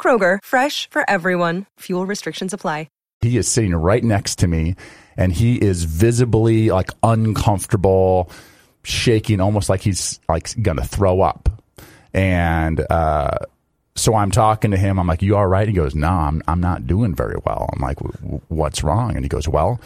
Kroger, 0.00 0.38
fresh 0.42 0.88
for 0.88 1.08
everyone. 1.10 1.66
Fuel 1.80 2.06
restrictions 2.06 2.54
apply. 2.54 2.88
He 3.22 3.36
is 3.36 3.46
sitting 3.46 3.74
right 3.74 4.02
next 4.02 4.38
to 4.38 4.48
me 4.48 4.76
and 5.16 5.30
he 5.30 5.56
is 5.56 5.84
visibly 5.84 6.70
like 6.70 6.90
uncomfortable, 7.02 8.30
shaking 8.82 9.40
almost 9.40 9.68
like 9.68 9.82
he's 9.82 10.18
like 10.26 10.50
going 10.62 10.78
to 10.78 10.84
throw 10.84 11.20
up. 11.20 11.62
And 12.14 12.84
uh, 12.88 13.36
so 13.94 14.14
I'm 14.14 14.30
talking 14.30 14.70
to 14.70 14.78
him. 14.78 14.98
I'm 14.98 15.06
like, 15.06 15.20
"You 15.20 15.36
all 15.36 15.46
right?" 15.46 15.68
He 15.68 15.74
goes, 15.74 15.94
"No, 15.94 16.08
I'm 16.08 16.42
I'm 16.48 16.60
not 16.60 16.86
doing 16.86 17.14
very 17.14 17.36
well." 17.44 17.68
I'm 17.72 17.80
like, 17.80 17.98
"What's 18.48 18.82
wrong?" 18.82 19.14
And 19.14 19.22
he 19.22 19.28
goes, 19.28 19.46
"Well, 19.46 19.80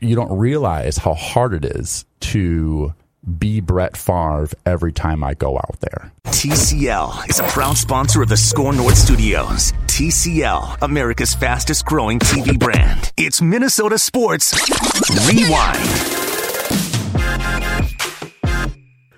you 0.00 0.14
don't 0.14 0.38
realize 0.38 0.98
how 0.98 1.14
hard 1.14 1.54
it 1.54 1.64
is 1.64 2.04
to 2.20 2.92
be 3.28 3.60
Brett 3.60 3.96
Favre 3.96 4.48
every 4.64 4.92
time 4.92 5.22
I 5.22 5.34
go 5.34 5.56
out 5.56 5.80
there. 5.80 6.12
TCL 6.26 7.28
is 7.28 7.38
a 7.38 7.44
proud 7.44 7.76
sponsor 7.76 8.22
of 8.22 8.28
the 8.28 8.36
SKOR 8.36 8.72
North 8.72 8.96
Studios. 8.96 9.72
TCL, 9.86 10.78
America's 10.82 11.34
fastest 11.34 11.84
growing 11.84 12.18
TV 12.18 12.58
brand. 12.58 13.12
It's 13.16 13.42
Minnesota 13.42 13.98
Sports 13.98 14.54
Rewind. 15.28 16.28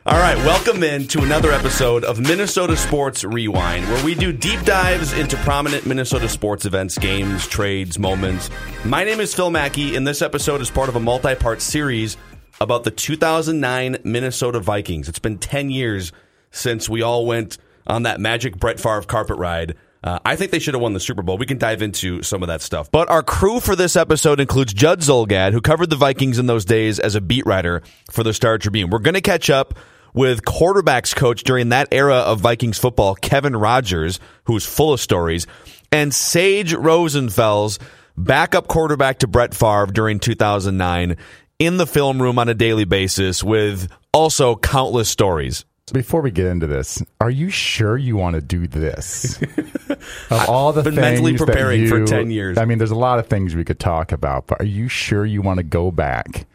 All 0.06 0.18
right, 0.18 0.36
welcome 0.38 0.82
in 0.82 1.06
to 1.08 1.22
another 1.22 1.52
episode 1.52 2.04
of 2.04 2.18
Minnesota 2.18 2.74
Sports 2.74 3.22
Rewind, 3.22 3.86
where 3.86 4.04
we 4.04 4.14
do 4.14 4.32
deep 4.32 4.60
dives 4.62 5.12
into 5.12 5.36
prominent 5.36 5.84
Minnesota 5.84 6.26
sports 6.28 6.64
events, 6.64 6.96
games, 6.96 7.46
trades, 7.46 7.98
moments. 7.98 8.48
My 8.84 9.04
name 9.04 9.20
is 9.20 9.34
Phil 9.34 9.50
Mackey, 9.50 9.96
and 9.96 10.08
this 10.08 10.22
episode 10.22 10.62
is 10.62 10.70
part 10.70 10.88
of 10.88 10.96
a 10.96 11.00
multi 11.00 11.34
part 11.34 11.60
series 11.60 12.16
about 12.60 12.84
the 12.84 12.90
2009 12.90 13.98
Minnesota 14.04 14.60
Vikings. 14.60 15.08
It's 15.08 15.18
been 15.18 15.38
10 15.38 15.70
years 15.70 16.12
since 16.50 16.88
we 16.88 17.00
all 17.00 17.24
went 17.24 17.56
on 17.86 18.02
that 18.02 18.20
magic 18.20 18.58
Brett 18.58 18.78
Favre 18.78 19.02
carpet 19.02 19.38
ride. 19.38 19.76
Uh, 20.04 20.18
I 20.24 20.36
think 20.36 20.50
they 20.50 20.58
should 20.58 20.74
have 20.74 20.82
won 20.82 20.92
the 20.92 21.00
Super 21.00 21.22
Bowl. 21.22 21.38
We 21.38 21.46
can 21.46 21.58
dive 21.58 21.82
into 21.82 22.22
some 22.22 22.42
of 22.42 22.48
that 22.48 22.62
stuff. 22.62 22.90
But 22.90 23.10
our 23.10 23.22
crew 23.22 23.60
for 23.60 23.76
this 23.76 23.96
episode 23.96 24.40
includes 24.40 24.72
Judd 24.72 25.00
Zulgad, 25.00 25.52
who 25.52 25.60
covered 25.60 25.90
the 25.90 25.96
Vikings 25.96 26.38
in 26.38 26.46
those 26.46 26.64
days 26.64 26.98
as 26.98 27.14
a 27.14 27.20
beat 27.20 27.44
writer 27.46 27.82
for 28.10 28.22
the 28.22 28.32
Star 28.32 28.58
Tribune. 28.58 28.90
We're 28.90 28.98
going 28.98 29.14
to 29.14 29.20
catch 29.20 29.50
up 29.50 29.78
with 30.14 30.42
quarterbacks 30.42 31.14
coach 31.14 31.44
during 31.44 31.70
that 31.70 31.88
era 31.92 32.16
of 32.16 32.40
Vikings 32.40 32.78
football, 32.78 33.14
Kevin 33.14 33.56
Rogers, 33.56 34.20
who's 34.44 34.66
full 34.66 34.92
of 34.92 35.00
stories, 35.00 35.46
and 35.92 36.14
Sage 36.14 36.74
Rosenfels, 36.74 37.78
backup 38.16 38.68
quarterback 38.68 39.18
to 39.20 39.26
Brett 39.26 39.54
Favre 39.54 39.86
during 39.86 40.18
2009 40.18 41.16
in 41.60 41.76
the 41.76 41.86
film 41.86 42.20
room 42.20 42.38
on 42.38 42.48
a 42.48 42.54
daily 42.54 42.84
basis 42.84 43.44
with 43.44 43.88
also 44.12 44.56
countless 44.56 45.08
stories. 45.08 45.64
Before 45.92 46.22
we 46.22 46.30
get 46.30 46.46
into 46.46 46.66
this, 46.66 47.02
are 47.20 47.30
you 47.30 47.50
sure 47.50 47.96
you 47.96 48.16
want 48.16 48.34
to 48.34 48.40
do 48.40 48.66
this? 48.66 49.40
of 50.30 50.48
all 50.48 50.72
the 50.72 50.82
been 50.82 50.94
things 50.94 51.02
mentally 51.02 51.36
preparing 51.36 51.80
that 51.80 51.96
you, 51.96 52.06
for 52.06 52.10
10 52.10 52.30
years. 52.30 52.58
I 52.58 52.64
mean, 52.64 52.78
there's 52.78 52.92
a 52.92 52.96
lot 52.96 53.18
of 53.18 53.26
things 53.26 53.54
we 53.54 53.64
could 53.64 53.80
talk 53.80 54.12
about, 54.12 54.46
but 54.46 54.60
are 54.60 54.66
you 54.66 54.88
sure 54.88 55.26
you 55.26 55.42
want 55.42 55.58
to 55.58 55.64
go 55.64 55.90
back 55.90 56.46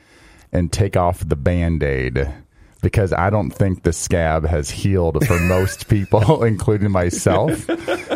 and 0.51 0.71
take 0.71 0.97
off 0.97 1.19
the 1.27 1.35
band 1.35 1.83
aid? 1.83 2.27
Because 2.85 3.13
I 3.13 3.31
don't 3.31 3.49
think 3.49 3.81
the 3.81 3.91
scab 3.91 4.45
has 4.45 4.69
healed 4.69 5.25
for 5.25 5.39
most 5.39 5.87
people, 5.89 6.43
including 6.51 6.91
myself, 6.91 7.67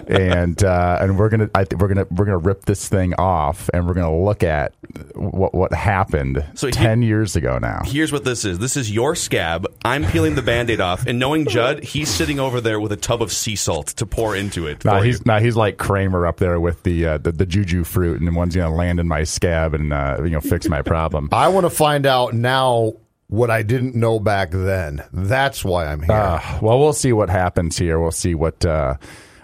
and 0.08 0.64
uh, 0.64 1.00
and 1.02 1.18
we're 1.18 1.30
gonna 1.30 1.50
I 1.56 1.64
think 1.64 1.82
we're 1.82 1.88
gonna 1.88 2.06
we're 2.12 2.26
gonna 2.26 2.38
rip 2.38 2.66
this 2.66 2.88
thing 2.88 3.16
off, 3.16 3.68
and 3.74 3.88
we're 3.88 3.96
gonna 3.96 4.16
look 4.24 4.44
at 4.44 4.74
what 5.16 5.56
what 5.56 5.74
happened 5.74 6.46
So 6.54 6.68
he- 6.68 6.72
ten 6.72 7.02
years 7.02 7.36
ago 7.36 7.58
now. 7.58 7.82
Here's 7.84 8.12
what 8.12 8.24
this 8.26 8.46
is. 8.46 8.60
This 8.60 8.78
is 8.78 8.92
your 8.92 9.16
scab. 9.16 9.66
I'm 9.84 10.06
peeling 10.06 10.36
the 10.36 10.44
band-aid 10.44 10.80
off, 10.80 11.08
and 11.08 11.18
knowing 11.18 11.48
Judd, 11.48 11.84
he's 11.84 12.08
sitting 12.10 12.40
over 12.40 12.62
there 12.62 12.80
with 12.80 12.92
a 12.92 12.98
tub 12.98 13.24
of 13.24 13.32
sea 13.32 13.56
salt 13.56 13.88
to 13.88 14.06
pour 14.06 14.36
into 14.36 14.68
it. 14.68 14.86
Now 14.86 15.02
he's 15.02 15.18
you. 15.18 15.24
now 15.26 15.40
he's 15.40 15.56
like 15.56 15.78
Kramer 15.80 16.28
up 16.28 16.38
there 16.38 16.60
with 16.60 16.84
the 16.84 17.08
uh, 17.08 17.18
the, 17.18 17.32
the 17.32 17.48
juju 17.48 17.84
fruit, 17.86 18.22
and 18.22 18.36
one's 18.36 18.56
gonna 18.56 18.76
land 18.76 19.00
in 19.00 19.08
my 19.08 19.24
scab 19.24 19.74
and 19.74 19.92
uh, 19.92 20.18
you 20.24 20.30
know 20.30 20.42
fix 20.42 20.70
my 20.70 20.84
problem. 20.84 21.30
I 21.34 21.48
want 21.48 21.66
to 21.66 21.72
find 21.72 22.06
out 22.06 22.36
now 22.36 22.94
what 23.30 23.52
I 23.52 23.62
didn't 23.62 23.96
know 23.96 24.20
back 24.20 24.50
then. 24.52 25.04
That's 25.14 25.64
why 25.64 25.86
I'm 25.86 26.02
here. 26.02 26.12
Uh, 26.12 26.60
well, 26.62 26.80
we'll 26.80 26.94
see 26.94 27.14
what 27.14 27.30
happens 27.30 27.78
here. 27.78 28.00
We'll 28.00 28.12
see 28.12 28.36
what 28.36 28.66
uh, 28.66 28.96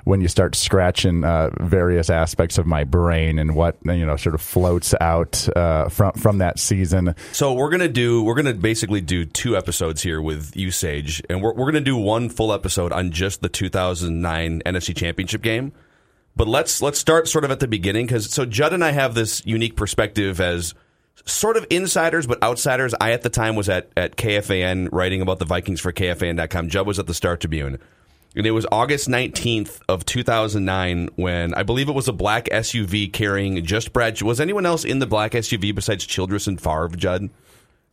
when 0.06 0.22
you 0.22 0.28
start 0.28 0.56
scratching 0.56 1.24
uh, 1.24 1.52
various 1.60 2.10
aspects 2.10 2.58
of 2.58 2.66
my 2.66 2.84
brain 2.84 3.38
and 3.38 3.56
what 3.56 3.78
you 3.86 4.06
know 4.06 4.18
sort 4.18 4.34
of 4.36 4.42
floats 4.42 4.96
out 5.00 5.48
uh, 5.56 5.88
from 5.90 6.14
from 6.14 6.40
that 6.40 6.58
season. 6.60 7.16
So 7.32 7.54
we're 7.54 7.70
gonna 7.70 7.88
do 7.88 8.24
we're 8.24 8.36
gonna 8.36 8.56
basically 8.56 9.02
do 9.02 9.24
two 9.24 9.56
episodes 9.56 10.02
here 10.02 10.20
with 10.20 10.56
you, 10.56 10.72
Sage, 10.72 11.22
and 11.30 11.42
we're 11.42 11.54
we're 11.54 11.72
gonna 11.72 11.82
do 11.82 11.96
one 11.96 12.30
full 12.30 12.52
episode 12.52 12.92
on 12.92 13.12
just 13.12 13.42
the 13.42 13.50
2009 13.50 14.64
NFC 14.66 14.96
Championship 14.96 15.44
game. 15.44 15.74
But 16.36 16.48
let's 16.48 16.82
let's 16.82 16.98
start 16.98 17.28
sort 17.28 17.46
of 17.46 17.52
at 17.52 17.60
the 17.60 17.68
beginning 17.68 18.08
because 18.08 18.34
so 18.34 18.46
Judd 18.46 18.74
and 18.74 18.84
I 18.84 18.92
have 18.92 19.14
this 19.14 19.46
unique 19.46 19.76
perspective 19.76 20.42
as 20.42 20.74
sort 21.26 21.58
of 21.58 21.66
insiders 21.70 22.28
but 22.28 22.42
outsiders. 22.44 22.94
I 23.00 23.12
at 23.12 23.22
the 23.22 23.30
time 23.30 23.56
was 23.56 23.70
at 23.70 23.90
at 23.96 24.16
KFAN 24.18 24.90
writing 24.92 25.22
about 25.22 25.40
the 25.40 25.46
Vikings 25.46 25.80
for 25.82 25.92
KFAN.com. 25.92 26.70
Judd 26.70 26.86
was 26.88 27.00
at 27.00 27.08
the 27.08 27.14
Star 27.14 27.38
Tribune. 27.38 27.80
And 28.38 28.46
it 28.46 28.52
was 28.52 28.66
August 28.70 29.08
19th 29.08 29.80
of 29.88 30.04
2009 30.06 31.08
when 31.16 31.54
I 31.54 31.64
believe 31.64 31.88
it 31.88 31.96
was 31.96 32.10
a 32.10 32.14
black 32.14 32.46
SUV 32.52 33.12
carrying 33.14 33.64
just 33.64 33.94
Brad. 33.94 34.22
Was 34.22 34.42
anyone 34.42 34.66
else 34.66 34.84
in 34.84 35.00
the 35.00 35.08
black 35.08 35.32
SUV 35.32 35.74
besides 35.74 36.06
Childress 36.06 36.46
and 36.48 36.60
Favre, 36.60 36.90
Judd? 36.98 37.30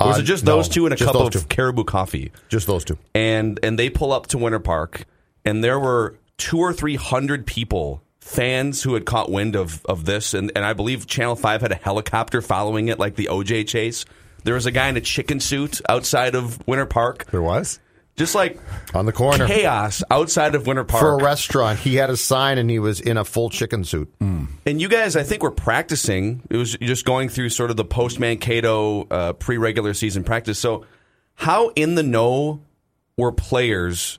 Or 0.00 0.08
was 0.08 0.16
Uh, 0.18 0.20
it 0.22 0.24
just 0.24 0.44
no, 0.44 0.56
those 0.56 0.68
two 0.68 0.84
and 0.84 0.92
a 0.92 0.96
just 0.96 1.12
cup 1.12 1.20
of 1.20 1.32
two. 1.32 1.40
caribou 1.48 1.84
coffee? 1.84 2.32
Just 2.48 2.66
those 2.66 2.84
two. 2.84 2.98
and 3.14 3.60
and 3.62 3.78
they 3.78 3.88
pull 3.88 4.10
up 4.12 4.26
to 4.28 4.38
Winter 4.38 4.58
Park, 4.58 5.04
and 5.44 5.62
there 5.62 5.78
were 5.78 6.16
two 6.38 6.58
or 6.58 6.72
three 6.72 6.96
hundred 6.96 7.46
people, 7.46 8.02
fans 8.22 8.82
who 8.82 8.94
had 8.94 9.04
caught 9.04 9.30
wind 9.30 9.56
of 9.56 9.84
of 9.86 10.04
this, 10.04 10.32
and 10.32 10.52
and 10.54 10.64
I 10.64 10.72
believe 10.72 11.06
Channel 11.06 11.36
Five 11.36 11.60
had 11.60 11.72
a 11.72 11.76
helicopter 11.76 12.40
following 12.40 12.88
it, 12.88 12.98
like 12.98 13.16
the 13.16 13.28
OJ 13.30 13.66
chase. 13.66 14.04
There 14.44 14.54
was 14.54 14.64
a 14.66 14.70
guy 14.70 14.88
in 14.88 14.96
a 14.96 15.00
chicken 15.00 15.40
suit 15.40 15.80
outside 15.88 16.34
of 16.34 16.66
Winter 16.66 16.86
Park, 16.86 17.26
There 17.30 17.42
was 17.42 17.78
just 18.16 18.34
like 18.34 18.58
on 18.94 19.06
the 19.06 19.12
corner 19.12 19.46
chaos 19.46 20.02
outside 20.10 20.54
of 20.54 20.66
Winter 20.66 20.84
Park. 20.84 21.00
for 21.00 21.12
a 21.18 21.22
restaurant. 21.22 21.78
He 21.78 21.94
had 21.96 22.10
a 22.10 22.16
sign 22.16 22.58
and 22.58 22.68
he 22.70 22.78
was 22.78 23.00
in 23.00 23.16
a 23.16 23.24
full 23.24 23.50
chicken 23.50 23.84
suit. 23.84 24.12
And 24.20 24.80
you 24.80 24.88
guys, 24.88 25.16
I 25.16 25.22
think, 25.24 25.42
were 25.42 25.50
practicing. 25.50 26.42
It 26.50 26.56
was 26.56 26.76
just 26.76 27.04
going 27.04 27.28
through 27.28 27.48
sort 27.50 27.70
of 27.70 27.76
the 27.76 27.84
post 27.84 28.20
Mankato 28.20 29.06
uh, 29.10 29.32
pre 29.34 29.58
regular 29.58 29.94
season 29.94 30.24
practice. 30.24 30.58
So, 30.58 30.86
how 31.34 31.68
in 31.70 31.94
the 31.96 32.02
know 32.02 32.60
were 33.16 33.32
players 33.32 34.18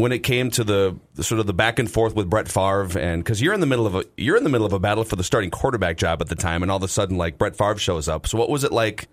when 0.00 0.12
it 0.12 0.20
came 0.20 0.50
to 0.52 0.64
the, 0.64 0.96
the 1.14 1.22
sort 1.22 1.40
of 1.40 1.46
the 1.46 1.52
back 1.52 1.78
and 1.78 1.90
forth 1.90 2.14
with 2.14 2.28
Brett 2.28 2.48
Favre? 2.48 2.98
And 2.98 3.22
because 3.22 3.40
you're 3.42 3.54
in 3.54 3.60
the 3.60 3.66
middle 3.66 3.86
of 3.86 3.94
a 3.94 4.04
you're 4.16 4.36
in 4.36 4.44
the 4.44 4.50
middle 4.50 4.66
of 4.66 4.72
a 4.72 4.78
battle 4.80 5.04
for 5.04 5.16
the 5.16 5.24
starting 5.24 5.50
quarterback 5.50 5.96
job 5.96 6.20
at 6.20 6.28
the 6.28 6.34
time, 6.36 6.62
and 6.62 6.70
all 6.70 6.78
of 6.78 6.82
a 6.82 6.88
sudden, 6.88 7.16
like 7.16 7.38
Brett 7.38 7.56
Favre 7.56 7.78
shows 7.78 8.08
up. 8.08 8.26
So, 8.26 8.38
what 8.38 8.48
was 8.50 8.64
it 8.64 8.72
like 8.72 9.08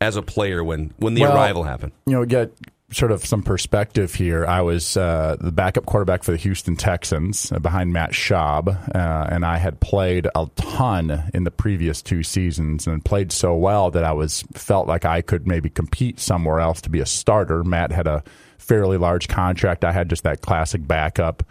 as 0.00 0.16
a 0.16 0.22
player 0.22 0.64
when 0.64 0.92
when 0.96 1.14
the 1.14 1.22
Well, 1.22 1.34
arrival 1.34 1.64
happened? 1.64 1.92
you 2.06 2.14
know, 2.14 2.24
get 2.24 2.52
sort 2.90 3.10
of 3.10 3.24
some 3.24 3.42
perspective 3.42 4.14
here. 4.14 4.44
I 4.44 4.60
was 4.60 4.98
uh, 4.98 5.36
the 5.40 5.50
backup 5.50 5.86
quarterback 5.86 6.22
for 6.24 6.32
the 6.32 6.36
Houston 6.36 6.76
Texans 6.76 7.50
uh, 7.50 7.58
behind 7.58 7.90
Matt 7.92 8.10
Schaub, 8.10 8.68
uh, 8.68 9.26
and 9.30 9.46
I 9.46 9.56
had 9.56 9.80
played 9.80 10.26
a 10.34 10.46
ton 10.56 11.30
in 11.32 11.44
the 11.44 11.50
previous 11.50 12.02
two 12.02 12.22
seasons 12.22 12.86
and 12.86 13.02
played 13.02 13.32
so 13.32 13.54
well 13.54 13.90
that 13.92 14.04
I 14.04 14.12
was 14.12 14.44
felt 14.52 14.88
like 14.88 15.06
I 15.06 15.22
could 15.22 15.46
maybe 15.46 15.70
compete 15.70 16.20
somewhere 16.20 16.60
else 16.60 16.82
to 16.82 16.90
be 16.90 17.00
a 17.00 17.06
starter. 17.06 17.64
Matt 17.64 17.92
had 17.92 18.06
a 18.06 18.22
fairly 18.62 18.96
large 18.96 19.28
contract. 19.28 19.84
I 19.84 19.92
had 19.92 20.08
just 20.08 20.22
that 20.22 20.40
classic 20.40 20.86
backup 20.86 21.42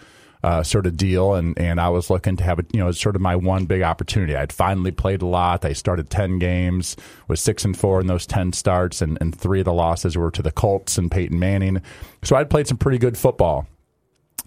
uh, 0.43 0.63
sort 0.63 0.87
of 0.87 0.97
deal, 0.97 1.35
and 1.35 1.57
and 1.59 1.79
I 1.79 1.89
was 1.89 2.09
looking 2.09 2.35
to 2.37 2.43
have 2.43 2.57
it, 2.59 2.65
you 2.73 2.79
know, 2.79 2.91
sort 2.91 3.15
of 3.15 3.21
my 3.21 3.35
one 3.35 3.65
big 3.65 3.83
opportunity. 3.83 4.35
I'd 4.35 4.51
finally 4.51 4.91
played 4.91 5.21
a 5.21 5.25
lot. 5.25 5.63
I 5.65 5.73
started 5.73 6.09
ten 6.09 6.39
games, 6.39 6.95
was 7.27 7.39
six 7.39 7.63
and 7.63 7.77
four 7.77 8.01
in 8.01 8.07
those 8.07 8.25
ten 8.25 8.53
starts, 8.53 9.01
and, 9.01 9.17
and 9.21 9.35
three 9.35 9.59
of 9.59 9.65
the 9.65 9.73
losses 9.73 10.17
were 10.17 10.31
to 10.31 10.41
the 10.41 10.51
Colts 10.51 10.97
and 10.97 11.11
Peyton 11.11 11.37
Manning. 11.37 11.81
So 12.23 12.35
I'd 12.35 12.49
played 12.49 12.67
some 12.67 12.77
pretty 12.77 12.97
good 12.97 13.17
football, 13.17 13.67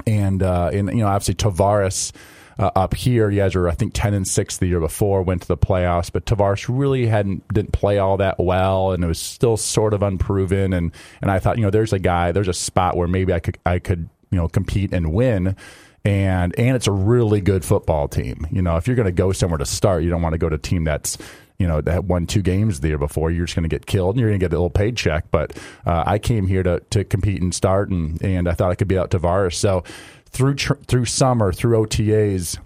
and 0.06 0.42
uh, 0.42 0.70
and 0.72 0.88
you 0.88 1.04
know, 1.04 1.08
obviously 1.08 1.34
Tarvaris. 1.34 2.12
Uh, 2.58 2.70
up 2.76 2.94
here, 2.94 3.30
you 3.30 3.40
guys 3.40 3.54
were 3.54 3.68
I 3.68 3.74
think 3.74 3.92
ten 3.94 4.14
and 4.14 4.26
six 4.26 4.58
the 4.58 4.66
year 4.66 4.80
before, 4.80 5.22
went 5.22 5.42
to 5.42 5.48
the 5.48 5.56
playoffs, 5.56 6.10
but 6.12 6.26
Tarvaris 6.26 6.66
really 6.68 7.06
hadn't 7.06 7.46
didn't 7.52 7.72
play 7.72 7.98
all 7.98 8.16
that 8.18 8.38
well, 8.38 8.92
and 8.92 9.02
it 9.02 9.06
was 9.06 9.18
still 9.18 9.56
sort 9.56 9.94
of 9.94 10.02
unproven. 10.02 10.72
And 10.72 10.92
and 11.20 11.30
I 11.30 11.38
thought, 11.38 11.58
you 11.58 11.64
know, 11.64 11.70
there's 11.70 11.92
a 11.92 11.98
guy, 11.98 12.32
there's 12.32 12.48
a 12.48 12.54
spot 12.54 12.96
where 12.96 13.08
maybe 13.08 13.32
I 13.32 13.40
could 13.40 13.58
I 13.66 13.78
could 13.78 14.08
you 14.30 14.38
know 14.38 14.48
compete 14.48 14.92
and 14.92 15.12
win 15.12 15.56
and 16.04 16.58
and 16.58 16.76
it's 16.76 16.86
a 16.86 16.92
really 16.92 17.40
good 17.40 17.64
football 17.64 18.08
team. 18.08 18.46
You 18.50 18.62
know, 18.62 18.76
if 18.76 18.86
you're 18.86 18.96
going 18.96 19.06
to 19.06 19.12
go 19.12 19.32
somewhere 19.32 19.58
to 19.58 19.66
start, 19.66 20.02
you 20.02 20.10
don't 20.10 20.22
want 20.22 20.34
to 20.34 20.38
go 20.38 20.48
to 20.48 20.56
a 20.56 20.58
team 20.58 20.84
that's 20.84 21.16
you 21.58 21.66
know 21.66 21.80
that 21.80 22.04
won 22.04 22.26
two 22.26 22.42
games 22.42 22.80
the 22.80 22.88
year 22.88 22.98
before. 22.98 23.30
You're 23.30 23.46
just 23.46 23.56
going 23.56 23.68
to 23.68 23.74
get 23.74 23.86
killed, 23.86 24.16
and 24.16 24.20
you're 24.20 24.28
going 24.28 24.40
to 24.40 24.44
get 24.44 24.52
a 24.52 24.56
little 24.56 24.70
paycheck. 24.70 25.30
But 25.30 25.56
uh, 25.86 26.04
I 26.06 26.18
came 26.18 26.46
here 26.46 26.62
to 26.62 26.80
to 26.90 27.04
compete 27.04 27.40
and 27.40 27.54
start, 27.54 27.90
and 27.90 28.22
and 28.22 28.48
I 28.48 28.52
thought 28.52 28.70
I 28.70 28.74
could 28.74 28.88
be 28.88 28.98
out 28.98 29.10
Tarvaris. 29.10 29.54
So 29.54 29.84
through 30.34 30.56
tr- 30.56 30.74
through 30.86 31.06
summer, 31.06 31.52
through 31.52 31.86
OTAs. 31.86 32.58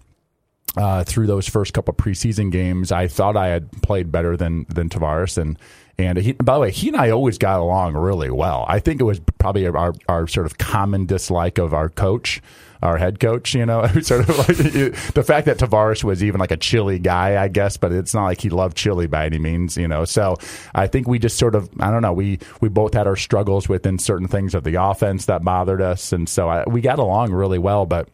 Uh, 0.76 1.02
through 1.02 1.26
those 1.26 1.48
first 1.48 1.72
couple 1.72 1.92
preseason 1.94 2.52
games, 2.52 2.92
I 2.92 3.08
thought 3.08 3.36
I 3.36 3.48
had 3.48 3.72
played 3.82 4.12
better 4.12 4.36
than 4.36 4.66
than 4.68 4.88
Tarvaris, 4.88 5.38
and 5.38 5.58
and 5.98 6.18
he, 6.18 6.32
by 6.32 6.54
the 6.54 6.60
way, 6.60 6.70
he 6.70 6.88
and 6.88 6.96
I 6.96 7.10
always 7.10 7.38
got 7.38 7.58
along 7.58 7.94
really 7.94 8.30
well. 8.30 8.64
I 8.68 8.78
think 8.78 9.00
it 9.00 9.04
was 9.04 9.18
probably 9.38 9.66
our 9.66 9.94
our 10.08 10.26
sort 10.28 10.46
of 10.46 10.58
common 10.58 11.06
dislike 11.06 11.58
of 11.58 11.72
our 11.72 11.88
coach 11.88 12.42
our 12.82 12.96
head 12.96 13.20
coach. 13.20 13.54
You 13.54 13.66
know, 13.66 13.86
sort 14.02 14.28
of 14.28 14.38
like 14.38 14.46
the 15.14 15.25
fact 15.26 15.46
that 15.46 15.58
Tarvaris 15.58 16.04
was 16.04 16.22
even 16.22 16.40
like 16.40 16.50
a 16.50 16.56
chili 16.56 16.98
guy, 16.98 17.42
I 17.42 17.48
guess, 17.48 17.76
but 17.76 17.92
it's 17.92 18.14
not 18.14 18.25
like 18.25 18.40
he 18.40 18.50
loved 18.50 18.76
chili 18.76 19.06
by 19.06 19.26
any 19.26 19.38
means. 19.38 19.76
You 19.76 19.88
know, 19.88 20.04
so 20.04 20.36
I 20.75 20.86
think 20.86 21.08
we 21.08 21.19
just 21.19 21.38
sort 21.38 21.54
of 21.54 21.69
I 21.80 21.90
don't 21.90 22.02
know 22.02 22.12
we 22.12 22.38
we 22.60 22.69
both 22.69 22.94
had 22.94 23.06
our 23.06 23.16
struggles 23.16 23.69
within 23.69 23.98
certain 23.98 24.28
things 24.28 24.54
of 24.54 24.64
the 24.64 24.75
offense 24.82 25.26
that 25.26 25.44
bothered 25.44 25.80
us, 25.80 26.12
and 26.12 26.28
so 26.28 26.48
I, 26.48 26.64
we 26.69 26.80
got 26.80 26.98
along 26.98 27.32
really 27.32 27.58
well, 27.58 27.86
but. 27.86 28.08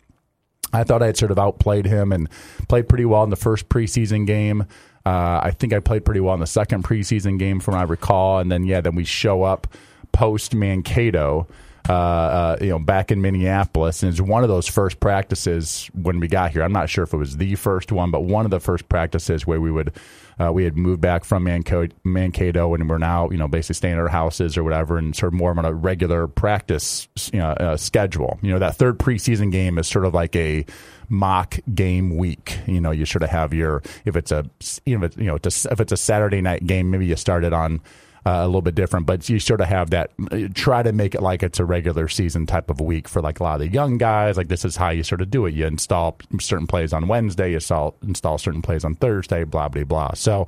I 0.73 0.83
thought 0.83 1.05
I 1.05 1.07
had 1.07 1.17
sort 1.17 1.31
of 1.31 1.39
outplayed 1.39 1.87
him 1.87 2.11
and 2.11 2.29
played 2.69 2.89
pretty 2.89 3.05
well 3.05 3.23
in 3.23 3.31
the 3.31 3.37
first 3.37 3.69
preseason 3.69 4.27
game. 4.27 4.63
Uh, 5.07 5.41
I 5.43 5.53
think 5.53 5.73
I 5.73 5.79
played 5.79 6.05
pretty 6.05 6.19
well 6.19 6.35
in 6.35 6.41
the 6.41 6.49
second 6.49 6.83
preseason 6.83 7.39
game, 7.39 7.61
from 7.61 7.75
what 7.75 7.81
I 7.81 7.85
recall. 7.85 8.41
And 8.41 8.51
then, 8.51 8.65
yeah, 8.65 8.81
then 8.81 8.97
we 8.97 9.05
show 9.05 9.45
up 9.45 9.69
post 10.13 10.55
Mankato 10.55 11.47
uh, 11.89 11.93
uh, 11.93 12.57
you 12.63 12.71
know, 12.71 12.79
back 12.79 13.11
in 13.11 13.21
Minneapolis, 13.21 14.03
and 14.03 14.11
it's 14.11 14.21
one 14.21 14.43
of 14.43 14.49
those 14.49 14.67
first 14.67 15.01
practices 15.01 15.91
when 15.93 16.19
we 16.19 16.29
got 16.29 16.51
here. 16.51 16.63
I'm 16.63 16.73
not 16.73 16.89
sure 16.89 17.05
if 17.05 17.13
it 17.13 17.17
was 17.19 17.37
the 17.37 17.55
first 17.57 17.93
one, 17.93 18.11
but 18.11 18.25
one 18.25 18.47
of 18.47 18.51
the 18.51 18.61
first 18.61 18.89
practices 18.89 19.47
where 19.47 19.61
we 19.61 19.71
would 19.71 19.93
uh, 20.39 20.51
we 20.51 20.65
had 20.65 20.77
moved 20.77 21.01
back 21.01 21.25
from 21.25 21.45
Mankato, 21.45 21.95
Mankato, 22.03 22.73
and 22.75 22.89
we're 22.89 22.99
now 22.99 23.29
you 23.29 23.37
know 23.37 23.49
basically 23.49 23.75
staying 23.75 23.95
at 23.95 24.01
our 24.01 24.09
houses 24.09 24.57
or 24.57 24.65
whatever, 24.65 24.97
and 24.97 25.15
sort 25.15 25.33
of 25.33 25.39
more 25.39 25.51
on 25.51 25.65
a 25.65 25.75
regular 25.75 26.27
practice 26.27 27.07
you 27.33 27.39
know, 27.39 27.51
uh, 27.51 27.77
schedule. 27.77 28.39
You 28.41 28.53
know, 28.53 28.59
that 28.61 28.77
third 28.77 28.99
preseason 28.99 29.53
game 29.53 29.79
is 29.79 29.87
sort 29.87 30.07
of 30.07 30.15
like 30.15 30.35
a 30.37 30.65
mock 31.11 31.59
game 31.75 32.17
week. 32.17 32.59
You 32.67 32.81
know, 32.81 32.93
you 32.93 33.05
sort 33.05 33.23
of 33.23 33.29
have 33.29 33.53
your 33.53 33.83
if 34.07 34.17
it's 34.17 34.33
a 34.33 34.49
you 34.87 34.99
know 34.99 35.09
you 35.17 35.27
know 35.27 35.37
if 35.37 35.81
it's 35.81 35.93
a 35.93 35.97
Saturday 35.99 36.41
night 36.41 36.67
game, 36.67 36.91
maybe 36.91 37.07
you 37.07 37.17
start 37.17 37.45
it 37.45 37.53
on 37.53 37.81
uh, 38.27 38.41
a 38.43 38.47
little 38.47 38.63
bit 38.63 38.75
different, 38.75 39.05
but 39.07 39.29
you 39.29 39.39
sort 39.39 39.61
of 39.61 39.69
have 39.69 39.91
that. 39.91 40.11
Try 40.55 40.83
to 40.83 40.93
make 40.93 41.15
it 41.15 41.21
like 41.21 41.43
it's 41.43 41.61
a 41.61 41.65
regular 41.65 42.09
season 42.09 42.47
type 42.47 42.71
of 42.71 42.81
week 42.81 43.07
for 43.07 43.21
like 43.21 43.39
a 43.39 43.43
lot 43.43 43.55
of 43.55 43.61
the 43.61 43.69
young 43.69 43.99
guys. 43.99 44.39
Like 44.39 44.49
this 44.49 44.65
is 44.65 44.77
how 44.77 44.91
you 44.91 45.03
sort 45.03 45.21
of 45.21 45.31
do 45.31 45.45
it. 45.45 45.55
You 45.55 45.67
install 45.67 46.17
certain 46.41 46.67
plays 46.67 46.93
on 46.95 47.07
Wednesday, 47.07 47.51
you 47.51 47.57
install 47.57 47.97
install 48.03 48.39
certain 48.39 48.63
plays 48.63 48.85
on 48.85 48.95
Thursday, 48.95 49.45
blah 49.45 49.69
blah 49.69 49.85
blah. 49.85 50.15
So 50.15 50.47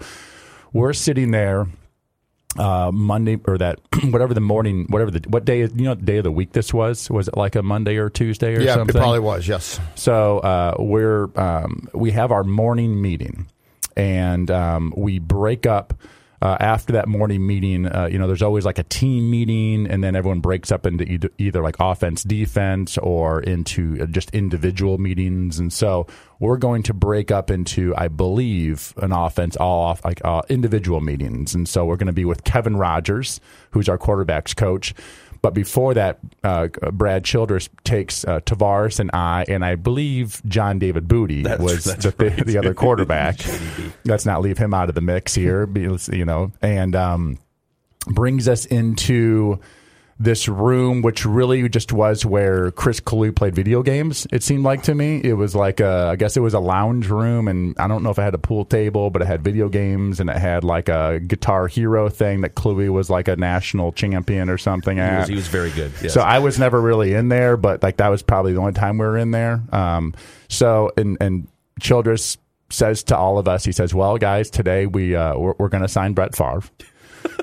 we're 0.73 0.93
sitting 0.93 1.31
there. 1.31 1.67
Uh, 2.59 2.91
Monday 2.91 3.39
or 3.47 3.59
that 3.59 3.81
whatever 4.05 4.33
the 4.33 4.41
morning 4.41 4.87
whatever 4.89 5.11
the 5.11 5.21
what 5.29 5.45
day 5.45 5.59
you 5.59 5.69
know 5.75 5.95
day 5.95 6.17
of 6.17 6.25
the 6.25 6.33
week 6.33 6.53
this 6.53 6.73
was 6.73 7.11
was 7.11 7.29
it 7.29 7.37
like 7.37 7.55
a 7.55 7.63
Monday 7.63 7.97
or 7.97 8.09
Tuesday 8.09 8.57
or 8.57 8.63
yeah, 8.63 8.77
something? 8.77 8.97
it 8.97 8.99
probably 8.99 9.21
was. 9.21 9.47
Yes. 9.47 9.79
So 9.95 10.39
uh, 10.39 10.77
we're 10.79 11.29
um, 11.39 11.87
we 11.93 12.13
have 12.13 12.33
our 12.33 12.45
morning 12.45 13.03
meeting, 13.03 13.47
and 13.95 14.51
um, 14.51 14.95
we 14.97 15.19
break 15.19 15.67
up 15.67 15.93
uh, 16.43 16.57
after 16.61 16.93
that 16.93 17.09
morning 17.09 17.47
meeting, 17.47 17.87
uh, 17.87 18.09
you 18.11 18.19
know, 18.19 18.27
there's 18.27 18.43
always 18.43 18.65
like 18.65 18.79
a 18.79 18.83
team 18.85 19.31
meeting, 19.31 19.87
and 19.87 20.03
then 20.05 20.15
everyone 20.15 20.41
breaks 20.41 20.71
up 20.71 20.87
into 20.87 21.05
either, 21.05 21.31
either 21.39 21.63
like 21.63 21.77
offense, 21.81 22.23
defense, 22.23 22.99
or 22.99 23.41
into 23.41 23.99
uh, 24.01 24.07
just 24.07 24.31
individual 24.31 24.99
meetings. 24.99 25.59
And 25.59 25.73
so 25.73 26.07
we're 26.39 26.59
going 26.59 26.83
to 26.85 26.95
break 26.95 27.31
up 27.31 27.51
into, 27.51 27.95
I 27.97 28.09
believe, 28.09 28.93
an 28.99 29.13
offense 29.13 29.57
all 29.57 29.83
off 29.83 30.05
like 30.05 30.23
uh, 30.25 30.43
individual 30.49 31.01
meetings. 31.01 31.55
And 31.55 31.69
so 31.69 31.87
we're 31.87 31.97
going 31.97 32.07
to 32.09 32.13
be 32.13 32.25
with 32.25 32.45
Kevin 32.45 32.77
Rogers, 32.77 33.41
who's 33.71 33.89
our 33.89 33.99
quarterbacks 33.99 34.55
coach. 34.55 34.95
But 35.47 35.55
before 35.55 35.95
that, 35.95 36.19
uh, 36.43 36.67
Brad 36.91 37.25
Childress 37.25 37.69
takes 37.85 38.25
uh, 38.25 38.41
Tarvaris 38.41 38.99
and 38.99 39.13
I, 39.13 39.45
and 39.47 39.65
I 39.65 39.77
believe 39.77 40.43
John 40.45 40.81
David 40.81 41.07
Booty 41.07 41.45
That's- 41.45 41.61
was 41.61 41.85
that's 41.85 42.05
the, 42.05 42.15
right. 42.19 42.45
the 42.45 42.59
other 42.59 42.75
quarterback. 42.75 43.39
Let's 44.05 44.27
not 44.27 44.41
leave 44.43 44.59
him 44.59 44.75
out 44.75 44.89
of 44.89 44.97
the 44.97 45.01
mix 45.01 45.37
here, 45.37 45.69
you 45.73 46.25
know, 46.25 46.51
and 46.61 46.97
um, 46.97 47.39
brings 48.09 48.49
us 48.49 48.65
into 48.67 49.61
this 50.19 50.49
room, 50.49 51.03
which 51.03 51.27
really 51.27 51.69
just 51.69 51.93
was 51.93 52.25
where 52.25 52.71
Chris 52.71 53.01
Kluwe 53.01 53.37
played 53.37 53.55
video 53.55 53.83
games. 53.83 54.27
It 54.33 54.43
seemed 54.43 54.65
like 54.65 54.83
to 54.85 54.95
me, 54.95 55.21
it 55.23 55.35
was 55.35 55.55
like 55.55 55.81
a, 55.81 56.09
I 56.13 56.17
guess 56.17 56.37
it 56.37 56.41
was 56.41 56.55
a 56.55 56.61
lounge 56.61 57.09
room, 57.09 57.49
and 57.49 57.77
I 57.79 57.87
don't 57.87 58.03
know 58.03 58.11
if 58.11 58.19
it 58.19 58.23
had 58.23 58.35
a 58.35 58.39
pool 58.39 58.65
table, 58.65 59.11
but 59.11 59.21
it 59.21 59.27
had 59.27 59.43
video 59.43 59.69
games, 59.69 60.19
and 60.19 60.31
it 60.31 60.37
had 60.37 60.65
like 60.65 60.89
a 60.89 61.21
Guitar 61.21 61.69
Hero 61.69 62.09
thing 62.09 62.41
that 62.41 62.55
Kluey 62.55 62.89
was 62.89 63.11
like 63.11 63.29
a 63.29 63.37
national 63.37 63.93
champion 63.93 64.49
or 64.49 64.57
something 64.57 64.97
He 64.97 65.03
was, 65.03 65.29
he 65.29 65.35
was 65.35 65.49
very 65.49 65.71
good. 65.71 65.93
Yes. 66.03 66.15
So 66.15 66.23
I 66.23 66.39
was 66.39 66.59
never 66.59 66.81
really 66.81 67.13
in 67.13 67.29
there, 67.29 67.59
but 67.59 67.83
like 67.83 67.99
that 67.99 68.09
was 68.09 68.23
probably 68.23 68.55
the 68.55 68.61
only 68.61 68.73
time 68.73 68.97
we 68.97 69.05
were 69.05 69.19
in 69.19 69.33
there. 69.33 69.63
Um, 69.71 70.15
so 70.49 70.93
and 70.97 71.19
and 71.21 71.47
Childress 71.81 72.39
says 72.71 73.03
to 73.05 73.17
all 73.17 73.39
of 73.39 73.49
us, 73.49 73.65
he 73.65 73.73
says, 73.73 73.93
"Well, 73.93 74.17
guys, 74.17 74.49
today 74.49 74.87
we 74.87 75.15
uh, 75.15 75.37
we're, 75.37 75.55
we're 75.59 75.69
going 75.69 75.83
to 75.83 75.89
sign 75.89 76.15
Brett 76.15 76.35
Favre." 76.35 76.63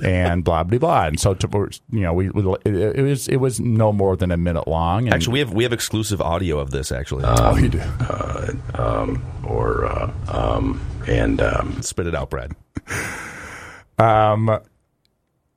And 0.01 0.43
blah 0.43 0.63
blah 0.63 0.79
blah, 0.79 1.05
and 1.05 1.19
so 1.19 1.33
to, 1.33 1.69
you 1.91 2.01
know, 2.01 2.13
we, 2.13 2.29
we 2.29 2.43
it, 2.65 2.97
it 2.97 3.01
was 3.01 3.27
it 3.27 3.37
was 3.37 3.59
no 3.59 3.91
more 3.91 4.15
than 4.15 4.31
a 4.31 4.37
minute 4.37 4.67
long. 4.67 5.05
And, 5.05 5.13
actually, 5.13 5.33
we 5.33 5.39
have 5.39 5.53
we 5.53 5.63
have 5.63 5.73
exclusive 5.73 6.21
audio 6.21 6.59
of 6.59 6.71
this. 6.71 6.91
Actually, 6.91 7.23
oh, 7.27 7.55
you 7.57 7.69
do. 7.69 7.81
um, 8.75 9.23
or 9.45 9.85
uh, 9.85 10.11
um, 10.29 10.81
and 11.07 11.41
um, 11.41 11.81
spit 11.81 12.07
it 12.07 12.15
out, 12.15 12.29
Brad. 12.29 12.55
Um, 13.99 14.59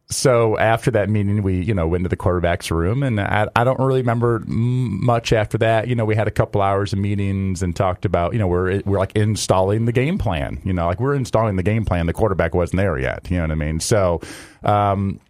so 0.09 0.57
after 0.59 0.91
that 0.93 1.11
meeting, 1.11 1.43
we 1.43 1.61
you 1.63 1.75
know 1.75 1.89
went 1.89 2.05
to 2.05 2.09
the 2.09 2.17
quarterback's 2.17 2.71
room, 2.71 3.03
and 3.03 3.21
I, 3.21 3.49
I 3.57 3.65
don't 3.65 3.79
really 3.81 4.01
remember 4.01 4.43
much 4.47 5.33
after 5.33 5.59
that. 5.59 5.89
You 5.89 5.97
know, 5.97 6.05
we 6.05 6.15
had 6.15 6.29
a 6.29 6.31
couple 6.33 6.63
hours 6.63 6.93
of 6.93 7.01
meetings 7.01 7.63
and 7.63 7.75
talked 7.75 8.05
about 8.05 8.33
you 8.33 8.39
know 8.39 8.47
we're 8.47 8.81
we're 8.87 8.99
like 8.99 9.17
installing 9.17 9.85
the 9.85 9.93
game 9.93 10.17
plan. 10.17 10.61
You 10.65 10.73
know, 10.73 10.87
like 10.87 11.01
we're 11.01 11.15
installing 11.15 11.57
the 11.57 11.65
game 11.65 11.85
plan. 11.85 12.07
The 12.07 12.13
quarterback 12.13 12.55
wasn't 12.55 12.79
there 12.79 12.99
yet. 12.99 13.29
You 13.31 13.39
know 13.39 13.45
what 13.45 13.53
I 13.53 13.57
mean? 13.57 13.81
So. 13.81 14.21
Um, 14.63 15.21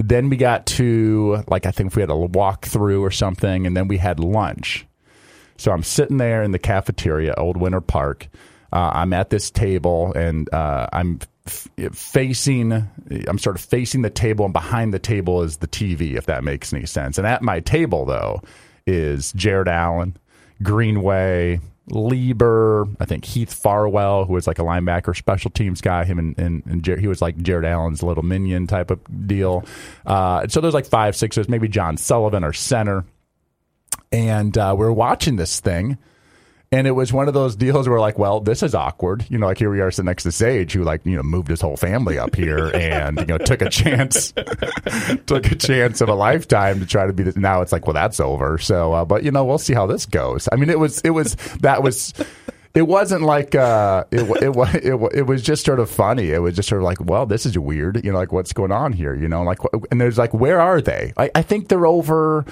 then 0.00 0.30
we 0.30 0.36
got 0.36 0.64
to 0.64 1.42
like 1.48 1.66
I 1.66 1.72
think 1.72 1.94
we 1.96 2.02
had 2.02 2.10
a 2.10 2.16
walk 2.16 2.66
through 2.66 3.02
or 3.02 3.10
something, 3.10 3.66
and 3.66 3.76
then 3.76 3.88
we 3.88 3.98
had 3.98 4.20
lunch. 4.20 4.86
So 5.56 5.72
I'm 5.72 5.82
sitting 5.82 6.18
there 6.18 6.44
in 6.44 6.52
the 6.52 6.58
cafeteria, 6.58 7.34
Old 7.36 7.56
Winter 7.56 7.80
Park. 7.80 8.28
Uh, 8.72 8.90
I'm 8.94 9.12
at 9.12 9.30
this 9.30 9.50
table, 9.50 10.12
and 10.14 10.52
uh, 10.52 10.86
I'm 10.92 11.20
f- 11.46 11.68
facing. 11.92 12.72
I'm 13.26 13.38
sort 13.38 13.56
of 13.56 13.62
facing 13.62 14.02
the 14.02 14.10
table, 14.10 14.44
and 14.44 14.52
behind 14.52 14.92
the 14.92 14.98
table 14.98 15.42
is 15.42 15.58
the 15.58 15.68
TV, 15.68 16.16
if 16.16 16.26
that 16.26 16.44
makes 16.44 16.72
any 16.72 16.86
sense. 16.86 17.18
And 17.18 17.26
at 17.26 17.42
my 17.42 17.60
table, 17.60 18.04
though, 18.04 18.42
is 18.86 19.32
Jared 19.32 19.68
Allen, 19.68 20.16
Greenway, 20.62 21.60
Leber, 21.90 22.94
I 23.00 23.04
think 23.04 23.24
Heath 23.24 23.52
Farwell, 23.52 24.24
who 24.24 24.34
was 24.34 24.46
like 24.46 24.58
a 24.58 24.62
linebacker, 24.62 25.16
special 25.16 25.50
teams 25.50 25.80
guy. 25.80 26.04
Him 26.04 26.18
and, 26.18 26.38
and, 26.38 26.62
and 26.66 26.82
Jared, 26.82 27.00
he 27.00 27.06
was 27.06 27.22
like 27.22 27.36
Jared 27.38 27.64
Allen's 27.64 28.02
little 28.02 28.22
minion 28.22 28.66
type 28.66 28.90
of 28.90 29.00
deal. 29.26 29.64
Uh, 30.04 30.46
so 30.48 30.60
there's 30.60 30.74
like 30.74 30.86
five, 30.86 31.16
six, 31.16 31.38
maybe 31.48 31.68
John 31.68 31.96
Sullivan 31.96 32.44
or 32.44 32.52
center. 32.52 33.04
And 34.12 34.56
uh, 34.56 34.74
we're 34.78 34.92
watching 34.92 35.36
this 35.36 35.60
thing. 35.60 35.98
And 36.70 36.86
it 36.86 36.90
was 36.90 37.14
one 37.14 37.28
of 37.28 37.34
those 37.34 37.56
deals 37.56 37.88
where, 37.88 37.98
like, 37.98 38.18
well, 38.18 38.40
this 38.40 38.62
is 38.62 38.74
awkward. 38.74 39.24
You 39.30 39.38
know, 39.38 39.46
like 39.46 39.56
here 39.56 39.70
we 39.70 39.80
are 39.80 39.90
sitting 39.90 40.04
next 40.04 40.24
to 40.24 40.32
Sage, 40.32 40.74
who 40.74 40.84
like 40.84 41.00
you 41.06 41.16
know 41.16 41.22
moved 41.22 41.48
his 41.48 41.62
whole 41.62 41.78
family 41.78 42.18
up 42.18 42.34
here 42.34 42.70
and 42.74 43.18
you 43.18 43.26
know 43.26 43.38
took 43.38 43.62
a 43.62 43.70
chance, 43.70 44.32
took 45.26 45.50
a 45.50 45.54
chance 45.54 46.02
of 46.02 46.10
a 46.10 46.14
lifetime 46.14 46.78
to 46.80 46.86
try 46.86 47.06
to 47.06 47.12
be. 47.14 47.22
This. 47.22 47.36
Now 47.36 47.62
it's 47.62 47.72
like, 47.72 47.86
well, 47.86 47.94
that's 47.94 48.20
over. 48.20 48.58
So, 48.58 48.92
uh, 48.92 49.04
but 49.06 49.24
you 49.24 49.30
know, 49.30 49.46
we'll 49.46 49.56
see 49.56 49.72
how 49.72 49.86
this 49.86 50.04
goes. 50.04 50.46
I 50.52 50.56
mean, 50.56 50.68
it 50.68 50.78
was, 50.78 51.00
it 51.00 51.10
was 51.10 51.36
that 51.60 51.82
was. 51.82 52.12
It 52.74 52.86
wasn't 52.86 53.22
like 53.22 53.54
uh, 53.56 54.04
it, 54.12 54.20
it, 54.42 54.84
it, 54.84 55.12
it 55.14 55.26
was 55.26 55.42
just 55.42 55.64
sort 55.64 55.80
of 55.80 55.90
funny. 55.90 56.30
It 56.30 56.38
was 56.38 56.54
just 56.54 56.68
sort 56.68 56.80
of 56.80 56.84
like, 56.84 57.00
well, 57.00 57.24
this 57.26 57.44
is 57.44 57.58
weird. 57.58 58.04
You 58.04 58.12
know, 58.12 58.18
like 58.18 58.30
what's 58.30 58.52
going 58.52 58.70
on 58.70 58.92
here? 58.92 59.14
You 59.14 59.26
know, 59.26 59.42
like, 59.42 59.58
and 59.90 60.00
there's 60.00 60.18
like, 60.18 60.32
where 60.32 60.60
are 60.60 60.80
they? 60.80 61.12
I, 61.16 61.30
I 61.34 61.42
think 61.42 61.68
they're 61.68 61.86
over 61.86 62.44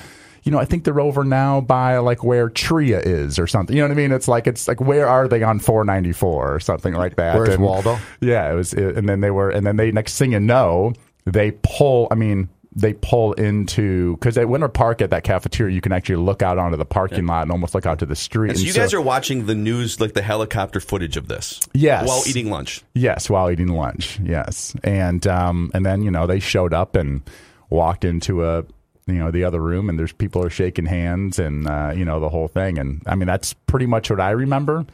you 0.46 0.52
know, 0.52 0.58
I 0.58 0.64
think 0.64 0.84
they're 0.84 1.00
over 1.00 1.24
now 1.24 1.60
by 1.60 1.98
like 1.98 2.22
where 2.24 2.48
Tria 2.48 3.00
is 3.00 3.38
or 3.38 3.46
something. 3.48 3.74
You 3.76 3.82
know 3.82 3.88
what 3.88 3.98
I 3.98 4.00
mean? 4.00 4.12
It's 4.12 4.28
like 4.28 4.46
it's 4.46 4.68
like 4.68 4.80
where 4.80 5.08
are 5.08 5.26
they 5.28 5.42
on 5.42 5.58
494 5.58 6.54
or 6.54 6.60
something 6.60 6.94
like 6.94 7.16
that? 7.16 7.34
Where's 7.36 7.48
And- 7.50 7.62
Waldo? 7.64 7.98
Yeah, 8.20 8.52
it 8.52 8.54
was, 8.54 8.72
and 8.72 9.08
then 9.08 9.20
they 9.20 9.30
were, 9.32 9.50
and 9.50 9.66
then 9.66 9.76
they 9.76 9.90
next 9.90 10.18
thing 10.18 10.32
you 10.32 10.40
know, 10.40 10.92
they 11.24 11.50
pull. 11.62 12.06
I 12.10 12.14
mean, 12.14 12.48
they 12.78 12.92
pull 12.92 13.32
into 13.32 14.16
because 14.18 14.36
at 14.38 14.48
Winter 14.48 14.68
Park 14.68 15.00
at 15.02 15.10
that 15.10 15.24
cafeteria, 15.24 15.74
you 15.74 15.80
can 15.80 15.92
actually 15.92 16.16
look 16.16 16.42
out 16.42 16.58
onto 16.58 16.76
the 16.76 16.84
parking 16.84 17.26
lot 17.26 17.42
and 17.42 17.50
almost 17.50 17.74
look 17.74 17.86
out 17.86 17.98
to 18.00 18.06
the 18.06 18.14
street. 18.14 18.50
And 18.50 18.58
so 18.58 18.62
And 18.66 18.68
you 18.68 18.74
guys 18.80 18.94
are 18.94 19.00
watching 19.00 19.46
the 19.46 19.54
news, 19.54 19.98
like 20.00 20.12
the 20.12 20.22
helicopter 20.22 20.78
footage 20.78 21.16
of 21.16 21.26
this, 21.26 21.58
Yes. 21.72 22.06
while 22.06 22.22
eating 22.26 22.50
lunch. 22.50 22.82
Yes, 22.94 23.28
while 23.30 23.50
eating 23.50 23.68
lunch. 23.68 24.20
Yes, 24.22 24.76
and 24.84 25.26
um, 25.26 25.70
and 25.74 25.84
then 25.84 26.02
you 26.02 26.10
know 26.12 26.26
they 26.28 26.38
showed 26.38 26.72
up 26.74 26.94
and 26.94 27.22
walked 27.70 28.04
into 28.04 28.44
a 28.44 28.64
you 29.06 29.14
know 29.14 29.30
the 29.30 29.44
other 29.44 29.60
room, 29.60 29.88
and 29.88 29.98
there's 29.98 30.12
people 30.12 30.44
are 30.44 30.50
shaking 30.50 30.86
hands 30.86 31.38
and 31.38 31.66
uh, 31.68 31.92
you 31.94 32.04
know 32.04 32.20
the 32.20 32.28
whole 32.28 32.48
thing, 32.48 32.78
and 32.78 33.02
I 33.06 33.14
mean 33.14 33.26
that's 33.26 33.52
pretty 33.52 33.86
much 33.86 34.10
what 34.10 34.20
I 34.20 34.30
remember, 34.30 34.86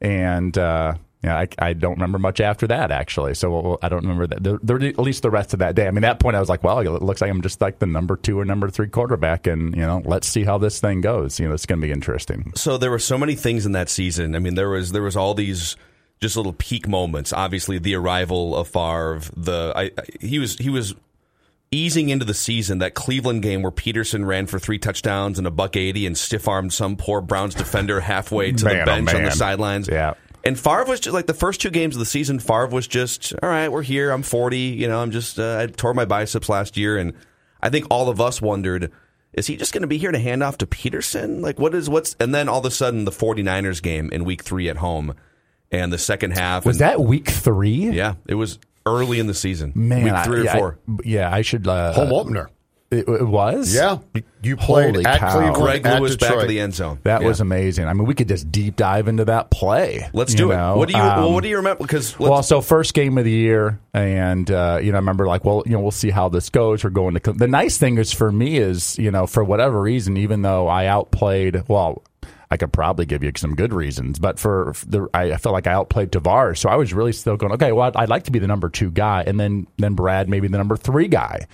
and. 0.00 0.56
Uh, 0.56 0.94
yeah, 1.24 1.38
I, 1.38 1.48
I 1.58 1.72
don't 1.72 1.92
remember 1.92 2.18
much 2.18 2.40
after 2.40 2.66
that 2.66 2.90
actually. 2.90 3.34
So 3.34 3.78
I 3.80 3.88
don't 3.88 4.02
remember 4.02 4.26
that. 4.26 4.42
There, 4.42 4.58
there, 4.60 4.88
at 4.88 4.98
least 4.98 5.22
the 5.22 5.30
rest 5.30 5.52
of 5.52 5.60
that 5.60 5.76
day. 5.76 5.86
I 5.86 5.92
mean, 5.92 6.02
at 6.02 6.14
that 6.14 6.18
point, 6.18 6.34
I 6.34 6.40
was 6.40 6.48
like, 6.48 6.64
well, 6.64 6.80
it 6.80 7.02
looks 7.02 7.20
like 7.20 7.30
I'm 7.30 7.42
just 7.42 7.60
like 7.60 7.78
the 7.78 7.86
number 7.86 8.16
two 8.16 8.40
or 8.40 8.44
number 8.44 8.68
three 8.70 8.88
quarterback, 8.88 9.46
and 9.46 9.74
you 9.76 9.82
know, 9.82 10.02
let's 10.04 10.26
see 10.26 10.42
how 10.42 10.58
this 10.58 10.80
thing 10.80 11.00
goes. 11.00 11.38
You 11.38 11.46
know, 11.46 11.54
it's 11.54 11.64
going 11.64 11.80
to 11.80 11.86
be 11.86 11.92
interesting. 11.92 12.52
So 12.56 12.76
there 12.76 12.90
were 12.90 12.98
so 12.98 13.16
many 13.16 13.36
things 13.36 13.66
in 13.66 13.72
that 13.72 13.88
season. 13.88 14.34
I 14.34 14.40
mean, 14.40 14.56
there 14.56 14.68
was 14.68 14.90
there 14.90 15.02
was 15.02 15.16
all 15.16 15.34
these 15.34 15.76
just 16.20 16.36
little 16.36 16.54
peak 16.54 16.88
moments. 16.88 17.32
Obviously, 17.32 17.78
the 17.78 17.94
arrival 17.94 18.56
of 18.56 18.66
Favre. 18.66 19.20
The 19.36 19.72
I, 19.76 19.82
I, 19.82 19.90
he 20.20 20.40
was 20.40 20.58
he 20.58 20.70
was 20.70 20.96
easing 21.72 22.10
into 22.10 22.24
the 22.24 22.34
season. 22.34 22.78
That 22.78 22.94
Cleveland 22.94 23.42
game 23.42 23.62
where 23.62 23.72
Peterson 23.72 24.24
ran 24.24 24.46
for 24.46 24.60
three 24.60 24.78
touchdowns 24.78 25.38
and 25.38 25.46
a 25.46 25.50
buck 25.50 25.76
eighty 25.76 26.06
and 26.06 26.16
stiff 26.16 26.46
armed 26.46 26.72
some 26.72 26.96
poor 26.96 27.20
Browns 27.20 27.54
defender 27.54 28.00
halfway 28.00 28.52
to 28.52 28.64
Man, 28.64 28.74
the 28.76 28.82
oh, 28.82 28.84
bench 28.86 29.14
on 29.14 29.24
the 29.24 29.30
sidelines. 29.32 29.88
Yeah. 29.88 30.14
And 30.44 30.58
Favre 30.58 30.84
was 30.84 31.00
just 31.00 31.14
like 31.14 31.26
the 31.26 31.34
first 31.34 31.60
two 31.60 31.70
games 31.70 31.94
of 31.94 32.00
the 32.00 32.06
season. 32.06 32.38
Favre 32.38 32.66
was 32.68 32.86
just 32.86 33.32
all 33.42 33.48
right. 33.48 33.68
We're 33.70 33.82
here. 33.82 34.10
I'm 34.10 34.22
40. 34.22 34.58
You 34.58 34.88
know, 34.88 35.00
I'm 35.00 35.10
just 35.10 35.38
uh, 35.38 35.58
I 35.58 35.66
tore 35.66 35.94
my 35.94 36.04
biceps 36.04 36.48
last 36.48 36.76
year, 36.76 36.96
and 36.98 37.12
I 37.62 37.70
think 37.70 37.86
all 37.90 38.08
of 38.08 38.20
us 38.20 38.42
wondered, 38.42 38.90
is 39.32 39.46
he 39.46 39.56
just 39.56 39.72
going 39.72 39.82
to 39.82 39.88
be 39.88 39.98
here 39.98 40.10
to 40.10 40.18
hand 40.18 40.42
off 40.42 40.58
to 40.58 40.66
Peterson? 40.66 41.42
Like, 41.42 41.60
what 41.60 41.74
is 41.74 41.88
what's? 41.88 42.16
And 42.18 42.34
then 42.34 42.48
all 42.48 42.58
of 42.58 42.64
a 42.66 42.70
sudden, 42.72 43.04
the 43.04 43.12
49ers 43.12 43.80
game 43.80 44.10
in 44.10 44.24
Week 44.24 44.42
Three 44.42 44.68
at 44.68 44.78
home, 44.78 45.14
and 45.70 45.92
the 45.92 45.98
second 45.98 46.32
half 46.32 46.66
Was 46.66 46.80
and- 46.80 46.90
that 46.90 47.00
week 47.00 47.28
three? 47.28 47.90
Yeah, 47.90 48.14
it 48.26 48.34
was 48.34 48.58
early 48.86 49.18
in 49.20 49.26
the 49.26 49.34
season. 49.34 49.72
Man, 49.74 50.04
week 50.04 50.12
I- 50.12 50.24
three 50.24 50.44
yeah, 50.44 50.56
or 50.56 50.58
four. 50.58 50.78
I, 50.88 50.92
yeah, 51.04 51.34
I 51.34 51.42
should. 51.42 51.66
Uh, 51.66 51.92
Home 51.94 52.12
opener. 52.12 52.50
It, 52.90 53.08
it 53.08 53.26
was. 53.26 53.74
Yeah, 53.74 54.00
you 54.42 54.54
played 54.58 54.96
Holy 54.96 55.06
at 55.06 55.18
cow. 55.18 55.32
Cleveland. 55.32 55.54
Greg 55.56 55.86
at 55.86 56.02
Lewis 56.02 56.16
back 56.16 56.28
Detroit. 56.28 56.42
of 56.42 56.48
the 56.50 56.60
end 56.60 56.74
zone. 56.74 56.98
That 57.04 57.22
Yeah. 57.22 57.28
was 57.28 57.40
amazing. 57.40 57.86
I 57.86 57.94
mean, 57.94 58.04
we 58.04 58.12
could 58.12 58.28
just 58.28 58.52
deep 58.52 58.76
dive 58.76 59.08
into 59.08 59.24
that 59.24 59.50
play. 59.50 60.10
Let's 60.12 60.34
do 60.34 60.48
know? 60.48 60.74
it. 60.74 60.76
What 60.76 60.88
do 60.90 60.94
you? 60.98 61.02
Um, 61.02 61.20
well, 61.20 61.32
what 61.32 61.42
do 61.42 61.48
you 61.48 61.56
remember? 61.56 61.82
Because 61.82 62.18
well, 62.18 62.42
so 62.42 62.60
first 62.60 62.92
game 62.92 63.16
of 63.16 63.24
the 63.24 63.30
year, 63.30 63.80
and 63.94 64.50
uh, 64.50 64.78
you 64.82 64.92
know, 64.92 64.98
I 64.98 65.00
remember 65.00 65.26
like, 65.26 65.42
well, 65.42 65.62
you 65.64 65.72
know, 65.72 65.80
we'll 65.80 65.90
see 65.90 66.10
how 66.10 66.28
this 66.28 66.50
goes. 66.50 66.84
We're 66.84 66.90
going 66.90 67.14
to. 67.18 67.32
The 67.32 67.48
nice 67.48 67.78
thing 67.78 67.96
is 67.96 68.12
for 68.12 68.30
me 68.30 68.58
is, 68.58 68.98
you 68.98 69.10
know, 69.10 69.26
for 69.26 69.42
whatever 69.42 69.80
reason, 69.80 70.18
even 70.18 70.42
though 70.42 70.68
I 70.68 70.84
outplayed, 70.84 71.66
well, 71.68 72.02
I 72.52 72.58
could 72.58 72.70
probably 72.70 73.06
give 73.06 73.24
you 73.24 73.32
some 73.34 73.54
good 73.54 73.72
reasons, 73.72 74.18
but 74.18 74.38
for 74.38 74.74
the, 74.86 75.08
I, 75.14 75.38
felt 75.38 75.54
like 75.54 75.66
I 75.66 75.72
outplayed 75.72 76.12
Tarvaris, 76.12 76.58
so 76.58 76.68
I 76.68 76.76
was 76.76 76.92
really 76.92 77.14
still 77.14 77.38
going, 77.38 77.52
okay, 77.54 77.72
well, 77.72 77.86
I'd, 77.86 77.96
I'd 77.96 78.08
like 78.10 78.24
to 78.24 78.30
be 78.30 78.38
the 78.38 78.46
number 78.46 78.68
two 78.68 78.90
guy, 78.90 79.24
and 79.26 79.40
then 79.40 79.66
then 79.78 79.94
Brad 79.94 80.28
maybe 80.28 80.48
the 80.48 80.58
number 80.58 80.76
three 80.76 81.08
guy. 81.08 81.46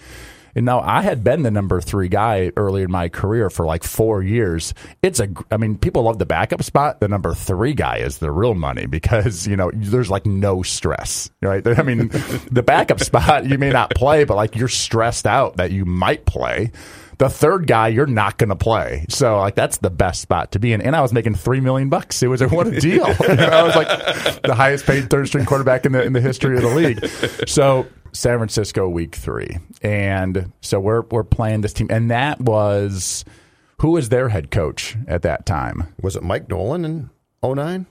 And 0.56 0.66
now 0.66 0.80
I 0.80 1.02
had 1.02 1.22
been 1.22 1.44
the 1.44 1.52
number 1.52 1.80
three 1.80 2.08
guy 2.08 2.50
early 2.56 2.82
in 2.82 2.90
my 2.90 3.08
career 3.08 3.48
for 3.48 3.64
like 3.64 3.84
four 3.84 4.24
years. 4.24 4.74
It's 5.04 5.20
a, 5.20 5.28
I 5.52 5.56
mean, 5.56 5.78
people 5.78 6.02
love 6.02 6.18
the 6.18 6.26
backup 6.26 6.64
spot. 6.64 6.98
The 6.98 7.06
number 7.06 7.32
three 7.32 7.74
guy 7.74 7.98
is 7.98 8.18
the 8.18 8.32
real 8.32 8.54
money 8.54 8.86
because, 8.86 9.46
you 9.46 9.54
know, 9.54 9.70
there's 9.72 10.10
like 10.10 10.26
no 10.26 10.64
stress, 10.64 11.30
right? 11.42 11.64
I 11.64 11.82
mean, 11.82 12.08
the 12.50 12.64
backup 12.64 12.98
spot, 12.98 13.46
you 13.46 13.56
may 13.56 13.70
not 13.70 13.94
play, 13.94 14.24
but 14.24 14.34
like 14.34 14.56
you're 14.56 14.66
stressed 14.66 15.28
out 15.28 15.58
that 15.58 15.70
you 15.70 15.84
might 15.84 16.24
play. 16.24 16.72
The 17.18 17.28
third 17.28 17.66
guy, 17.66 17.88
you're 17.88 18.06
not 18.06 18.38
going 18.38 18.50
to 18.50 18.56
play. 18.56 19.04
So 19.08 19.38
like 19.38 19.54
that's 19.54 19.78
the 19.78 19.90
best 19.90 20.20
spot 20.20 20.52
to 20.52 20.58
be 20.58 20.72
in. 20.72 20.80
And 20.80 20.94
I 20.94 21.00
was 21.00 21.12
making 21.12 21.34
three 21.34 21.60
million 21.60 21.88
bucks. 21.88 22.22
It 22.22 22.28
was 22.28 22.40
a 22.40 22.48
what 22.48 22.68
a 22.68 22.80
deal. 22.80 23.06
I 23.06 23.62
was 23.62 23.74
like 23.74 24.42
the 24.42 24.54
highest 24.54 24.86
paid 24.86 25.10
third 25.10 25.26
string 25.26 25.44
quarterback 25.44 25.84
in 25.84 25.92
the 25.92 26.02
in 26.02 26.12
the 26.12 26.20
history 26.20 26.56
of 26.56 26.62
the 26.62 26.74
league. 26.74 27.48
So 27.48 27.86
San 28.12 28.38
Francisco 28.38 28.88
week 28.88 29.14
three, 29.14 29.58
and 29.82 30.52
so 30.60 30.80
we're 30.80 31.02
we're 31.10 31.24
playing 31.24 31.60
this 31.62 31.72
team, 31.72 31.88
and 31.90 32.10
that 32.10 32.40
was 32.40 33.24
who 33.80 33.90
was 33.92 34.08
their 34.08 34.28
head 34.28 34.50
coach 34.50 34.96
at 35.06 35.22
that 35.22 35.46
time. 35.46 35.94
Was 36.02 36.16
it 36.16 36.22
Mike 36.22 36.48
Nolan 36.48 36.84
in 36.84 37.10
09? 37.42 37.86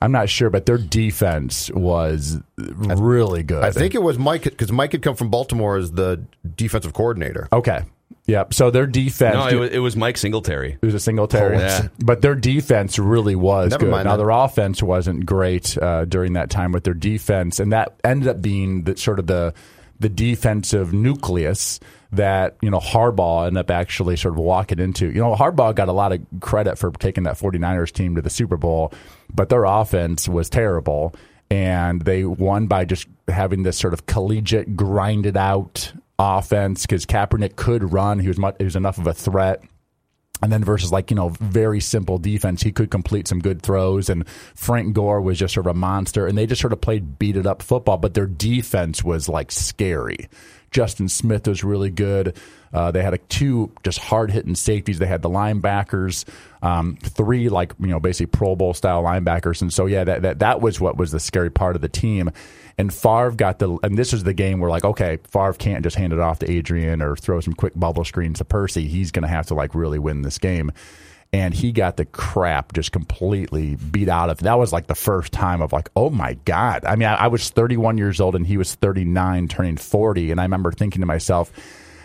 I'm 0.00 0.12
not 0.12 0.28
sure, 0.28 0.50
but 0.50 0.66
their 0.66 0.78
defense 0.78 1.70
was 1.70 2.38
really 2.58 3.42
good. 3.42 3.64
I 3.64 3.70
think 3.70 3.94
it 3.94 4.02
was 4.02 4.18
Mike 4.18 4.44
because 4.44 4.70
Mike 4.70 4.92
had 4.92 5.02
come 5.02 5.16
from 5.16 5.30
Baltimore 5.30 5.76
as 5.76 5.92
the 5.92 6.24
defensive 6.54 6.92
coordinator. 6.92 7.48
Okay. 7.52 7.82
Yep. 8.26 8.54
So 8.54 8.70
their 8.70 8.86
defense. 8.86 9.36
no, 9.36 9.46
it 9.48 9.54
was, 9.54 9.70
it 9.70 9.78
was 9.78 9.96
Mike 9.96 10.16
Singletary. 10.16 10.78
It 10.82 10.84
was 10.84 10.94
a 10.94 10.98
Singletary, 11.00 11.56
Oh, 11.56 11.60
yeah. 11.60 11.88
but 12.00 12.22
their 12.22 12.34
defense 12.34 12.98
really 12.98 13.36
was 13.36 13.70
Never 13.70 13.84
good. 13.84 13.90
mind 13.92 14.06
Now 14.06 14.16
that. 14.16 14.22
their 14.24 14.30
offense 14.30 14.82
wasn't 14.82 15.24
great 15.26 15.78
uh, 15.78 16.04
during 16.06 16.32
that 16.32 16.50
time 16.50 16.72
with 16.72 16.82
their 16.84 16.94
defense, 16.94 17.60
and 17.60 17.72
that 17.72 17.98
ended 18.02 18.28
up 18.28 18.42
being 18.42 18.82
the 18.82 18.96
sort 18.96 19.18
of 19.18 19.26
the 19.28 19.54
the 19.98 20.08
defensive 20.10 20.92
nucleus 20.92 21.80
that 22.12 22.56
you 22.60 22.70
know 22.70 22.78
Harbaugh 22.80 23.46
ended 23.46 23.60
up 23.60 23.70
actually 23.70 24.16
sort 24.16 24.34
of 24.34 24.38
walking 24.38 24.78
into. 24.78 25.06
You 25.06 25.20
know, 25.20 25.34
Harbaugh 25.34 25.74
got 25.74 25.88
a 25.88 25.92
lot 25.92 26.12
of 26.12 26.20
credit 26.40 26.78
for 26.78 26.90
taking 26.90 27.24
that 27.24 27.36
49ers 27.38 27.92
team 27.92 28.16
to 28.16 28.22
the 28.22 28.28
Super 28.30 28.56
Bowl, 28.56 28.92
but 29.32 29.48
their 29.48 29.64
offense 29.64 30.28
was 30.28 30.50
terrible. 30.50 31.14
And 31.48 32.02
they 32.02 32.24
won 32.24 32.66
by 32.66 32.84
just 32.84 33.06
having 33.28 33.62
this 33.62 33.78
sort 33.78 33.92
of 33.94 34.04
collegiate, 34.06 34.74
grinded 34.76 35.36
out 35.36 35.92
offense 36.18 36.82
because 36.82 37.06
Kaepernick 37.06 37.56
could 37.56 37.92
run. 37.92 38.18
He 38.18 38.28
was 38.28 38.38
much, 38.38 38.56
he 38.58 38.64
was 38.64 38.76
enough 38.76 38.98
of 38.98 39.06
a 39.06 39.14
threat. 39.14 39.62
And 40.42 40.52
then 40.52 40.62
versus 40.62 40.92
like, 40.92 41.10
you 41.10 41.16
know, 41.16 41.30
very 41.30 41.80
simple 41.80 42.18
defense, 42.18 42.62
he 42.62 42.70
could 42.70 42.90
complete 42.90 43.26
some 43.26 43.38
good 43.38 43.62
throws. 43.62 44.10
And 44.10 44.28
Frank 44.28 44.92
Gore 44.94 45.22
was 45.22 45.38
just 45.38 45.54
sort 45.54 45.66
of 45.66 45.70
a 45.70 45.78
monster. 45.78 46.26
And 46.26 46.36
they 46.36 46.44
just 46.44 46.60
sort 46.60 46.74
of 46.74 46.80
played 46.80 47.18
beat 47.18 47.38
it 47.38 47.46
up 47.46 47.62
football, 47.62 47.96
but 47.96 48.12
their 48.12 48.26
defense 48.26 49.02
was 49.02 49.30
like 49.30 49.50
scary. 49.50 50.28
Justin 50.70 51.08
Smith 51.08 51.48
was 51.48 51.64
really 51.64 51.90
good. 51.90 52.36
Uh, 52.72 52.90
they 52.90 53.02
had 53.02 53.14
a 53.14 53.18
two 53.18 53.72
just 53.82 53.98
hard 53.98 54.30
hitting 54.30 54.54
safeties. 54.54 54.98
They 54.98 55.06
had 55.06 55.22
the 55.22 55.30
linebackers, 55.30 56.26
um, 56.60 56.96
three 57.00 57.48
like 57.48 57.72
you 57.80 57.86
know 57.86 58.00
basically 58.00 58.26
Pro 58.26 58.56
Bowl 58.56 58.74
style 58.74 59.02
linebackers, 59.02 59.62
and 59.62 59.72
so 59.72 59.86
yeah, 59.86 60.04
that, 60.04 60.22
that 60.22 60.38
that 60.40 60.60
was 60.60 60.78
what 60.78 60.98
was 60.98 61.12
the 61.12 61.20
scary 61.20 61.50
part 61.50 61.76
of 61.76 61.82
the 61.82 61.88
team. 61.88 62.30
And 62.78 62.92
Favre 62.92 63.30
got 63.30 63.58
the, 63.58 63.78
and 63.82 63.96
this 63.96 64.12
is 64.12 64.24
the 64.24 64.34
game 64.34 64.60
where 64.60 64.70
like, 64.70 64.84
okay, 64.84 65.18
Favre 65.30 65.54
can't 65.54 65.82
just 65.82 65.96
hand 65.96 66.12
it 66.12 66.18
off 66.18 66.40
to 66.40 66.50
Adrian 66.50 67.00
or 67.00 67.16
throw 67.16 67.40
some 67.40 67.54
quick 67.54 67.72
bubble 67.74 68.04
screens 68.04 68.38
to 68.38 68.44
Percy. 68.44 68.86
He's 68.86 69.10
going 69.10 69.22
to 69.22 69.28
have 69.28 69.46
to 69.46 69.54
like 69.54 69.74
really 69.74 69.98
win 69.98 70.22
this 70.22 70.38
game. 70.38 70.70
And 71.32 71.54
he 71.54 71.72
got 71.72 71.96
the 71.96 72.04
crap 72.04 72.72
just 72.72 72.92
completely 72.92 73.76
beat 73.76 74.08
out 74.08 74.30
of. 74.30 74.38
That 74.38 74.58
was 74.58 74.72
like 74.72 74.86
the 74.86 74.94
first 74.94 75.32
time 75.32 75.60
of 75.62 75.72
like, 75.72 75.88
oh 75.96 76.10
my 76.10 76.34
god. 76.44 76.84
I 76.84 76.96
mean, 76.96 77.08
I, 77.08 77.14
I 77.14 77.26
was 77.28 77.48
31 77.50 77.98
years 77.98 78.20
old 78.20 78.36
and 78.36 78.46
he 78.46 78.56
was 78.56 78.74
39, 78.74 79.48
turning 79.48 79.76
40, 79.76 80.30
and 80.30 80.40
I 80.40 80.44
remember 80.44 80.70
thinking 80.70 81.00
to 81.00 81.06
myself, 81.06 81.50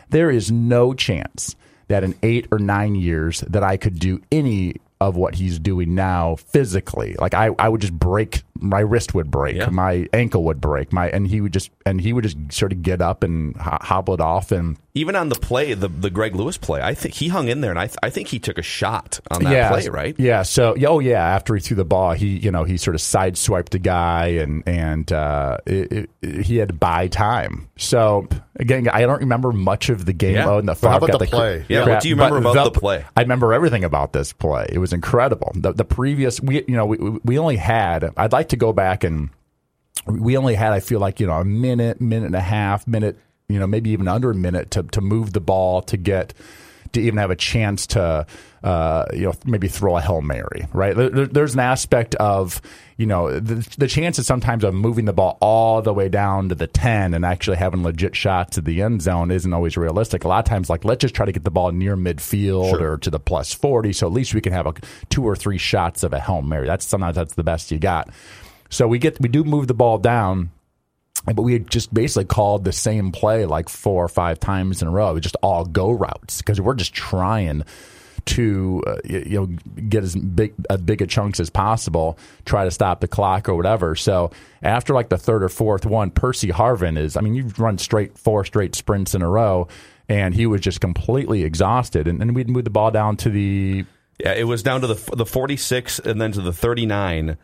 there 0.09 0.31
is 0.31 0.51
no 0.51 0.93
chance 0.93 1.55
that 1.87 2.03
in 2.03 2.15
eight 2.23 2.47
or 2.51 2.59
nine 2.59 2.95
years 2.95 3.41
that 3.41 3.63
I 3.63 3.77
could 3.77 3.99
do 3.99 4.21
any 4.31 4.75
of 4.99 5.15
what 5.15 5.35
he's 5.35 5.59
doing 5.59 5.95
now 5.95 6.35
physically. 6.35 7.15
Like 7.19 7.33
I, 7.33 7.49
I 7.57 7.69
would 7.69 7.81
just 7.81 7.93
break 7.93 8.43
my 8.61 8.79
wrist 8.79 9.13
would 9.13 9.29
break, 9.31 9.57
Yeah. 9.57 9.69
my 9.69 10.07
ankle 10.13 10.43
would 10.45 10.61
break, 10.61 10.93
my 10.93 11.09
and 11.09 11.27
he 11.27 11.41
would 11.41 11.53
just 11.53 11.71
and 11.85 11.99
he 11.99 12.13
would 12.13 12.23
just 12.23 12.37
sort 12.51 12.71
of 12.71 12.81
get 12.81 13.01
up 13.01 13.23
and 13.23 13.55
ho- 13.57 13.77
hobble 13.81 14.13
it 14.13 14.21
off 14.21 14.51
and 14.51 14.77
Even 14.93 15.15
on 15.15 15.29
the 15.29 15.35
play, 15.35 15.73
the 15.73 15.87
the 15.87 16.09
Greg 16.09 16.35
Lewis 16.35 16.57
play, 16.57 16.81
I 16.81 16.93
think 16.93 17.15
he 17.15 17.29
hung 17.29 17.47
in 17.47 17.61
there, 17.61 17.71
and 17.71 17.79
I 17.79 17.87
th- 17.87 17.97
I 18.03 18.09
think 18.09 18.27
he 18.27 18.39
took 18.39 18.57
a 18.57 18.61
shot 18.61 19.19
on 19.31 19.43
that 19.43 19.51
yeah, 19.53 19.69
play, 19.71 19.87
right? 19.89 20.15
Yeah. 20.19 20.43
So, 20.43 20.75
oh 20.87 20.99
yeah. 20.99 21.23
After 21.23 21.55
he 21.55 21.61
threw 21.61 21.77
the 21.77 21.85
ball, 21.85 22.11
he 22.13 22.27
you 22.37 22.51
know 22.51 22.63
he 22.65 22.77
sort 22.77 22.95
of 22.95 23.01
sideswiped 23.01 23.69
the 23.69 23.79
guy, 23.79 24.27
and 24.43 24.63
and 24.67 25.11
uh, 25.11 25.57
it, 25.65 26.09
it, 26.21 26.45
he 26.45 26.57
had 26.57 26.67
to 26.69 26.73
buy 26.75 27.07
time. 27.07 27.69
So 27.77 28.27
again, 28.57 28.87
I 28.89 29.01
don't 29.01 29.21
remember 29.21 29.51
much 29.53 29.89
of 29.89 30.05
the 30.05 30.13
game. 30.13 30.35
Yeah. 30.35 30.49
Oh, 30.49 30.57
and 30.59 30.67
the 30.67 30.73
But 30.75 30.89
how 30.89 30.99
Favre 30.99 31.05
about 31.05 31.19
got 31.19 31.25
the 31.25 31.31
play? 31.37 31.65
Yeah, 31.69 31.87
what 31.87 32.01
do 32.01 32.09
you 32.09 32.15
remember 32.15 32.41
but 32.41 32.51
about 32.51 32.73
the 32.73 32.79
play? 32.79 33.05
I 33.15 33.21
remember 33.21 33.53
everything 33.53 33.83
about 33.85 34.11
this 34.13 34.33
play. 34.33 34.67
It 34.69 34.77
was 34.79 34.91
incredible. 34.93 35.51
The, 35.55 35.71
the 35.71 35.85
previous, 35.85 36.41
we 36.41 36.65
you 36.67 36.75
know, 36.75 36.85
we, 36.85 36.97
we 37.23 37.39
only 37.39 37.55
had. 37.55 38.11
I'd 38.17 38.33
like 38.33 38.49
to 38.51 38.57
go 38.57 38.71
back 38.71 39.03
and 39.03 39.29
we 40.07 40.37
only 40.37 40.55
had. 40.55 40.71
I 40.71 40.79
feel 40.79 40.99
like 40.99 41.19
you 41.19 41.27
know 41.27 41.33
a 41.33 41.45
minute, 41.45 41.99
minute 41.99 42.27
and 42.27 42.35
a 42.35 42.41
half, 42.41 42.87
minute. 42.87 43.17
You 43.49 43.59
know, 43.59 43.67
maybe 43.67 43.89
even 43.89 44.07
under 44.07 44.31
a 44.31 44.35
minute 44.35 44.71
to 44.71 44.83
to 44.83 45.01
move 45.01 45.33
the 45.33 45.41
ball 45.41 45.81
to 45.83 45.97
get 45.97 46.33
to 46.93 47.01
even 47.01 47.17
have 47.19 47.31
a 47.31 47.35
chance 47.35 47.87
to 47.87 48.25
uh, 48.63 49.05
you 49.13 49.23
know 49.23 49.33
maybe 49.45 49.67
throw 49.67 49.97
a 49.97 50.01
hail 50.01 50.21
mary. 50.21 50.67
Right? 50.73 50.95
There, 50.95 51.27
there's 51.27 51.53
an 51.53 51.59
aspect 51.59 52.15
of 52.15 52.61
you 52.97 53.05
know 53.05 53.39
the, 53.39 53.67
the 53.77 53.87
chances 53.87 54.25
sometimes 54.25 54.63
of 54.63 54.73
moving 54.73 55.05
the 55.05 55.13
ball 55.13 55.37
all 55.41 55.81
the 55.81 55.93
way 55.93 56.07
down 56.09 56.49
to 56.49 56.55
the 56.55 56.67
ten 56.67 57.13
and 57.13 57.25
actually 57.25 57.57
having 57.57 57.83
legit 57.83 58.15
shots 58.15 58.57
at 58.57 58.65
the 58.65 58.81
end 58.81 59.01
zone 59.01 59.31
isn't 59.31 59.53
always 59.53 59.75
realistic. 59.75 60.23
A 60.23 60.27
lot 60.29 60.39
of 60.39 60.45
times, 60.45 60.69
like 60.69 60.85
let's 60.85 61.01
just 61.01 61.13
try 61.13 61.25
to 61.25 61.31
get 61.33 61.43
the 61.43 61.51
ball 61.51 61.71
near 61.71 61.97
midfield 61.97 62.69
Sure. 62.69 62.93
or 62.93 62.97
to 62.99 63.09
the 63.09 63.19
plus 63.19 63.53
forty, 63.53 63.91
so 63.93 64.07
at 64.07 64.13
least 64.13 64.33
we 64.33 64.41
can 64.41 64.53
have 64.53 64.65
a 64.65 64.73
two 65.09 65.25
or 65.25 65.35
three 65.35 65.57
shots 65.57 66.03
of 66.03 66.13
a 66.13 66.19
hail 66.19 66.41
mary. 66.41 66.67
That's 66.67 66.85
sometimes 66.85 67.15
that's 67.15 67.33
the 67.35 67.43
best 67.43 67.69
you 67.71 67.79
got. 67.79 68.09
So 68.71 68.87
we 68.87 68.97
get 68.97 69.21
we 69.21 69.29
do 69.29 69.43
move 69.43 69.67
the 69.67 69.75
ball 69.75 69.99
down 69.99 70.49
but 71.25 71.43
we 71.43 71.53
had 71.53 71.69
just 71.69 71.93
basically 71.93 72.25
called 72.25 72.63
the 72.63 72.71
same 72.71 73.11
play 73.11 73.45
like 73.45 73.69
four 73.69 74.03
or 74.03 74.07
five 74.07 74.39
times 74.39 74.81
in 74.81 74.87
a 74.87 74.91
row. 74.91 75.11
It 75.11 75.13
was 75.13 75.23
just 75.23 75.35
all 75.43 75.65
go 75.65 75.91
routes 75.91 76.39
because 76.39 76.59
we're 76.59 76.73
just 76.73 76.93
trying 76.93 77.63
to 78.23 78.83
uh, 78.85 78.97
you 79.03 79.39
know 79.39 79.45
get 79.89 80.03
as 80.03 80.15
big 80.15 80.53
as 80.69 80.81
big 80.81 81.01
a 81.01 81.07
chunks 81.07 81.39
as 81.39 81.49
possible, 81.49 82.17
try 82.45 82.65
to 82.65 82.71
stop 82.71 83.01
the 83.01 83.07
clock 83.07 83.49
or 83.49 83.55
whatever. 83.55 83.95
So 83.95 84.31
after 84.61 84.93
like 84.93 85.09
the 85.09 85.17
third 85.17 85.43
or 85.43 85.49
fourth 85.49 85.85
one, 85.85 86.11
Percy 86.11 86.49
Harvin 86.49 86.97
is. 86.97 87.17
I 87.17 87.21
mean, 87.21 87.35
you've 87.35 87.59
run 87.59 87.77
straight 87.77 88.17
four 88.17 88.43
straight 88.45 88.75
sprints 88.75 89.13
in 89.13 89.21
a 89.21 89.29
row, 89.29 89.67
and 90.09 90.33
he 90.33 90.45
was 90.47 90.61
just 90.61 90.81
completely 90.81 91.43
exhausted. 91.43 92.07
And 92.07 92.19
then 92.19 92.33
we'd 92.33 92.49
move 92.49 92.63
the 92.63 92.69
ball 92.71 92.91
down 92.91 93.17
to 93.17 93.29
the 93.29 93.85
Yeah, 94.19 94.33
it 94.33 94.45
was 94.45 94.63
down 94.63 94.81
to 94.81 94.87
the 94.87 95.15
the 95.15 95.25
46 95.25 95.99
and 95.99 96.19
then 96.19 96.31
to 96.31 96.41
the 96.41 96.53
39. 96.53 97.37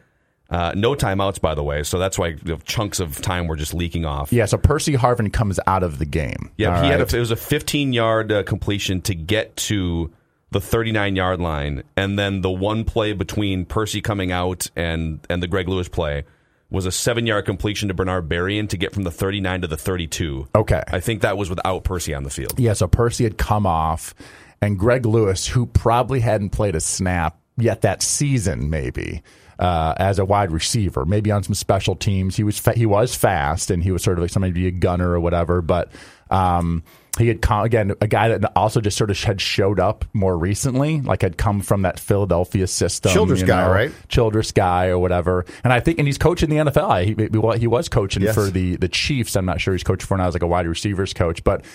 Uh, 0.49 0.71
no 0.75 0.95
timeouts, 0.95 1.41
by 1.41 1.53
the 1.53 1.63
way, 1.63 1.83
so 1.83 1.99
that's 1.99 2.17
why 2.17 2.35
chunks 2.63 2.99
of 2.99 3.21
time 3.21 3.47
were 3.47 3.55
just 3.57 3.73
leaking 3.73 4.05
off. 4.05 4.31
yeah. 4.31 4.45
So 4.45 4.57
Percy 4.57 4.93
Harvin 4.93 5.31
comes 5.31 5.59
out 5.67 5.83
of 5.83 5.99
the 5.99 6.05
game. 6.05 6.51
Yeah, 6.57 6.77
All 6.77 6.83
he 6.83 6.89
had 6.89 7.01
a, 7.01 7.15
it 7.15 7.19
was 7.19 7.31
a 7.31 7.35
15 7.35 7.91
yard 7.91 8.31
uh, 8.31 8.43
completion 8.43 9.01
to 9.03 9.15
get 9.15 9.55
to 9.57 10.11
the 10.51 10.61
39 10.61 11.15
yard 11.17 11.41
line, 11.41 11.83
and 11.97 12.17
then 12.17 12.41
the 12.41 12.49
one 12.49 12.85
play 12.85 13.11
between 13.11 13.65
Percy 13.65 13.99
coming 14.01 14.31
out 14.31 14.69
and 14.75 15.19
and 15.29 15.43
the 15.43 15.47
Greg 15.47 15.67
Lewis 15.67 15.89
play 15.89 16.23
was 16.69 16.85
a 16.85 16.91
seven 16.91 17.25
yard 17.25 17.45
completion 17.45 17.89
to 17.89 17.93
Bernard 17.93 18.29
Berrian 18.29 18.69
to 18.69 18.77
get 18.77 18.93
from 18.93 19.03
the 19.03 19.11
39 19.11 19.61
to 19.61 19.67
the 19.67 19.77
32. 19.77 20.47
Okay. 20.55 20.83
I 20.87 20.99
think 20.99 21.21
that 21.21 21.37
was 21.37 21.49
without 21.49 21.83
Percy 21.83 22.13
on 22.13 22.23
the 22.23 22.29
field. 22.29 22.57
Yeah, 22.59 22.73
so 22.73 22.87
Percy 22.87 23.23
had 23.25 23.37
come 23.37 23.65
off, 23.65 24.13
and 24.61 24.79
Greg 24.79 25.05
Lewis, 25.05 25.47
who 25.47 25.65
probably 25.65 26.19
hadn't 26.21 26.49
played 26.51 26.75
a 26.75 26.81
snap 26.81 27.37
yet 27.57 27.81
that 27.81 28.01
season, 28.01 28.69
maybe 28.69 29.23
uh, 29.59 29.93
as 29.97 30.19
a 30.19 30.25
wide 30.25 30.51
receiver, 30.51 31.05
maybe 31.05 31.31
on 31.31 31.43
some 31.43 31.55
special 31.55 31.95
teams, 31.95 32.35
he 32.35 32.43
was 32.43 32.59
fa- 32.59 32.73
he 32.75 32.85
was 32.85 33.15
fast, 33.15 33.71
and 33.71 33.83
he 33.83 33.91
was 33.91 34.03
sort 34.03 34.17
of 34.17 34.21
like 34.23 34.31
somebody 34.31 34.51
to 34.53 34.59
be 34.59 34.67
a 34.67 34.71
gunner 34.71 35.11
or 35.11 35.19
whatever. 35.19 35.61
But 35.61 35.89
um, 36.29 36.83
he 37.17 37.27
had 37.27 37.41
come 37.41 37.63
again, 37.63 37.93
a 37.99 38.07
guy 38.07 38.29
that 38.37 38.51
also 38.55 38.79
just 38.81 38.95
sort 38.97 39.09
of 39.09 39.19
had 39.23 39.41
showed 39.41 39.79
up 39.79 40.05
more 40.13 40.37
recently, 40.37 41.01
like 41.01 41.23
had 41.23 41.37
come 41.37 41.61
from 41.61 41.81
that 41.81 41.99
Philadelphia 41.99 42.67
system, 42.67 43.11
Childress 43.11 43.41
guy, 43.43 43.65
know, 43.65 43.71
right? 43.71 43.91
Childress 44.09 44.51
guy 44.51 44.87
or 44.87 44.99
whatever. 44.99 45.45
And 45.63 45.73
I 45.73 45.79
think, 45.79 45.97
and 45.97 46.07
he's 46.07 46.19
coaching 46.19 46.49
the 46.49 46.57
NFL. 46.57 47.03
He, 47.05 47.15
he, 47.55 47.59
he 47.59 47.67
was 47.67 47.89
coaching 47.89 48.21
Yes. 48.21 48.35
for 48.35 48.51
the 48.51 48.75
the 48.75 48.87
Chiefs. 48.89 49.35
I'm 49.35 49.45
not 49.45 49.59
sure 49.59 49.73
he's 49.73 49.83
coaching 49.83 50.05
for 50.05 50.17
now 50.17 50.27
as 50.27 50.35
like 50.35 50.43
a 50.43 50.47
wide 50.47 50.67
receivers 50.67 51.13
coach, 51.13 51.43
but 51.43 51.65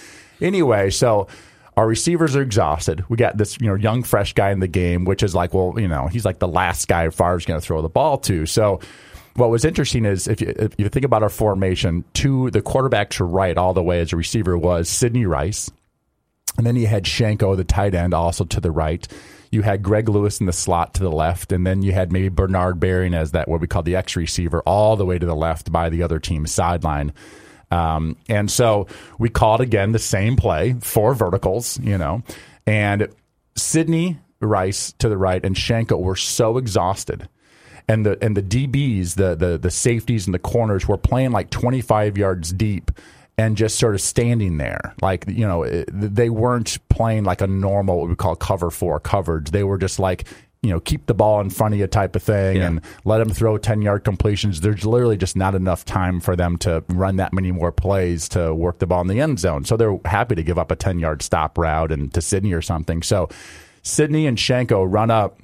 anyway, 0.40 0.90
so 0.90 1.26
our 1.76 1.86
receivers 1.86 2.36
are 2.36 2.42
exhausted. 2.42 3.04
We 3.08 3.16
got 3.16 3.36
this, 3.36 3.58
you 3.60 3.68
know, 3.68 3.74
young 3.74 4.02
fresh 4.02 4.34
guy 4.34 4.50
in 4.50 4.60
the 4.60 4.68
game, 4.68 5.04
which 5.04 5.22
is 5.22 5.34
like, 5.34 5.54
well, 5.54 5.74
you 5.76 5.88
know, 5.88 6.06
he's 6.06 6.24
like 6.24 6.38
the 6.38 6.48
last 6.48 6.86
guy 6.86 7.08
Favre's 7.08 7.46
going 7.46 7.60
to 7.60 7.66
throw 7.66 7.80
the 7.80 7.88
ball 7.88 8.18
to. 8.18 8.44
So 8.46 8.80
what 9.34 9.50
was 9.50 9.64
interesting 9.64 10.04
is 10.04 10.28
if 10.28 10.40
you, 10.40 10.52
if 10.56 10.74
you 10.76 10.88
think 10.88 11.06
about 11.06 11.22
our 11.22 11.30
formation, 11.30 12.04
to 12.14 12.50
the 12.50 12.60
quarterback 12.60 13.10
to 13.10 13.24
right 13.24 13.56
all 13.56 13.72
the 13.72 13.82
way 13.82 14.00
as 14.00 14.12
a 14.12 14.16
receiver 14.16 14.58
was 14.58 14.88
Sidney 14.88 15.24
Rice. 15.24 15.70
And 16.58 16.66
then 16.66 16.76
you 16.76 16.86
had 16.86 17.04
Shiancoe, 17.04 17.56
the 17.56 17.64
tight 17.64 17.94
end, 17.94 18.12
also 18.12 18.44
to 18.44 18.60
the 18.60 18.70
right. 18.70 19.08
You 19.50 19.62
had 19.62 19.82
Greg 19.82 20.08
Lewis 20.10 20.40
in 20.40 20.46
the 20.46 20.52
slot 20.52 20.94
to 20.94 21.02
the 21.02 21.10
left, 21.10 21.52
and 21.52 21.66
then 21.66 21.80
you 21.80 21.92
had 21.92 22.12
maybe 22.12 22.28
Bernard 22.28 22.78
Berrian 22.78 23.14
as 23.16 23.30
that 23.32 23.48
what 23.48 23.60
we 23.60 23.66
call 23.66 23.82
the 23.82 23.96
X 23.96 24.16
receiver, 24.16 24.62
all 24.66 24.96
the 24.96 25.06
way 25.06 25.18
to 25.18 25.24
the 25.24 25.34
left 25.34 25.72
by 25.72 25.88
the 25.88 26.02
other 26.02 26.18
team's 26.18 26.52
sideline. 26.52 27.14
Um, 27.72 28.16
and 28.28 28.50
so 28.50 28.86
we 29.18 29.28
called 29.30 29.60
again 29.60 29.92
the 29.92 29.98
same 29.98 30.36
play, 30.36 30.74
four 30.80 31.14
verticals, 31.14 31.78
you 31.80 31.96
know, 31.96 32.22
and 32.66 33.08
Sidney 33.56 34.18
Rice 34.40 34.92
to 34.98 35.08
the 35.08 35.16
right 35.16 35.44
and 35.44 35.56
Shiancoe 35.56 36.00
were 36.00 36.16
so 36.16 36.58
exhausted. 36.58 37.28
And 37.88 38.06
the 38.06 38.18
and 38.22 38.36
the 38.36 38.42
DBs, 38.42 39.14
the 39.16 39.34
the 39.34 39.58
the 39.58 39.70
safeties 39.70 40.26
and 40.26 40.34
the 40.34 40.38
corners 40.38 40.86
were 40.86 40.96
playing 40.98 41.32
like 41.32 41.50
25 41.50 42.16
yards 42.16 42.52
deep 42.52 42.90
and 43.38 43.56
just 43.56 43.78
sort 43.78 43.94
of 43.94 44.00
standing 44.00 44.58
there. 44.58 44.94
Like, 45.00 45.24
you 45.26 45.46
know, 45.46 45.62
it- 45.62 45.88
they 45.92 46.28
weren't 46.30 46.78
playing 46.90 47.24
like 47.24 47.40
a 47.40 47.46
normal 47.46 48.00
what 48.00 48.08
we 48.08 48.14
call 48.14 48.36
cover 48.36 48.70
four 48.70 49.00
coverage. 49.00 49.50
They 49.50 49.64
were 49.64 49.78
just 49.78 49.98
like 49.98 50.24
you 50.62 50.70
know, 50.70 50.78
keep 50.78 51.06
the 51.06 51.14
ball 51.14 51.40
in 51.40 51.50
front 51.50 51.74
of 51.74 51.80
you 51.80 51.86
type 51.88 52.14
of 52.14 52.22
thing 52.22 52.56
Yeah. 52.58 52.66
and 52.68 52.80
let 53.04 53.18
them 53.18 53.30
throw 53.30 53.58
10 53.58 53.82
yard 53.82 54.04
completions. 54.04 54.60
There's 54.60 54.84
literally 54.86 55.16
just 55.16 55.36
not 55.36 55.56
enough 55.56 55.84
time 55.84 56.20
for 56.20 56.36
them 56.36 56.56
to 56.58 56.84
run 56.88 57.16
that 57.16 57.32
many 57.32 57.50
more 57.50 57.72
plays 57.72 58.28
to 58.30 58.54
work 58.54 58.78
the 58.78 58.86
ball 58.86 59.00
in 59.00 59.08
the 59.08 59.20
end 59.20 59.40
zone. 59.40 59.64
So 59.64 59.76
they're 59.76 59.98
happy 60.04 60.36
to 60.36 60.42
give 60.44 60.58
up 60.58 60.70
a 60.70 60.76
10 60.76 61.00
yard 61.00 61.20
stop 61.22 61.58
route 61.58 61.90
and 61.90 62.14
to 62.14 62.20
Sidney 62.20 62.52
or 62.52 62.62
something. 62.62 63.02
So 63.02 63.28
Sidney 63.82 64.26
and 64.28 64.38
Shiancoe 64.38 64.84
run 64.88 65.10
up 65.10 65.38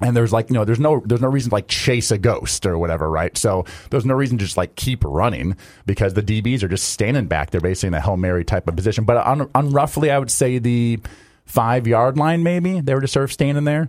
and 0.00 0.16
there's 0.16 0.32
like 0.32 0.48
you 0.48 0.54
know 0.54 0.64
there's 0.64 0.78
no 0.78 1.02
there's 1.04 1.20
no 1.20 1.28
reason 1.28 1.50
to 1.50 1.54
like 1.56 1.66
chase 1.66 2.10
a 2.12 2.18
ghost 2.18 2.64
or 2.64 2.78
whatever 2.78 3.10
right 3.10 3.36
so 3.36 3.64
there's 3.90 4.04
no 4.06 4.14
reason 4.14 4.38
to 4.38 4.44
just 4.44 4.56
like 4.56 4.76
keep 4.76 5.02
running 5.04 5.56
because 5.86 6.14
the 6.14 6.22
dbs 6.22 6.62
are 6.62 6.68
just 6.68 6.90
standing 6.90 7.26
back 7.26 7.50
they're 7.50 7.60
basically 7.60 7.88
in 7.88 7.94
a 7.94 8.00
hail 8.00 8.16
mary 8.16 8.44
type 8.44 8.68
of 8.68 8.76
position 8.76 9.02
but 9.04 9.16
on, 9.16 9.50
on 9.56 9.70
roughly 9.70 10.08
i 10.12 10.16
would 10.18 10.30
say 10.30 10.58
the 10.60 11.00
five 11.46 11.88
yard 11.88 12.16
line 12.16 12.44
maybe 12.44 12.80
they 12.80 12.94
were 12.94 13.00
just 13.00 13.12
sort 13.12 13.24
of 13.24 13.32
standing 13.32 13.64
there 13.64 13.88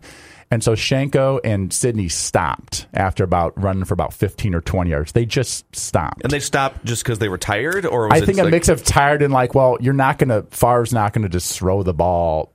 and 0.51 0.63
so 0.63 0.73
Shiancoe 0.73 1.39
and 1.43 1.71
Sidney 1.71 2.09
stopped 2.09 2.87
after 2.93 3.23
about 3.23 3.53
running 3.61 3.85
for 3.85 3.93
about 3.93 4.13
15 4.13 4.55
or 4.55 4.61
20 4.61 4.89
yards 4.89 5.11
they 5.11 5.25
just 5.25 5.75
stopped 5.75 6.21
And 6.23 6.31
they 6.31 6.39
stopped 6.39 6.83
just 6.85 7.03
because 7.03 7.19
they 7.19 7.29
were 7.29 7.37
tired, 7.37 7.85
or 7.85 8.07
was 8.07 8.21
I 8.21 8.25
think 8.25 8.39
a 8.39 8.43
like- 8.43 8.51
mix 8.51 8.69
of 8.69 8.83
tired 8.83 9.21
and 9.21 9.33
like, 9.33 9.53
well, 9.55 9.77
you're 9.79 9.93
not 9.93 10.17
going 10.17 10.29
to, 10.29 10.43
Favre's 10.49 10.93
not 10.93 11.13
going 11.13 11.23
to 11.23 11.29
just 11.29 11.55
throw 11.57 11.83
the 11.83 11.93
ball 11.93 12.53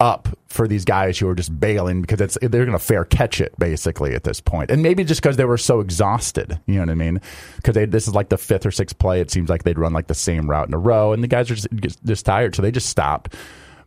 up 0.00 0.28
for 0.48 0.66
these 0.66 0.84
guys 0.84 1.16
who 1.16 1.28
are 1.28 1.34
just 1.34 1.58
bailing 1.60 2.00
because 2.00 2.20
it's 2.20 2.36
they're 2.42 2.64
going 2.66 2.72
to 2.72 2.78
fair 2.78 3.04
catch 3.04 3.40
it 3.40 3.56
basically 3.58 4.14
at 4.14 4.24
this 4.24 4.40
point, 4.40 4.68
and 4.70 4.82
maybe 4.82 5.04
just 5.04 5.22
because 5.22 5.36
they 5.36 5.44
were 5.44 5.56
so 5.58 5.78
exhausted, 5.78 6.58
you 6.66 6.74
know 6.74 6.80
what 6.80 6.90
I 6.90 6.94
mean? 6.94 7.20
Because 7.56 7.76
this 7.88 8.08
is 8.08 8.14
like 8.14 8.28
the 8.28 8.36
fifth 8.38 8.66
or 8.66 8.72
sixth 8.72 8.98
play. 8.98 9.20
It 9.20 9.30
seems 9.30 9.48
like 9.48 9.62
they'd 9.62 9.78
run 9.78 9.92
like 9.92 10.08
the 10.08 10.14
same 10.14 10.50
route 10.50 10.66
in 10.66 10.74
a 10.74 10.78
row, 10.78 11.12
and 11.12 11.22
the 11.22 11.28
guys 11.28 11.50
are 11.52 11.54
just, 11.54 12.02
just 12.04 12.26
tired, 12.26 12.56
so 12.56 12.62
they 12.62 12.72
just 12.72 12.88
stopped. 12.88 13.34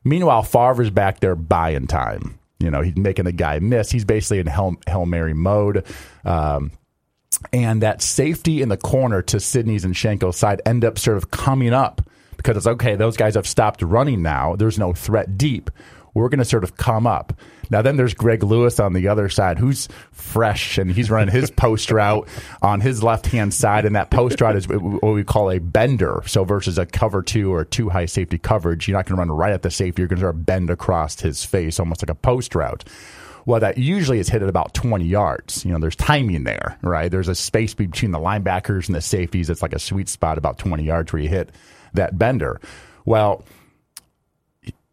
Meanwhile, 0.06 0.44
Favre's 0.44 0.90
back 0.90 1.20
there 1.20 1.36
buying 1.36 1.86
time. 1.88 2.40
You 2.66 2.72
know, 2.72 2.82
he's 2.82 2.98
making 2.98 3.26
the 3.26 3.32
guy 3.32 3.60
miss. 3.60 3.92
He's 3.92 4.06
basically 4.06 4.40
in 4.40 4.48
hell, 4.48 4.76
Hail 4.88 5.06
Mary 5.06 5.34
mode. 5.34 5.86
Um, 6.24 6.72
and 7.54 7.82
that 7.82 8.02
safety 8.02 8.62
in 8.62 8.70
the 8.70 8.78
corner 8.78 9.22
to 9.24 9.40
Sidney's 9.40 9.86
and 9.86 9.94
Shiancoe's 9.94 10.38
side 10.38 10.62
end 10.66 10.84
up 10.84 10.98
sort 10.98 11.18
of 11.18 11.32
coming 11.32 11.74
up 11.74 12.02
because 12.38 12.58
it's 12.58 12.68
okay, 12.68 12.96
those 12.96 13.18
guys 13.18 13.36
have 13.36 13.48
stopped 13.48 13.82
running 13.82 14.22
now. 14.22 14.56
There's 14.56 14.78
no 14.78 14.94
threat 14.94 15.38
deep. 15.38 15.70
We're 16.14 16.30
going 16.30 16.40
to 16.40 16.46
sort 16.46 16.64
of 16.64 16.78
come 16.78 17.08
up. 17.08 17.34
Now, 17.70 17.82
then 17.82 17.98
there's 17.98 18.14
Greg 18.14 18.44
Lewis 18.44 18.80
on 18.80 18.94
the 18.94 19.08
other 19.08 19.30
side 19.30 19.60
who's 19.60 19.88
fresh 20.12 20.78
and 20.78 20.92
he's 20.92 21.10
running 21.10 21.34
his 21.34 21.52
post 21.56 21.92
route 21.92 22.28
on 22.62 22.82
his 22.82 23.04
left 23.04 23.28
hand 23.28 23.54
side. 23.54 23.86
And 23.86 23.96
that 23.96 24.12
post 24.12 24.40
route 24.42 24.56
is 24.56 24.68
what 24.68 25.14
we 25.14 25.24
call 25.24 25.52
a 25.52 25.60
bender. 25.60 26.22
So, 26.26 26.44
versus 26.44 26.78
a 26.78 26.86
cover 26.86 27.22
two 27.22 27.54
or 27.54 27.66
two 27.66 27.90
high 27.90 28.06
safety 28.06 28.38
coverage, 28.38 28.88
you're 28.88 28.98
not 28.98 29.06
going 29.06 29.16
to 29.16 29.20
run 29.20 29.32
right 29.32 29.54
at 29.54 29.62
the 29.62 29.72
safety. 29.72 30.02
You're 30.02 30.08
going 30.08 30.18
to 30.18 30.24
sort 30.24 30.36
of 30.36 30.46
bend 30.46 30.70
across 30.70 31.20
his 31.20 31.44
face, 31.44 31.80
almost 31.80 32.02
like 32.02 32.10
a 32.10 32.16
post 32.16 32.56
route. 32.56 32.84
Well, 33.46 33.60
that 33.60 33.78
usually 33.78 34.20
is 34.20 34.28
hit 34.28 34.42
at 34.42 34.50
about 34.50 34.74
20 34.74 35.06
yards. 35.06 35.64
You 35.64 35.72
know, 35.72 35.80
there's 35.80 35.96
timing 35.96 36.46
there, 36.46 36.78
right? 36.82 37.12
There's 37.12 37.28
a 37.28 37.36
space 37.36 37.76
between 37.76 38.12
the 38.12 38.18
linebackers 38.18 38.88
and 38.88 38.96
the 38.96 39.02
safeties. 39.02 39.50
It's 39.50 39.62
like 39.62 39.74
a 39.74 39.80
sweet 39.80 40.10
spot 40.10 40.40
about 40.40 40.58
20 40.58 40.84
yards 40.84 41.14
where 41.14 41.22
you 41.22 41.30
hit 41.30 41.52
that 41.94 42.18
bender. 42.18 42.60
Well, 43.06 43.44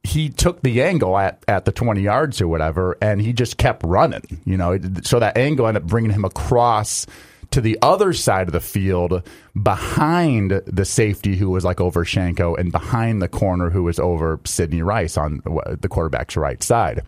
he 0.05 0.29
took 0.29 0.63
the 0.63 0.83
angle 0.83 1.17
at, 1.17 1.45
at 1.47 1.65
the 1.65 1.73
20 1.73 2.01
yards 2.01 2.41
or 2.41 2.49
whatever, 2.49 2.97
and 3.01 3.21
he 3.21 3.33
just 3.33 3.57
kept 3.57 3.85
running, 3.85 4.41
you 4.45 4.57
know. 4.57 4.79
So 5.03 5.21
that 5.21 5.37
angle 5.37 5.67
ended 5.67 5.85
up 5.85 5.89
bringing 5.89 6.11
him 6.11 6.25
across 6.25 7.07
to 7.53 7.61
the 7.61 7.79
other 7.83 8.13
side 8.13 8.49
of 8.49 8.53
the 8.53 8.61
field 8.61 9.27
behind 9.63 10.51
the 10.67 10.85
safety 10.85 11.37
who 11.37 11.51
was 11.51 11.65
like 11.65 11.81
over 11.81 12.05
Shiancoe 12.05 12.59
and 12.59 12.73
behind 12.73 13.23
the 13.23 13.29
corner 13.29 13.71
who 13.71 13.85
was 13.85 13.99
over 13.99 14.41
Sidney 14.45 14.83
Rice 14.83 15.17
on 15.17 15.43
the 15.45 15.89
quarterback's 15.89 16.37
right 16.37 16.63
side. 16.63 17.03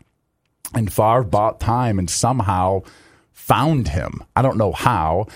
And 0.74 0.92
Favre 0.92 1.24
bought 1.24 1.60
time 1.60 1.98
and 1.98 2.10
somehow 2.10 2.82
found 3.32 3.88
him. 3.88 4.22
I 4.36 4.42
don't 4.42 4.58
know 4.58 4.72
how, 4.72 5.26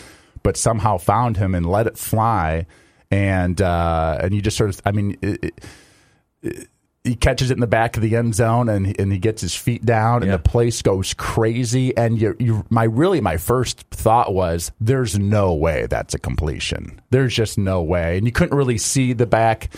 but 0.42 0.56
somehow 0.56 0.98
found 0.98 1.36
him 1.36 1.54
and 1.54 1.66
let 1.66 1.86
it 1.86 1.98
fly. 1.98 2.66
And 3.10 3.60
uh, 3.62 4.18
and 4.20 4.34
you 4.34 4.42
just 4.42 4.58
sort 4.58 4.70
of, 4.70 4.82
I 4.84 4.92
mean, 4.92 5.16
it, 5.22 5.54
it, 6.42 6.68
he 7.08 7.16
catches 7.16 7.50
it 7.50 7.54
in 7.54 7.60
the 7.60 7.66
back 7.66 7.96
of 7.96 8.02
the 8.02 8.14
end 8.16 8.34
zone 8.34 8.68
and 8.68 8.98
and 9.00 9.10
he 9.12 9.18
gets 9.18 9.40
his 9.42 9.54
feet 9.54 9.84
down 9.84 10.22
and 10.22 10.30
Yeah. 10.30 10.36
the 10.36 10.42
place 10.42 10.82
goes 10.82 11.14
crazy. 11.14 11.96
And 11.96 12.20
you, 12.20 12.36
you, 12.38 12.64
my 12.70 12.84
really 12.84 13.20
my 13.20 13.36
first 13.36 13.80
thought 13.90 14.32
was, 14.34 14.70
there's 14.80 15.18
no 15.18 15.54
way 15.54 15.86
that's 15.88 16.14
a 16.14 16.18
completion. 16.18 17.00
There's 17.10 17.34
just 17.34 17.58
no 17.58 17.82
way. 17.82 18.18
And 18.18 18.26
you 18.26 18.32
couldn't 18.32 18.56
really 18.56 18.78
see 18.78 19.12
the 19.14 19.26
back 19.26 19.70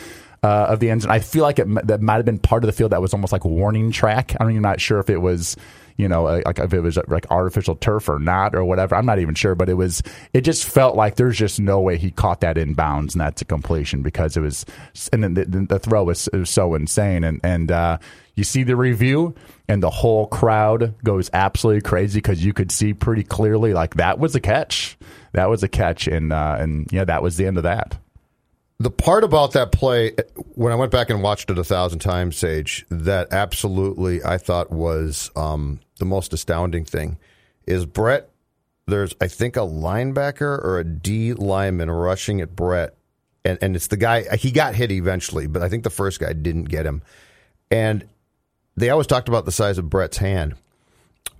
uh, 0.42 0.66
of 0.70 0.80
the 0.80 0.90
end 0.90 1.02
zone. 1.02 1.10
I 1.12 1.18
feel 1.20 1.42
like 1.42 1.58
it 1.58 1.68
that 1.86 2.00
might 2.00 2.16
have 2.16 2.24
been 2.24 2.38
part 2.38 2.64
of 2.64 2.66
the 2.66 2.72
field 2.72 2.92
that 2.92 3.00
was 3.02 3.12
almost 3.14 3.32
like 3.32 3.44
warning 3.44 3.92
track. 3.92 4.34
I'm 4.40 4.50
even 4.50 4.62
not 4.62 4.80
sure 4.80 4.98
if 4.98 5.08
it 5.10 5.18
was 5.18 5.56
you 6.00 6.08
know, 6.08 6.26
uh, 6.26 6.40
like 6.46 6.58
if 6.58 6.72
it 6.72 6.80
was 6.80 6.96
uh, 6.96 7.02
like 7.08 7.26
artificial 7.30 7.76
turf 7.76 8.08
or 8.08 8.18
not 8.18 8.54
or 8.54 8.64
whatever. 8.64 8.94
I'm 8.94 9.04
not 9.04 9.18
even 9.18 9.34
sure, 9.34 9.54
but 9.54 9.68
it 9.68 9.74
was. 9.74 10.02
It 10.32 10.40
just 10.40 10.64
felt 10.64 10.96
like 10.96 11.16
there's 11.16 11.36
just 11.36 11.60
no 11.60 11.80
way 11.80 11.98
he 11.98 12.10
caught 12.10 12.40
that 12.40 12.56
in 12.56 12.72
bounds 12.72 13.14
and 13.14 13.20
that's 13.20 13.42
a 13.42 13.44
completion 13.44 14.02
because 14.02 14.36
it 14.36 14.40
was, 14.40 14.64
and 15.12 15.22
then 15.22 15.34
the, 15.34 15.44
the 15.44 15.78
throw 15.78 16.04
was, 16.04 16.28
was 16.32 16.48
so 16.48 16.74
insane. 16.74 17.22
And 17.22 17.40
and 17.44 17.70
uh, 17.70 17.98
you 18.34 18.44
see 18.44 18.62
the 18.62 18.76
review, 18.76 19.34
and 19.68 19.82
the 19.82 19.90
whole 19.90 20.26
crowd 20.26 20.94
goes 21.04 21.28
absolutely 21.34 21.82
crazy 21.82 22.18
because 22.18 22.42
you 22.42 22.54
could 22.54 22.72
see 22.72 22.94
pretty 22.94 23.22
clearly 23.22 23.74
like 23.74 23.94
that 23.94 24.18
was 24.18 24.34
a 24.34 24.40
catch. 24.40 24.96
That 25.32 25.50
was 25.50 25.62
a 25.62 25.68
catch, 25.68 26.08
and 26.08 26.32
uh, 26.32 26.56
and 26.58 26.88
yeah, 26.90 27.04
that 27.04 27.22
was 27.22 27.36
the 27.36 27.46
end 27.46 27.58
of 27.58 27.64
that. 27.64 27.98
The 28.80 28.90
part 28.90 29.24
about 29.24 29.52
that 29.52 29.72
play, 29.72 30.12
when 30.54 30.72
I 30.72 30.76
went 30.76 30.90
back 30.90 31.10
and 31.10 31.22
watched 31.22 31.50
it 31.50 31.58
a 31.58 31.64
thousand 31.64 31.98
times, 31.98 32.38
Sage, 32.38 32.86
that 32.88 33.28
absolutely 33.30 34.24
I 34.24 34.38
thought 34.38 34.70
was 34.70 35.30
um, 35.36 35.80
the 35.98 36.06
most 36.06 36.32
astounding 36.32 36.86
thing 36.86 37.18
is 37.66 37.84
Brett. 37.84 38.30
There's, 38.86 39.14
I 39.20 39.28
think, 39.28 39.56
a 39.56 39.60
linebacker 39.60 40.40
or 40.64 40.78
a 40.78 40.84
D 40.84 41.34
lineman 41.34 41.90
rushing 41.90 42.40
at 42.40 42.56
Brett, 42.56 42.94
and, 43.44 43.58
and 43.60 43.76
it's 43.76 43.88
the 43.88 43.98
guy. 43.98 44.34
He 44.36 44.50
got 44.50 44.74
hit 44.74 44.90
eventually, 44.90 45.46
but 45.46 45.60
I 45.60 45.68
think 45.68 45.84
the 45.84 45.90
first 45.90 46.18
guy 46.18 46.32
didn't 46.32 46.64
get 46.64 46.86
him. 46.86 47.02
And 47.70 48.08
they 48.76 48.88
always 48.88 49.06
talked 49.06 49.28
about 49.28 49.44
the 49.44 49.52
size 49.52 49.76
of 49.76 49.90
Brett's 49.90 50.16
hand. 50.16 50.54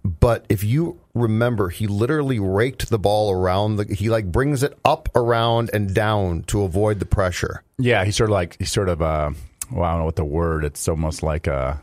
But 0.05 0.47
if 0.49 0.65
you 0.65 0.99
remember, 1.15 1.69
he 1.69 1.87
literally 1.87 2.39
raked 2.39 2.89
the 2.89 2.99
ball 2.99 3.31
around 3.33 3.77
the. 3.77 3.95
He 3.95 4.09
like 4.09 4.31
brings 4.31 4.63
it 4.63 4.79
up, 4.85 5.09
around, 5.15 5.71
and 5.75 5.95
down 5.95 6.43
to 6.45 6.63
avoid 6.63 7.01
the 7.01 7.07
pressure. 7.07 7.63
Yeah, 7.79 8.05
he 8.05 8.11
sort 8.11 8.31
of 8.31 8.35
like 8.35 8.57
he 8.59 8.65
sort 8.65 8.89
of 8.89 9.03
uh, 9.03 9.31
well, 9.71 9.85
I 9.85 9.91
don't 9.91 10.01
know 10.01 10.05
what 10.07 10.17
the 10.17 10.25
word. 10.25 10.65
It's 10.65 10.89
almost 10.89 11.23
like 11.23 11.47
uh, 11.47 11.75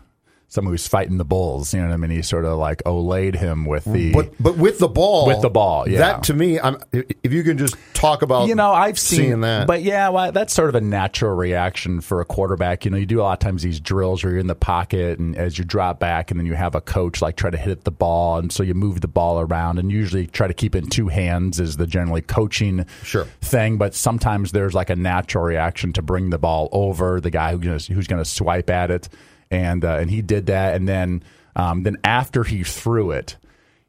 someone 0.50 0.74
who's 0.74 0.88
fighting 0.88 1.18
the 1.18 1.26
bulls. 1.26 1.74
You 1.74 1.82
know 1.82 1.88
what 1.88 1.94
I 1.94 1.98
mean? 1.98 2.12
He 2.12 2.22
sort 2.22 2.46
of 2.46 2.58
like 2.58 2.82
olayed 2.86 3.36
him 3.36 3.66
with 3.66 3.86
the. 3.86 4.14
But 4.14 4.32
but 4.40 4.58
with 4.58 4.80
the 4.80 4.88
ball, 4.88 5.28
With 5.28 5.42
the 5.42 5.50
ball, 5.50 5.88
yeah. 5.90 6.00
That 6.00 6.24
to 6.24 6.34
me, 6.34 6.60
I'm. 6.60 6.78
If 6.94 7.34
you 7.34 7.44
can 7.44 7.58
just 7.58 7.76
talk 7.94 8.22
about, 8.22 8.48
you 8.48 8.56
know, 8.56 8.72
I've 8.72 8.98
seen 9.00 9.42
that, 9.42 9.68
but 9.68 9.84
yeah, 9.84 10.10
well, 10.10 10.32
that's 10.32 10.54
sort 10.54 10.70
of 10.70 10.76
a 10.76 10.82
natural 10.82 11.36
reaction 11.36 12.02
for 12.02 12.22
a 12.22 12.26
quarterback. 12.26 12.86
You 12.86 12.92
know, 12.92 12.98
you 12.98 13.06
do 13.06 13.20
a 13.22 13.24
lot 13.24 13.34
of 13.34 13.40
times 13.40 13.64
these 13.64 13.80
drills 13.80 14.24
where 14.24 14.32
you're 14.32 14.40
in 14.40 14.48
the 14.48 14.56
pocket 14.56 15.20
and 15.20 15.36
as 15.36 15.58
you 15.58 15.66
drop 15.66 16.00
back, 16.00 16.32
and 16.32 16.40
then 16.40 16.46
you 16.48 16.54
have 16.54 16.76
a 16.76 16.82
coach 16.82 17.22
like 17.22 17.36
try 17.36 17.50
to 17.50 17.58
hit 17.58 17.84
the 17.84 17.92
ball, 17.92 18.38
and 18.38 18.52
so 18.52 18.64
you 18.64 18.74
move 18.74 19.02
the 19.02 19.08
ball 19.08 19.40
around, 19.40 19.80
and 19.80 19.92
usually 19.92 20.28
try 20.28 20.48
to 20.48 20.54
keep 20.54 20.76
it 20.76 20.84
in 20.84 20.90
two 20.90 21.08
hands 21.10 21.60
is 21.60 21.78
the 21.78 21.88
generally 21.88 22.22
coaching 22.22 22.86
Sure. 23.04 23.26
thing. 23.42 23.78
But 23.78 23.94
sometimes 23.94 24.52
there's 24.54 24.74
like 24.74 24.90
a 24.90 24.96
natural 24.96 25.44
reaction 25.44 25.94
to 25.94 26.02
bring 26.02 26.30
the 26.30 26.38
ball 26.38 26.70
over 26.72 27.20
the 27.20 27.30
guy 27.32 27.56
who's 27.56 27.88
who's 27.88 28.08
going 28.08 28.24
to 28.24 28.30
swipe 28.30 28.70
at 28.70 28.92
it, 28.92 29.10
and 29.52 29.84
uh, 29.84 29.98
and 29.98 30.10
he 30.10 30.22
did 30.22 30.48
that, 30.48 30.76
and 30.76 30.88
then 30.88 31.24
um, 31.56 31.84
then 31.84 31.98
after 32.04 32.44
he 32.44 32.64
threw 32.64 33.12
it 33.12 33.38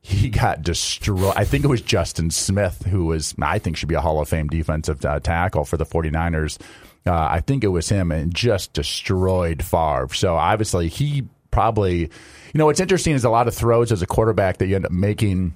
he 0.09 0.31
got 0.31 0.63
destroyed. 0.63 1.35
I 1.37 1.45
think 1.45 1.65
it 1.65 1.69
was 1.69 1.83
Justin 1.83 2.31
Smith, 2.31 2.85
who 2.87 3.07
was, 3.07 3.35
I 3.41 3.59
think, 3.59 3.77
should 3.77 3.91
be 3.91 3.95
a 3.95 4.01
Hall 4.01 4.21
of 4.21 4.29
Fame 4.29 4.47
defensive 4.47 5.05
uh, 5.05 5.21
tackle 5.21 5.65
for 5.65 5.77
the 5.77 5.85
49ers. 5.85 6.59
Uh, 7.07 7.13
I 7.13 7.41
think 7.41 7.63
it 7.63 7.69
was 7.69 7.89
him 7.89 8.11
and 8.11 8.35
just 8.35 8.73
destroyed 8.73 9.63
Favre. 9.63 10.09
So 10.15 10.35
obviously, 10.35 10.89
he 10.89 11.27
probably, 11.51 12.01
you 12.01 12.09
know, 12.55 12.67
what's 12.67 12.81
interesting 12.81 13.15
is 13.15 13.25
a 13.25 13.31
lot 13.31 13.49
of 13.49 13.55
throws 13.55 13.93
as 13.93 14.01
a 14.01 14.07
quarterback 14.07 14.59
that 14.59 14.67
you 14.67 14.77
end 14.77 14.87
up 14.87 14.93
making. 14.93 15.55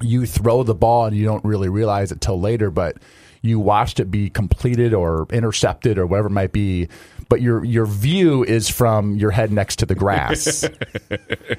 You 0.00 0.26
throw 0.26 0.62
the 0.62 0.74
ball 0.74 1.06
and 1.06 1.16
you 1.16 1.24
don't 1.24 1.44
really 1.44 1.68
realize 1.68 2.10
it 2.12 2.20
till 2.20 2.40
later, 2.40 2.70
but 2.70 2.96
you 3.42 3.58
watched 3.60 4.00
it 4.00 4.10
be 4.10 4.30
completed 4.30 4.94
or 4.94 5.26
intercepted 5.30 5.98
or 5.98 6.06
whatever 6.06 6.28
it 6.28 6.32
might 6.32 6.52
be. 6.52 6.88
But 7.28 7.42
your 7.42 7.62
your 7.64 7.84
view 7.86 8.42
is 8.42 8.68
from 8.70 9.16
your 9.16 9.30
head 9.30 9.52
next 9.52 9.76
to 9.80 9.86
the 9.86 9.94
grass. 9.94 10.64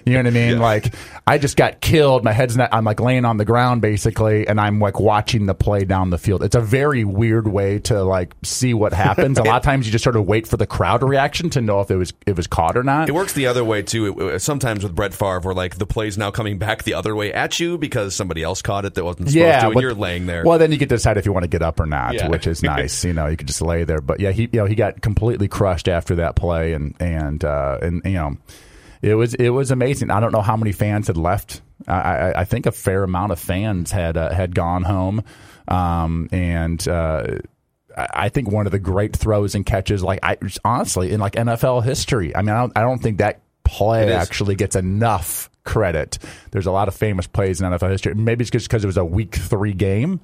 You 0.06 0.14
know 0.14 0.20
what 0.20 0.28
I 0.28 0.30
mean? 0.32 0.60
Like 0.60 0.94
I 1.28 1.38
just 1.38 1.56
got 1.58 1.82
killed. 1.82 2.24
My 2.24 2.32
head's 2.32 2.56
not. 2.58 2.70
I'm 2.72 2.84
like 2.84 3.00
laying 3.00 3.26
on 3.26 3.38
the 3.38 3.46
ground 3.46 3.82
basically, 3.82 4.48
and 4.48 4.60
I'm 4.60 4.80
like 4.80 5.00
watching 5.00 5.46
the 5.46 5.54
play 5.54 5.84
down 5.86 6.10
the 6.10 6.18
field. 6.18 6.44
It's 6.44 6.56
a 6.56 6.62
very 6.62 7.04
weird 7.04 7.48
way 7.48 7.80
to 7.82 8.04
like 8.04 8.34
see 8.44 8.74
what 8.74 8.94
happens. 8.94 9.38
a 9.38 9.44
lot 9.50 9.58
of 9.58 9.64
times 9.64 9.86
you 9.86 9.92
just 9.92 10.04
sort 10.04 10.16
of 10.16 10.26
wait 10.28 10.48
for 10.48 10.58
the 10.58 10.66
crowd 10.68 11.04
reaction 11.04 11.50
to 11.52 11.62
know 11.62 11.82
if 11.82 11.92
it 11.92 11.96
was 11.96 12.10
if 12.22 12.30
it 12.30 12.38
was 12.38 12.48
caught 12.48 12.78
or 12.78 12.84
not. 12.84 13.10
It 13.10 13.14
works 13.14 13.34
the 13.34 13.48
other 13.48 13.64
way 13.64 13.82
too. 13.84 14.20
It- 14.20 14.36
it- 14.36 14.40
sometimes 14.42 14.84
with 14.84 14.96
Brett 14.96 15.14
Favre, 15.14 15.40
where 15.42 15.54
like 15.56 15.78
the 15.78 15.86
play's 15.88 16.18
now 16.18 16.32
coming 16.32 16.58
back 16.58 16.84
the 16.84 16.94
other 16.94 17.16
way 17.16 17.34
at 17.34 17.60
you 17.60 17.78
because 17.78 18.16
somebody 18.16 18.42
else 18.44 18.62
caught 18.62 18.86
it 18.86 18.94
that 18.96 19.04
wasn't 19.04 19.30
supposed 19.30 19.36
yeah, 19.36 19.60
to, 19.62 19.66
and 19.68 19.74
but- 19.76 19.82
you're 19.82 19.94
laying 19.94 20.26
there. 20.28 20.44
Well, 20.46 20.58
then 20.60 20.72
you 20.72 20.78
get 20.78 20.90
to 20.90 20.96
decide 20.96 21.18
if 21.18 21.26
you 21.26 21.34
want 21.34 21.44
to 21.44 21.50
get 21.50 21.62
up 21.62 21.80
or 21.80 21.86
not, 21.86 22.14
Yeah. 22.14 22.30
which 22.30 22.48
is 22.48 22.64
nice. 22.64 23.04
you 23.04 23.14
know, 23.14 23.28
you 23.28 23.38
could 23.38 23.48
just 23.48 23.62
lay 23.62 23.84
there. 23.84 24.02
But 24.02 24.20
yeah, 24.20 24.32
he 24.32 24.44
you 24.44 24.60
know 24.60 24.66
he 24.66 24.76
got 24.76 25.02
completely 25.02 25.48
crushed 25.60 25.90
after 25.90 26.16
that 26.16 26.38
play, 26.38 26.72
and 26.72 26.96
and 27.02 27.44
uh, 27.44 27.78
and 27.82 28.02
you 28.06 28.14
know. 28.14 28.38
It 29.02 29.14
was 29.14 29.34
it 29.34 29.50
was 29.50 29.72
amazing. 29.72 30.12
I 30.12 30.20
don't 30.20 30.34
know 30.34 30.42
how 30.42 30.58
many 30.58 30.74
fans 30.74 31.08
had 31.08 31.16
left. 31.16 31.62
I, 31.88 31.94
I, 31.94 32.42
I 32.42 32.44
think 32.44 32.66
a 32.66 32.72
fair 32.74 33.04
amount 33.04 33.32
of 33.32 33.40
fans 33.40 33.92
had 33.92 34.18
uh, 34.18 34.30
had 34.34 34.54
gone 34.54 34.84
home, 34.84 35.24
um, 35.70 36.28
and 36.34 36.86
uh, 36.86 37.38
I 37.96 38.08
I 38.14 38.30
think 38.30 38.52
one 38.52 38.66
of 38.66 38.74
the 38.74 38.80
great 38.80 39.16
throws 39.16 39.56
and 39.56 39.66
catches, 39.66 40.04
like 40.04 40.20
I 40.22 40.36
honestly 40.66 41.12
in 41.12 41.22
like 41.22 41.34
NFL 41.34 41.86
history. 41.86 42.36
I 42.36 42.42
mean, 42.42 42.50
I 42.50 42.60
don't, 42.60 42.78
I 42.78 42.82
don't 42.82 43.00
think 43.00 43.20
that 43.20 43.40
play 43.64 44.12
actually 44.12 44.56
gets 44.56 44.76
enough 44.76 45.50
credit. 45.64 46.18
There's 46.52 46.66
a 46.66 46.72
lot 46.72 46.90
of 46.90 46.94
famous 46.94 47.26
plays 47.26 47.62
in 47.62 47.72
NFL 47.72 47.92
history. 47.92 48.16
Maybe 48.16 48.42
it's 48.42 48.52
just 48.52 48.68
because 48.68 48.84
it 48.84 48.88
was 48.88 48.98
a 48.98 49.06
Week 49.06 49.34
Three 49.34 49.74
game, 49.74 50.20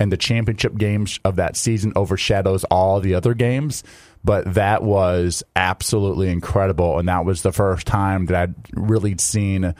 and 0.00 0.10
the 0.10 0.16
championship 0.16 0.78
games 0.78 1.20
of 1.26 1.36
that 1.36 1.56
season 1.56 1.92
overshadows 1.94 2.64
all 2.64 3.00
the 3.00 3.14
other 3.14 3.34
games. 3.34 3.84
But 4.24 4.54
that 4.54 4.82
was 4.82 5.42
absolutely 5.54 6.30
incredible, 6.30 6.98
and 6.98 7.08
that 7.08 7.24
was 7.24 7.42
the 7.42 7.52
first 7.52 7.86
time 7.86 8.26
that 8.26 8.36
I'd 8.36 8.54
really 8.72 9.16
seen. 9.18 9.74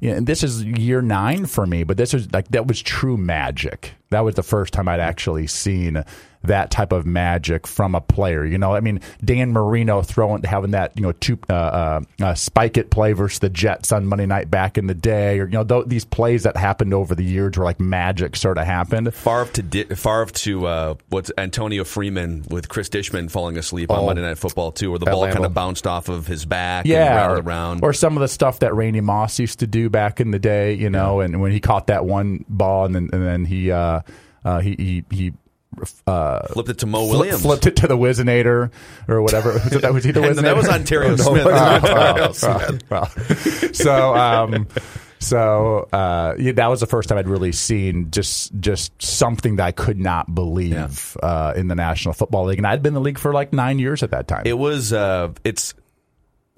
You 0.00 0.10
know, 0.10 0.16
and 0.16 0.26
this 0.26 0.42
is 0.42 0.64
year 0.64 1.02
nine 1.02 1.46
for 1.46 1.66
me, 1.66 1.84
but 1.84 1.96
this 1.96 2.12
was 2.12 2.32
like 2.32 2.48
that 2.48 2.66
was 2.66 2.80
true 2.80 3.16
magic. 3.16 3.94
That 4.10 4.20
was 4.20 4.34
the 4.34 4.42
first 4.42 4.72
time 4.72 4.88
I'd 4.88 5.00
actually 5.00 5.46
seen 5.46 6.02
that 6.46 6.70
type 6.70 6.92
of 6.92 7.06
magic 7.06 7.66
from 7.66 7.94
a 7.94 8.00
player. 8.00 8.44
You 8.44 8.58
know, 8.58 8.74
I 8.74 8.80
mean, 8.80 9.00
Dan 9.24 9.52
Marino 9.52 10.02
throwing 10.02 10.42
having 10.44 10.72
that 10.72 10.92
you 10.96 11.02
know 11.02 11.12
two 11.12 11.38
uh, 11.50 11.52
uh, 11.52 12.00
uh, 12.22 12.34
spike 12.34 12.76
it 12.76 12.90
play 12.90 13.12
versus 13.12 13.38
the 13.40 13.48
Jets 13.48 13.92
on 13.92 14.06
Monday 14.06 14.26
night 14.26 14.50
back 14.50 14.78
in 14.78 14.86
the 14.86 14.94
day, 14.94 15.38
or 15.40 15.46
you 15.46 15.52
know 15.52 15.64
th- 15.64 15.86
these 15.86 16.04
plays 16.04 16.42
that 16.44 16.56
happened 16.56 16.94
over 16.94 17.14
the 17.14 17.24
years 17.24 17.56
where 17.56 17.64
like 17.64 17.80
magic 17.80 18.36
sort 18.36 18.58
of 18.58 18.66
happened. 18.66 19.12
Favre 19.14 19.46
to 19.52 19.62
Di- 19.62 19.84
Favre 19.94 20.26
to 20.26 20.66
uh, 20.66 20.94
what's 21.08 21.30
Antonio 21.38 21.84
Freeman 21.84 22.44
with 22.50 22.68
Chris 22.68 22.88
Dishman 22.88 23.30
falling 23.30 23.56
asleep 23.58 23.90
on 23.90 24.00
Oh. 24.00 24.06
Monday 24.06 24.22
Night 24.22 24.38
Football 24.38 24.72
too, 24.72 24.90
where 24.90 24.98
the 24.98 25.06
ball 25.06 25.26
kind 25.30 25.44
of 25.44 25.54
bounced 25.54 25.86
off 25.86 26.08
of 26.08 26.26
his 26.26 26.44
back 26.44 26.84
and 26.84 26.92
yeah, 26.92 27.30
or, 27.30 27.36
around. 27.40 27.82
or 27.82 27.92
some 27.92 28.16
of 28.16 28.20
the 28.20 28.28
stuff 28.28 28.58
that 28.60 28.74
Randy 28.74 29.00
Moss 29.00 29.38
used 29.38 29.60
to 29.60 29.66
do 29.66 29.88
back 29.88 30.20
in 30.20 30.30
the 30.30 30.38
day, 30.38 30.74
you 30.74 30.90
know, 30.90 31.20
and 31.20 31.40
when 31.40 31.52
he 31.52 31.60
caught 31.60 31.86
that 31.88 32.04
one 32.04 32.44
ball 32.48 32.84
and 32.84 32.94
then 32.94 33.08
and 33.12 33.24
then 33.24 33.44
he 33.44 33.70
uh, 33.70 34.00
uh, 34.44 34.60
he 34.60 34.74
he 34.78 35.04
he 35.10 35.32
uh, 36.06 36.46
Flipped 36.48 36.68
it 36.70 36.78
to 36.78 36.86
Moe 36.86 37.06
Williams. 37.08 37.42
flipped 37.42 37.66
it 37.66 37.76
to 37.76 37.86
the 37.86 37.96
Whizzinator 37.96 38.70
or 39.08 39.22
whatever. 39.22 39.56
It, 39.56 39.82
that 39.82 39.92
was 39.94 40.04
he 40.04 40.10
the 40.12 40.22
And 40.22 40.36
Whizzinator? 40.36 40.42
that 40.42 40.56
was 40.56 40.68
Onterrio 40.68 41.10
No, 41.10 41.16
Smith. 41.16 41.46
it 41.46 41.52
wasn't 41.52 41.82
wasn't? 41.82 41.94
Onterrio 41.94 42.28
Oh, 42.28 42.32
Smith. 42.32 42.82
well, 42.90 43.72
so 43.74 44.14
um, 44.14 44.68
so 45.18 45.88
uh, 45.92 46.34
yeah, 46.38 46.52
that 46.52 46.66
was 46.68 46.80
the 46.80 46.86
first 46.86 47.08
time 47.08 47.18
I'd 47.18 47.28
really 47.28 47.52
seen 47.52 48.10
just 48.10 48.52
just 48.60 48.92
something 49.02 49.56
that 49.56 49.64
I 49.64 49.72
could 49.72 49.98
not 49.98 50.34
believe 50.34 51.16
uh, 51.22 51.54
in 51.56 51.68
the 51.68 51.74
National 51.74 52.12
Football 52.14 52.46
League, 52.46 52.58
and 52.58 52.66
I'd 52.66 52.82
been 52.82 52.90
in 52.90 52.94
the 52.94 53.00
league 53.00 53.18
for 53.18 53.32
like 53.32 53.52
nine 53.52 53.78
years 53.78 54.02
at 54.02 54.10
that 54.10 54.28
time. 54.28 54.42
It 54.44 54.58
was. 54.58 54.92
Uh, 54.92 55.32
it's 55.44 55.74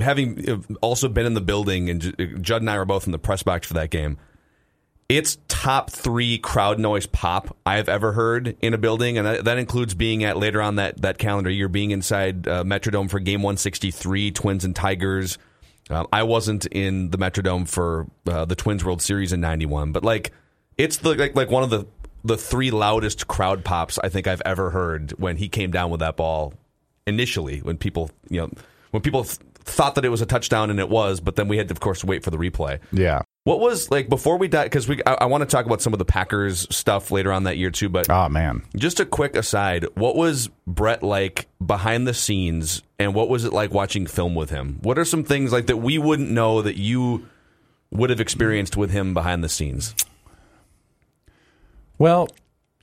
having 0.01 0.49
uh, 0.51 0.59
also 0.83 1.09
been 1.09 1.27
in 1.27 1.35
the 1.35 1.41
building, 1.41 1.89
and 1.91 2.43
Judd 2.43 2.61
and 2.63 2.71
I 2.71 2.77
were 2.79 2.85
both 2.85 3.07
in 3.07 3.13
the 3.13 3.19
press 3.19 3.43
box 3.43 3.67
for 3.67 3.75
that 3.75 3.91
game. 3.91 4.19
It's 5.09 5.39
top 5.47 5.91
three 5.91 6.39
crowd 6.39 6.81
noise 6.81 7.07
pop 7.07 7.57
I've 7.65 7.89
ever 7.89 8.13
heard 8.13 8.57
in 8.61 8.75
a 8.75 8.79
building, 8.79 9.19
and 9.19 9.27
that, 9.27 9.45
that 9.45 9.59
includes 9.59 9.95
being 9.95 10.25
at 10.25 10.37
later 10.37 10.61
on 10.61 10.77
that 10.77 11.01
that 11.03 11.19
calendar 11.19 11.51
year, 11.51 11.69
being 11.69 11.93
inside 11.93 12.49
uh, 12.49 12.65
Metrodome 12.65 13.09
for 13.09 13.21
Game 13.21 13.43
One 13.43 13.57
Sixty 13.57 13.93
Three, 13.93 14.33
Twins 14.33 14.65
and 14.65 14.75
Tigers. 14.75 15.39
Um, 15.91 16.09
I 16.13 16.25
wasn't 16.25 16.67
in 16.67 17.11
the 17.11 17.19
Metrodome 17.19 17.69
for 17.69 18.07
uh, 18.27 18.47
the 18.47 18.57
Twins 18.57 18.85
World 18.85 19.01
Series 19.01 19.33
in 19.33 19.41
'91, 19.41 19.93
but 19.93 20.03
like 20.03 20.33
it's 20.77 20.97
the 20.97 21.15
like 21.15 21.37
like 21.37 21.51
one 21.51 21.63
of 21.63 21.71
the 21.71 21.87
the 22.25 22.37
three 22.37 22.73
loudest 22.73 23.29
crowd 23.29 23.65
pops 23.65 24.01
I 24.01 24.09
think 24.09 24.27
I've 24.27 24.43
ever 24.45 24.71
heard 24.71 25.13
when 25.13 25.37
he 25.37 25.49
came 25.49 25.71
down 25.71 25.91
with 25.91 26.01
that 26.01 26.17
ball 26.17 26.55
initially 27.07 27.61
when 27.61 27.77
people 27.77 28.11
you 28.29 28.41
know 28.41 28.51
when 28.91 29.01
people 29.03 29.25
thought 29.69 29.97
that 29.97 30.05
it 30.05 30.09
was 30.09 30.23
a 30.23 30.27
touchdown 30.27 30.71
and 30.71 30.79
it 30.81 30.89
was 30.89 31.21
but 31.21 31.37
then 31.37 31.49
we 31.49 31.57
had 31.59 31.69
to 31.69 31.73
of 31.75 31.81
course 31.81 32.03
wait 32.05 32.23
for 32.25 32.31
the 32.31 32.37
replay 32.39 32.79
yeah. 32.93 33.21
what 33.45 33.59
was 33.59 33.91
like 33.91 34.09
before 34.09 34.39
we 34.39 34.47
die 34.47 34.63
because 34.65 34.87
we 34.89 35.03
I, 35.05 35.15
I 35.15 35.25
want 35.27 35.43
to 35.43 35.47
talk 35.47 35.67
about 35.67 35.83
some 35.83 35.93
of 35.93 35.99
the 35.99 36.05
packers 36.05 36.67
stuff 36.75 37.11
later 37.11 37.33
on 37.33 37.43
that 37.45 37.57
year 37.59 37.71
too 37.71 37.89
but 37.89 38.09
Oh 38.09 38.29
man. 38.29 38.63
just 38.77 39.01
a 39.01 39.05
quick 39.05 39.35
aside 39.37 39.85
what 39.95 40.15
was 40.17 40.49
brett 40.67 41.03
like 41.03 41.49
behind 41.65 42.07
the 42.07 42.15
scenes 42.15 42.83
and 42.99 43.13
what 43.13 43.29
was 43.29 43.45
it 43.45 43.53
like 43.53 43.73
watching 43.73 44.07
film 44.07 44.35
with 44.37 44.51
him 44.51 44.79
what 44.83 44.99
are 44.99 45.05
some 45.05 45.25
things 45.25 45.53
like 45.53 45.67
that 45.67 45.79
we 45.79 45.99
wouldn't 45.99 46.31
know 46.31 46.63
that 46.63 46.77
you 46.77 47.27
would 47.91 48.11
have 48.11 48.21
experienced 48.21 48.77
with 48.77 48.91
him 48.93 49.13
behind 49.15 49.43
the 49.43 49.49
scenes 49.49 49.95
Well, 51.99 52.29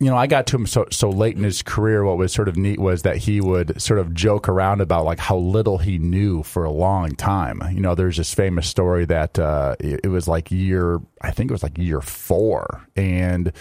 you 0.04 0.10
know, 0.10 0.18
I 0.18 0.28
got 0.28 0.48
to 0.48 0.58
him 0.58 0.68
so 0.68 0.86
so 0.92 1.10
late 1.10 1.38
in 1.38 1.44
his 1.44 1.62
career. 1.62 2.04
What 2.04 2.18
was 2.18 2.34
sort 2.34 2.50
of 2.50 2.58
neat 2.58 2.80
was 2.80 3.04
that 3.04 3.18
he 3.18 3.40
would 3.40 3.82
sort 3.82 4.00
of 4.00 4.14
joke 4.14 4.50
around 4.50 4.82
about 4.82 5.06
like 5.06 5.20
how 5.20 5.38
little 5.38 5.78
he 5.78 5.98
knew 5.98 6.44
for 6.44 6.66
a 6.66 6.72
long 6.72 7.16
time. 7.16 7.62
You 7.72 7.80
know, 7.80 7.96
there's 7.96 8.18
this 8.18 8.34
famous 8.34 8.68
story 8.68 9.06
that 9.06 9.40
uh, 9.40 9.76
it, 9.80 10.02
it 10.04 10.08
was 10.10 10.28
like 10.28 10.52
year, 10.52 11.00
I 11.22 11.32
think 11.32 11.50
it 11.50 11.54
was 11.54 11.64
like 11.64 11.78
year 11.78 12.02
four, 12.02 12.86
and 12.98 13.54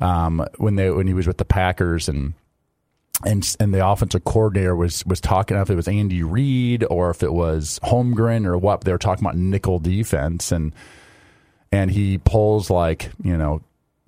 um, 0.00 0.44
when 0.58 0.74
they 0.74 0.90
when 0.90 1.06
he 1.06 1.14
was 1.14 1.28
with 1.28 1.38
the 1.38 1.44
Packers 1.44 2.08
and 2.08 2.34
and 3.24 3.56
and 3.60 3.72
the 3.72 3.86
offensive 3.86 4.24
coordinator 4.24 4.74
was 4.74 5.06
was 5.06 5.20
talking 5.20 5.56
if 5.56 5.70
it 5.70 5.76
was 5.76 5.86
Andy 5.86 6.24
Reid 6.24 6.84
or 6.90 7.10
if 7.10 7.22
it 7.22 7.32
was 7.32 7.78
Holmgren 7.84 8.44
or 8.44 8.58
what 8.58 8.82
they 8.82 8.90
were 8.90 8.98
talking 8.98 9.24
about 9.24 9.36
nickel 9.36 9.78
defense 9.78 10.50
and 10.50 10.74
and 11.70 11.92
he 11.92 12.18
pulls 12.18 12.70
like 12.70 13.10
you 13.22 13.36
know 13.36 13.62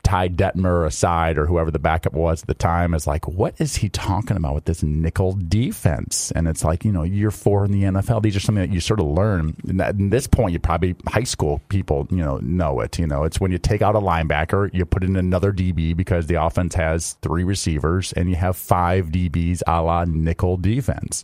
Ty 0.08 0.30
Detmer 0.30 0.86
aside 0.86 1.36
or 1.36 1.44
whoever 1.44 1.70
the 1.70 1.78
backup 1.78 2.14
was 2.14 2.40
at 2.40 2.48
the 2.48 2.54
time 2.54 2.94
is 2.94 3.06
like, 3.06 3.28
what 3.28 3.54
is 3.60 3.76
he 3.76 3.90
talking 3.90 4.38
about 4.38 4.54
with 4.54 4.64
this 4.64 4.82
nickel 4.82 5.32
defense? 5.34 6.30
And 6.30 6.48
it's 6.48 6.64
like, 6.64 6.82
you 6.82 6.92
know, 6.92 7.02
year 7.02 7.30
four 7.30 7.66
in 7.66 7.72
the 7.72 7.82
NFL, 7.82 8.22
these 8.22 8.34
are 8.34 8.40
something 8.40 8.66
that 8.66 8.72
you 8.72 8.80
sort 8.80 9.00
of 9.00 9.06
learn. 9.06 9.54
And 9.68 9.82
at 9.82 9.96
this 9.98 10.26
point, 10.26 10.54
you 10.54 10.60
probably 10.60 10.96
high 11.06 11.24
school 11.24 11.60
people, 11.68 12.06
you 12.10 12.24
know, 12.24 12.38
know 12.38 12.80
it. 12.80 12.98
You 12.98 13.06
know, 13.06 13.24
it's 13.24 13.38
when 13.38 13.52
you 13.52 13.58
take 13.58 13.82
out 13.82 13.96
a 13.96 14.00
linebacker, 14.00 14.72
you 14.72 14.86
put 14.86 15.04
in 15.04 15.14
another 15.14 15.52
DB 15.52 15.94
because 15.94 16.26
the 16.26 16.42
offense 16.42 16.74
has 16.74 17.12
three 17.20 17.44
receivers 17.44 18.14
and 18.14 18.30
you 18.30 18.36
have 18.36 18.56
five 18.56 19.08
DBs 19.08 19.60
a 19.66 19.82
la 19.82 20.06
nickel 20.06 20.56
defense. 20.56 21.22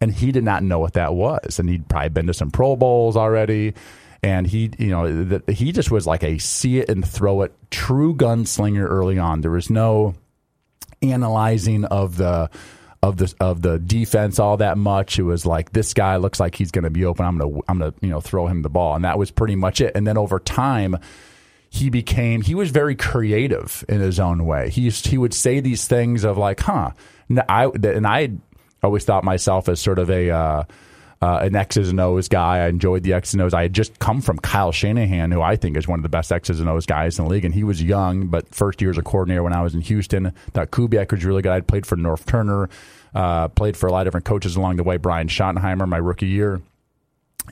And 0.00 0.12
he 0.12 0.32
did 0.32 0.42
not 0.42 0.64
know 0.64 0.80
what 0.80 0.94
that 0.94 1.14
was. 1.14 1.60
And 1.60 1.68
he'd 1.68 1.88
probably 1.88 2.08
been 2.08 2.26
to 2.26 2.34
some 2.34 2.50
Pro 2.50 2.74
Bowls 2.74 3.16
already 3.16 3.74
and 4.22 4.46
he 4.46 4.70
you 4.78 4.90
know 4.90 5.24
the, 5.24 5.52
he 5.52 5.72
just 5.72 5.90
was 5.90 6.06
like 6.06 6.22
a 6.22 6.38
see 6.38 6.78
it 6.78 6.88
and 6.88 7.06
throw 7.06 7.42
it 7.42 7.52
true 7.70 8.14
gunslinger 8.14 8.86
early 8.88 9.18
on. 9.18 9.40
There 9.40 9.50
was 9.50 9.70
no 9.70 10.14
analyzing 11.02 11.84
of 11.84 12.16
the 12.16 12.50
of 13.02 13.16
the 13.16 13.32
of 13.40 13.62
the 13.62 13.78
defense 13.78 14.38
all 14.38 14.56
that 14.56 14.76
much. 14.76 15.18
It 15.18 15.22
was 15.22 15.46
like 15.46 15.72
this 15.72 15.94
guy 15.94 16.16
looks 16.16 16.40
like 16.40 16.54
he's 16.54 16.70
going 16.70 16.84
to 16.84 16.90
be 16.90 17.04
open. 17.04 17.24
I'm 17.24 17.38
going 17.38 17.54
to 17.54 17.62
I'm 17.68 17.78
going 17.78 17.92
to 17.92 17.98
you 18.02 18.10
know 18.10 18.20
throw 18.20 18.46
him 18.46 18.62
the 18.62 18.68
ball, 18.68 18.94
and 18.94 19.04
that 19.04 19.18
was 19.18 19.30
pretty 19.30 19.56
much 19.56 19.80
it. 19.80 19.92
And 19.94 20.06
then 20.06 20.18
over 20.18 20.38
time, 20.40 20.96
he 21.70 21.90
became 21.90 22.42
he 22.42 22.54
was 22.54 22.70
very 22.70 22.96
creative 22.96 23.84
in 23.88 24.00
his 24.00 24.18
own 24.18 24.46
way. 24.46 24.70
He 24.70 24.82
used, 24.82 25.06
he 25.06 25.18
would 25.18 25.34
say 25.34 25.60
these 25.60 25.86
things 25.86 26.24
of 26.24 26.38
like, 26.38 26.60
huh, 26.60 26.90
I 27.48 27.66
and 27.66 28.06
I 28.06 28.32
always 28.82 29.04
thought 29.04 29.24
myself 29.24 29.68
as 29.68 29.80
sort 29.80 29.98
of 29.98 30.10
a 30.10 30.30
uh, 30.30 30.64
uh, 31.20 31.38
an 31.42 31.56
X's 31.56 31.90
and 31.90 32.00
O's 32.00 32.28
guy. 32.28 32.58
I 32.58 32.68
enjoyed 32.68 33.02
the 33.02 33.12
X's 33.12 33.34
and 33.34 33.42
O's. 33.42 33.54
I 33.54 33.62
had 33.62 33.72
just 33.72 33.98
come 33.98 34.20
from 34.20 34.38
Kyle 34.38 34.72
Shanahan, 34.72 35.30
who 35.32 35.42
I 35.42 35.56
think 35.56 35.76
is 35.76 35.88
one 35.88 35.98
of 35.98 36.02
the 36.02 36.08
best 36.08 36.30
X's 36.30 36.60
and 36.60 36.68
O's 36.68 36.86
guys 36.86 37.18
in 37.18 37.24
the 37.24 37.30
league, 37.30 37.44
and 37.44 37.54
he 37.54 37.64
was 37.64 37.82
young, 37.82 38.28
but 38.28 38.54
first 38.54 38.80
year 38.80 38.90
as 38.90 38.98
a 38.98 39.02
coordinator 39.02 39.42
when 39.42 39.52
I 39.52 39.62
was 39.62 39.74
in 39.74 39.80
Houston. 39.80 40.32
Thought 40.52 40.70
Kubiak 40.70 41.10
was 41.10 41.24
really 41.24 41.42
good. 41.42 41.52
I'd 41.52 41.66
played 41.66 41.86
for 41.86 41.96
Norv 41.96 42.24
Turner, 42.24 42.68
uh, 43.14 43.48
played 43.48 43.76
for 43.76 43.88
a 43.88 43.92
lot 43.92 44.00
of 44.00 44.06
different 44.06 44.26
coaches 44.26 44.56
along 44.56 44.76
the 44.76 44.84
way. 44.84 44.96
Brian 44.96 45.28
Schottenheimer, 45.28 45.88
my 45.88 45.98
rookie 45.98 46.26
year. 46.26 46.60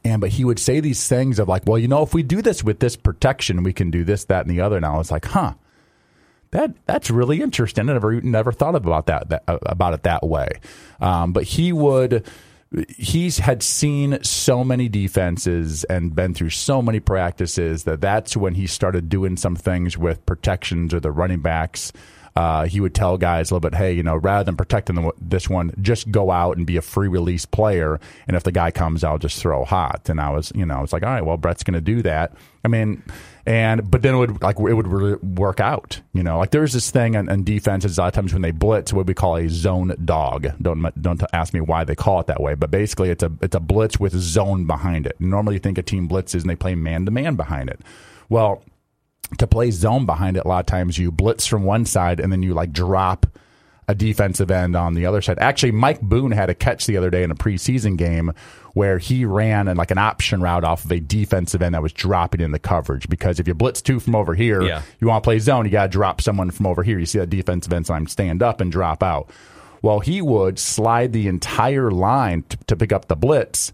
And 0.05 0.21
but 0.21 0.31
he 0.31 0.45
would 0.45 0.59
say 0.59 0.81
these 0.81 1.09
things 1.09 1.39
of 1.39 1.49
like, 1.49 1.63
well, 1.67 1.79
you 1.79 1.89
know, 1.89 2.03
if 2.03 2.13
we 2.13 2.23
do 2.23 2.43
this 2.43 2.63
with 2.63 2.81
this 2.81 2.97
protection, 2.97 3.63
we 3.63 3.73
can 3.73 3.91
do 3.91 4.05
this, 4.05 4.25
that, 4.25 4.47
and 4.47 4.55
the 4.55 4.61
other. 4.61 4.77
And 4.77 4.85
I 4.85 4.97
was 4.97 5.11
like, 5.11 5.25
huh, 5.25 5.55
that 6.51 6.73
that's 6.85 7.11
really 7.11 7.41
interesting. 7.41 7.89
I 7.89 7.95
never 7.95 8.21
never 8.21 8.53
thought 8.53 8.75
about 8.75 9.07
that, 9.07 9.31
that 9.31 9.43
about 9.47 9.95
it 9.95 10.03
that 10.05 10.23
way. 10.23 10.49
Um, 11.01 11.33
but 11.33 11.45
he 11.45 11.73
would 11.73 12.27
he's 12.89 13.39
had 13.39 13.63
seen 13.63 14.23
so 14.23 14.63
many 14.63 14.89
defenses 14.89 15.85
and 15.85 16.15
been 16.15 16.35
through 16.35 16.51
so 16.51 16.83
many 16.83 17.01
practices 17.01 17.85
that 17.85 18.01
that's 18.01 18.37
when 18.37 18.55
he 18.55 18.67
started 18.67 19.09
doing 19.09 19.37
some 19.37 19.57
things 19.57 19.97
with 19.97 20.25
protections 20.27 20.93
or 20.93 21.01
the 21.01 21.11
running 21.11 21.41
backs. 21.41 21.93
Uh, 22.35 22.67
he 22.67 22.81
would 22.81 22.95
tell 22.95 23.17
guys 23.17 23.51
a 23.51 23.55
little 23.55 23.71
bit, 23.71 23.75
hey, 23.75 23.93
you 23.93 24.03
know, 24.03 24.17
rather 24.17 24.45
than 24.45 24.57
protecting 24.57 24.95
the, 24.95 25.11
this 25.19 25.49
one, 25.49 25.73
just 25.81 26.11
go 26.11 26.31
out 26.31 26.59
and 26.59 26.67
be 26.67 26.77
a 26.77 26.83
free 26.83 27.09
release 27.09 27.47
player. 27.47 27.99
And 28.29 28.37
if 28.37 28.43
the 28.43 28.53
guy 28.53 28.71
comes 28.71 29.03
I'll 29.03 29.19
just 29.19 29.41
throw 29.41 29.65
hot. 29.65 30.11
And 30.11 30.21
I 30.21 30.29
was, 30.31 30.53
you 30.55 30.67
know, 30.67 30.83
it's 30.83 30.93
like, 30.93 31.03
all 31.03 31.09
right, 31.09 31.25
well, 31.25 31.39
Brett's 31.39 31.63
going 31.63 31.75
to 31.75 31.81
do 31.81 32.03
that. 32.03 32.35
I 32.63 32.69
mean, 32.69 33.03
and 33.47 33.89
but 33.89 34.03
then 34.03 34.15
it 34.15 34.19
would 34.19 34.43
like 34.43 34.59
it 34.59 34.75
would 34.75 34.89
really 34.89 35.15
work 35.15 35.61
out. 35.61 36.01
You 36.13 36.25
know, 36.25 36.39
like 36.39 36.51
there's 36.51 36.73
this 36.73 36.91
thing 36.91 37.15
in, 37.15 37.29
in 37.29 37.45
defenses 37.45 37.97
a 37.97 38.03
lot 38.03 38.09
of 38.09 38.15
times 38.15 38.33
when 38.33 38.43
they 38.43 38.51
blitz, 38.51 38.93
what 38.93 39.07
we 39.07 39.15
call 39.15 39.37
a 39.37 39.49
zone 39.49 39.95
dog. 40.05 40.49
Don't 40.61 40.83
don't 41.01 41.23
ask 41.33 41.55
me 41.55 41.61
why 41.61 41.85
they 41.85 41.95
call 41.95 42.19
it 42.21 42.27
that 42.27 42.41
way, 42.41 42.55
but 42.55 42.73
basically 42.73 43.11
it's 43.11 43.23
a 43.23 43.31
it's 43.41 43.55
a 43.55 43.61
blitz 43.61 44.01
with 44.01 44.15
zone 44.15 44.67
behind 44.67 45.07
it. 45.07 45.15
Normally, 45.21 45.55
you 45.55 45.61
think 45.61 45.79
a 45.79 45.83
team 45.83 46.09
blitzes 46.09 46.41
and 46.41 46.51
they 46.51 46.57
play 46.57 46.75
man 46.75 47.05
to 47.05 47.13
man 47.13 47.37
behind 47.37 47.71
it. 47.71 47.81
Well, 48.29 48.65
to 49.39 49.47
play 49.47 49.71
zone 49.71 50.07
behind 50.07 50.37
it, 50.37 50.45
a 50.45 50.49
lot 50.49 50.61
of 50.61 50.67
times 50.67 50.99
you 50.99 51.13
blitz 51.13 51.47
from 51.47 51.63
one 51.63 51.85
side 51.85 52.19
and 52.19 52.33
then 52.33 52.43
you 52.43 52.53
like 52.53 52.73
drop 52.73 53.27
a 53.89 53.95
defensive 53.95 54.51
end 54.51 54.75
on 54.75 54.95
the 54.95 55.07
other 55.07 55.21
side. 55.23 55.39
Actually, 55.39 55.71
Mike 55.73 56.01
Boone 56.01 56.33
had 56.33 56.51
a 56.51 56.55
catch 56.55 56.87
the 56.87 56.97
other 56.97 57.09
day 57.11 57.23
in 57.23 57.31
a 57.31 57.35
preseason 57.37 57.97
game 57.97 58.33
where 58.75 58.99
he 58.99 59.25
ran 59.25 59.69
and 59.69 59.79
like 59.79 59.91
an 59.91 59.99
option 59.99 60.41
route 60.43 60.65
off 60.65 60.85
of 60.85 60.91
a 60.93 60.99
defensive 61.01 61.63
end 61.63 61.75
that 61.75 61.83
was 61.83 61.93
dropping 61.93 62.41
in 62.41 62.51
the 62.51 62.59
coverage. 62.59 63.09
Because 63.09 63.39
if 63.41 63.47
you 63.47 63.55
blitz 63.55 63.81
two 63.81 64.01
from 64.01 64.15
over 64.17 64.35
here, 64.35 64.61
Yeah. 64.63 64.83
you 65.01 65.07
want 65.09 65.23
to 65.23 65.27
play 65.27 65.39
zone, 65.39 65.65
you 65.65 65.71
got 65.71 65.85
to 65.85 65.89
drop 65.89 66.21
someone 66.21 66.51
from 66.51 66.67
over 66.67 66.83
here. 66.83 66.99
You 66.99 67.07
see 67.07 67.19
that 67.21 67.31
defensive 67.31 67.73
end 67.73 67.87
sign 67.87 68.07
stand 68.09 68.43
up 68.43 68.61
and 68.61 68.71
drop 68.73 69.03
out. 69.03 69.31
Well, 69.83 70.01
he 70.01 70.21
would 70.21 70.59
slide 70.59 71.13
the 71.13 71.29
entire 71.29 71.91
line 71.91 72.43
to, 72.49 72.57
to 72.67 72.77
pick 72.77 72.93
up 72.93 73.07
the 73.07 73.15
blitz. 73.17 73.73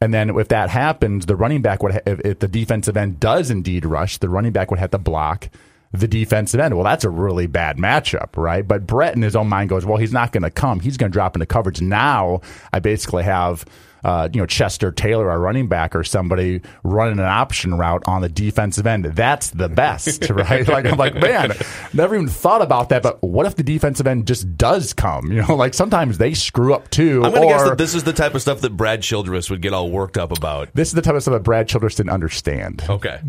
And 0.00 0.14
then 0.14 0.30
if 0.38 0.48
that 0.48 0.70
happens, 0.70 1.26
the 1.26 1.36
running 1.36 1.62
back 1.62 1.82
would, 1.82 1.92
ha- 1.92 2.00
if, 2.06 2.20
if 2.20 2.38
the 2.38 2.48
defensive 2.48 2.96
end 2.96 3.18
does 3.20 3.50
indeed 3.50 3.84
rush, 3.84 4.18
the 4.18 4.28
running 4.28 4.52
back 4.52 4.70
would 4.70 4.80
have 4.80 4.90
to 4.92 4.98
block 4.98 5.48
the 5.92 6.08
defensive 6.08 6.58
end. 6.60 6.74
Well, 6.74 6.84
that's 6.84 7.04
a 7.04 7.10
really 7.10 7.46
bad 7.46 7.76
matchup, 7.76 8.36
right? 8.36 8.66
But 8.66 8.86
Brett 8.86 9.14
in 9.14 9.22
his 9.22 9.36
own 9.36 9.48
mind 9.48 9.68
goes, 9.68 9.84
well, 9.84 9.98
he's 9.98 10.12
not 10.12 10.32
going 10.32 10.42
to 10.42 10.50
come. 10.50 10.80
He's 10.80 10.96
going 10.96 11.12
to 11.12 11.14
drop 11.14 11.36
into 11.36 11.46
coverage. 11.46 11.80
Now 11.82 12.40
I 12.72 12.80
basically 12.80 13.24
have, 13.24 13.64
uh, 14.02 14.28
you 14.32 14.40
know, 14.40 14.46
Chester 14.46 14.90
Taylor, 14.90 15.30
our 15.30 15.38
running 15.38 15.68
back, 15.68 15.94
or 15.94 16.02
somebody 16.02 16.62
running 16.82 17.18
an 17.18 17.26
option 17.26 17.74
route 17.74 18.02
on 18.06 18.22
the 18.22 18.28
defensive 18.28 18.86
end. 18.86 19.04
That's 19.04 19.50
the 19.50 19.68
best, 19.68 20.28
right? 20.30 20.66
Like 20.66 20.86
I'm 20.86 20.96
like, 20.96 21.14
man, 21.14 21.52
never 21.92 22.14
even 22.14 22.26
thought 22.26 22.62
about 22.62 22.88
that. 22.88 23.02
But 23.02 23.22
what 23.22 23.46
if 23.46 23.56
the 23.56 23.62
defensive 23.62 24.06
end 24.06 24.26
just 24.26 24.56
does 24.56 24.92
come? 24.94 25.30
You 25.30 25.42
know, 25.42 25.54
like 25.54 25.74
sometimes 25.74 26.18
they 26.18 26.32
screw 26.34 26.72
up 26.74 26.88
too. 26.90 27.22
I'm 27.22 27.32
going 27.32 27.42
to 27.42 27.54
guess 27.54 27.64
that 27.64 27.78
this 27.78 27.94
is 27.94 28.02
the 28.02 28.12
type 28.14 28.34
of 28.34 28.40
stuff 28.40 28.62
that 28.62 28.70
Brad 28.76 29.02
Childress 29.02 29.50
would 29.50 29.60
get 29.60 29.72
all 29.74 29.90
worked 29.90 30.16
up 30.16 30.32
about. 30.36 30.70
this 30.74 30.88
is 30.88 30.94
the 30.94 31.02
type 31.02 31.14
of 31.14 31.22
stuff 31.22 31.32
that 31.32 31.42
Brad 31.42 31.68
Childress 31.68 31.96
didn't 31.96 32.10
understand. 32.10 32.82
Okay. 32.88 33.20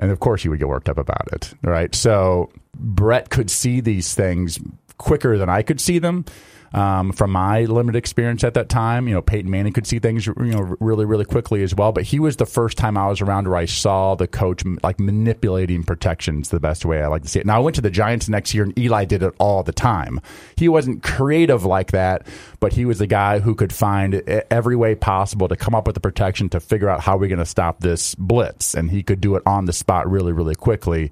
And 0.00 0.10
of 0.10 0.18
course, 0.18 0.44
you 0.44 0.50
would 0.50 0.58
get 0.58 0.68
worked 0.68 0.88
up 0.88 0.98
about 0.98 1.28
it, 1.32 1.54
right? 1.62 1.94
So 1.94 2.50
Brett 2.74 3.30
could 3.30 3.50
see 3.50 3.80
these 3.80 4.14
things 4.14 4.58
quicker 4.98 5.38
than 5.38 5.48
I 5.48 5.62
could 5.62 5.80
see 5.80 5.98
them. 5.98 6.24
Um, 6.72 7.10
from 7.10 7.32
my 7.32 7.64
limited 7.64 7.98
experience 7.98 8.44
at 8.44 8.54
that 8.54 8.68
time, 8.68 9.08
you 9.08 9.14
know, 9.14 9.22
Peyton 9.22 9.50
Manning 9.50 9.72
could 9.72 9.88
see 9.88 9.98
things, 9.98 10.26
you 10.26 10.34
know, 10.36 10.76
really, 10.78 11.04
really 11.04 11.24
quickly 11.24 11.64
as 11.64 11.74
well. 11.74 11.90
But 11.90 12.04
he 12.04 12.20
was 12.20 12.36
the 12.36 12.46
first 12.46 12.78
time 12.78 12.96
I 12.96 13.08
was 13.08 13.20
around 13.20 13.48
where 13.48 13.56
I 13.56 13.64
saw 13.64 14.14
the 14.14 14.28
coach 14.28 14.62
like 14.82 15.00
manipulating 15.00 15.82
protections 15.82 16.50
the 16.50 16.60
best 16.60 16.84
way 16.84 17.02
I 17.02 17.08
like 17.08 17.22
to 17.22 17.28
see 17.28 17.40
it. 17.40 17.46
Now 17.46 17.56
I 17.56 17.58
went 17.58 17.74
to 17.76 17.82
the 17.82 17.90
Giants 17.90 18.28
next 18.28 18.54
year, 18.54 18.62
and 18.62 18.78
Eli 18.78 19.04
did 19.04 19.22
it 19.22 19.34
all 19.38 19.64
the 19.64 19.72
time. 19.72 20.20
He 20.54 20.68
wasn't 20.68 21.02
creative 21.02 21.64
like 21.64 21.90
that, 21.90 22.26
but 22.60 22.72
he 22.72 22.84
was 22.84 23.00
the 23.00 23.08
guy 23.08 23.40
who 23.40 23.56
could 23.56 23.72
find 23.72 24.14
every 24.50 24.76
way 24.76 24.94
possible 24.94 25.48
to 25.48 25.56
come 25.56 25.74
up 25.74 25.86
with 25.86 25.94
the 25.94 26.00
protection 26.00 26.48
to 26.50 26.60
figure 26.60 26.88
out 26.88 27.00
how 27.00 27.16
we're 27.16 27.28
going 27.28 27.40
to 27.40 27.46
stop 27.46 27.80
this 27.80 28.14
blitz, 28.14 28.74
and 28.74 28.90
he 28.90 29.02
could 29.02 29.20
do 29.20 29.34
it 29.34 29.42
on 29.44 29.64
the 29.64 29.72
spot 29.72 30.08
really, 30.08 30.32
really 30.32 30.54
quickly. 30.54 31.10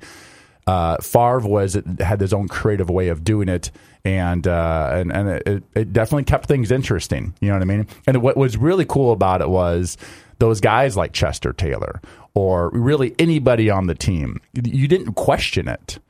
Uh, 0.68 0.98
Favre 0.98 1.48
was 1.48 1.78
had 1.98 2.20
his 2.20 2.34
own 2.34 2.46
creative 2.46 2.90
way 2.90 3.08
of 3.08 3.24
doing 3.24 3.48
it, 3.48 3.70
and 4.04 4.46
uh, 4.46 4.90
and 4.92 5.10
and 5.10 5.28
it, 5.30 5.64
it 5.74 5.92
definitely 5.94 6.24
kept 6.24 6.44
things 6.44 6.70
interesting. 6.70 7.32
You 7.40 7.48
know 7.48 7.54
what 7.54 7.62
I 7.62 7.64
mean? 7.64 7.86
And 8.06 8.20
what 8.20 8.36
was 8.36 8.58
really 8.58 8.84
cool 8.84 9.12
about 9.12 9.40
it 9.40 9.48
was 9.48 9.96
those 10.40 10.60
guys 10.60 10.94
like 10.94 11.14
Chester 11.14 11.54
Taylor 11.54 12.02
or 12.34 12.68
really 12.74 13.14
anybody 13.18 13.70
on 13.70 13.86
the 13.86 13.94
team. 13.94 14.42
You 14.52 14.86
didn't 14.86 15.14
question 15.14 15.68
it, 15.68 16.00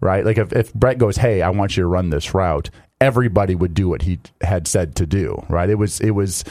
right? 0.00 0.24
Like 0.24 0.38
if 0.38 0.52
if 0.52 0.74
Brett 0.74 0.98
goes, 0.98 1.16
"Hey, 1.16 1.40
I 1.40 1.50
want 1.50 1.76
you 1.76 1.84
to 1.84 1.86
run 1.86 2.10
this 2.10 2.34
route," 2.34 2.68
everybody 3.00 3.54
would 3.54 3.74
do 3.74 3.88
what 3.88 4.02
he 4.02 4.18
had 4.40 4.66
said 4.66 4.96
to 4.96 5.06
do, 5.06 5.40
right? 5.48 5.70
It 5.70 5.76
was 5.76 6.00
it 6.00 6.10
was 6.10 6.42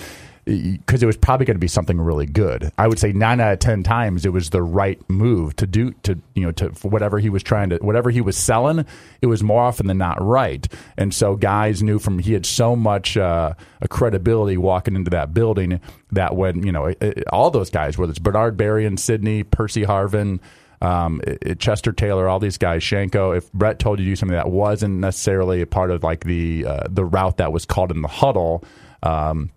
because 0.50 1.04
it 1.04 1.06
was 1.06 1.16
probably 1.18 1.46
going 1.46 1.56
to 1.56 1.60
be 1.60 1.68
something 1.68 2.00
really 2.02 2.26
good. 2.26 2.72
I 2.78 2.88
would 2.88 2.98
say 3.00 3.12
nine 3.14 3.40
out 3.40 3.54
of 3.54 3.60
ten 3.60 3.84
times 3.84 4.26
it 4.26 4.34
was 4.34 4.50
the 4.50 4.64
right 4.64 5.00
move 5.10 5.56
to 5.58 5.68
do 5.68 5.92
to 6.04 6.18
you 6.34 6.44
know 6.44 6.52
to 6.54 6.72
for 6.74 6.90
whatever 6.90 7.20
he 7.20 7.30
was 7.30 7.44
trying 7.44 7.70
to 7.70 7.78
whatever 7.78 8.10
he 8.10 8.22
was 8.22 8.36
selling. 8.38 8.86
It 9.22 9.28
was 9.28 9.44
more 9.44 9.62
often 9.62 9.88
than 9.88 9.98
not 10.00 10.22
right, 10.22 10.68
and 10.98 11.14
so 11.14 11.36
guys 11.36 11.84
knew 11.84 12.00
from 12.00 12.20
he 12.20 12.34
had 12.34 12.46
so 12.46 12.76
much 12.76 13.16
uh, 13.18 13.54
credibility 13.90 14.58
walking 14.58 14.96
into 14.96 15.12
that 15.12 15.34
building 15.34 15.80
that 16.12 16.36
when 16.36 16.66
you 16.66 16.72
know 16.72 16.86
it, 16.86 16.98
it- 17.02 17.24
all 17.30 17.52
those 17.52 17.70
guys, 17.70 17.98
whether 17.98 18.10
it's 18.10 18.20
Bernard 18.20 18.58
Barry 18.58 18.86
and 18.86 19.00
Sidney, 19.00 19.44
Percy 19.44 19.84
Harvin. 19.84 20.40
Um, 20.82 21.20
it- 21.28 21.60
Chester 21.60 21.92
Taylor, 21.92 22.30
all 22.30 22.40
these 22.40 22.58
guys, 22.58 22.82
Shiancoe. 22.84 23.36
If 23.38 23.52
Brett 23.52 23.80
told 23.80 24.00
you 24.00 24.06
to 24.06 24.12
do 24.12 24.16
something 24.16 24.36
that 24.38 24.50
wasn't 24.50 25.00
necessarily 25.00 25.60
a 25.62 25.68
part 25.68 25.92
of 25.92 26.04
like 26.04 26.24
the 26.24 26.66
uh, 26.66 26.84
the 26.90 27.04
route 27.04 27.36
that 27.38 27.52
was 27.52 27.66
called 27.66 27.92
in 27.92 28.02
the 28.02 28.08
huddle, 28.08 28.64
um, 29.04 29.52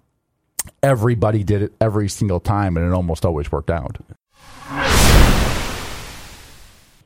everybody 0.82 1.44
did 1.44 1.62
it 1.62 1.72
every 1.80 2.08
single 2.08 2.40
time, 2.40 2.76
and 2.76 2.86
it 2.86 2.92
almost 2.92 3.24
always 3.24 3.50
worked 3.50 3.70
out. 3.70 3.98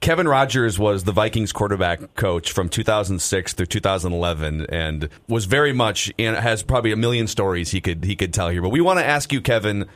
Kevin 0.01 0.29
Rogers 0.29 0.79
was 0.79 1.03
the 1.03 1.11
Vikings 1.11 1.53
quarterback 1.53 2.14
coach 2.14 2.53
from 2.53 2.69
2006 2.69 3.55
through 3.55 3.66
2011, 3.66 4.66
and 4.69 5.09
was 5.27 5.47
very 5.47 5.73
much 5.73 6.12
and 6.16 6.37
has 6.37 6.62
probably 6.62 6.92
a 6.92 6.97
million 6.97 7.27
stories 7.27 7.71
he 7.71 7.81
could 7.81 8.05
he 8.05 8.14
could 8.14 8.33
tell 8.33 8.49
here. 8.49 8.62
But 8.62 8.69
we 8.69 8.81
want 8.81 9.01
to 9.01 9.05
ask 9.05 9.33
you, 9.33 9.40
Kevin, 9.40 9.87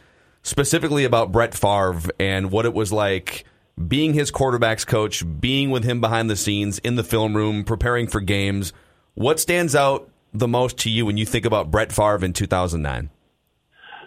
specifically 0.43 1.05
about 1.05 1.31
Brett 1.31 1.55
Favre 1.55 2.11
and 2.19 2.51
what 2.51 2.67
it 2.67 2.75
was 2.75 2.93
like 2.93 3.45
being 3.87 4.13
his 4.13 4.31
quarterback's 4.33 4.85
coach, 4.85 5.23
being 5.41 5.71
with 5.71 5.85
him 5.85 6.01
behind 6.01 6.29
the 6.29 6.37
scenes 6.37 6.79
in 6.81 6.97
the 6.97 7.05
film 7.05 7.37
room, 7.37 7.63
preparing 7.63 8.09
for 8.09 8.21
games. 8.21 8.73
What 9.15 9.39
stands 9.39 9.77
out 9.77 10.11
the 10.33 10.49
most 10.49 10.79
to 10.79 10.91
you 10.91 11.07
when 11.07 11.19
you 11.19 11.27
think 11.27 11.45
about 11.45 11.71
Brett 11.71 11.93
Favre 11.93 12.25
in 12.25 12.33
2009? 12.33 13.11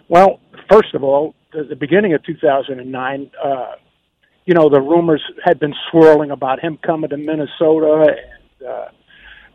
Well, 0.08 0.40
first 0.70 0.94
of 0.94 1.02
all, 1.02 1.34
the, 1.52 1.64
the 1.64 1.76
beginning 1.76 2.14
of 2.14 2.22
2009, 2.24 3.30
uh, 3.42 3.72
you 4.44 4.54
know, 4.54 4.68
the 4.68 4.80
rumors 4.80 5.22
had 5.42 5.58
been 5.58 5.74
swirling 5.90 6.30
about 6.30 6.60
him 6.60 6.78
coming 6.84 7.10
to 7.10 7.16
Minnesota, 7.16 8.14
and 8.60 8.68
uh, 8.68 8.88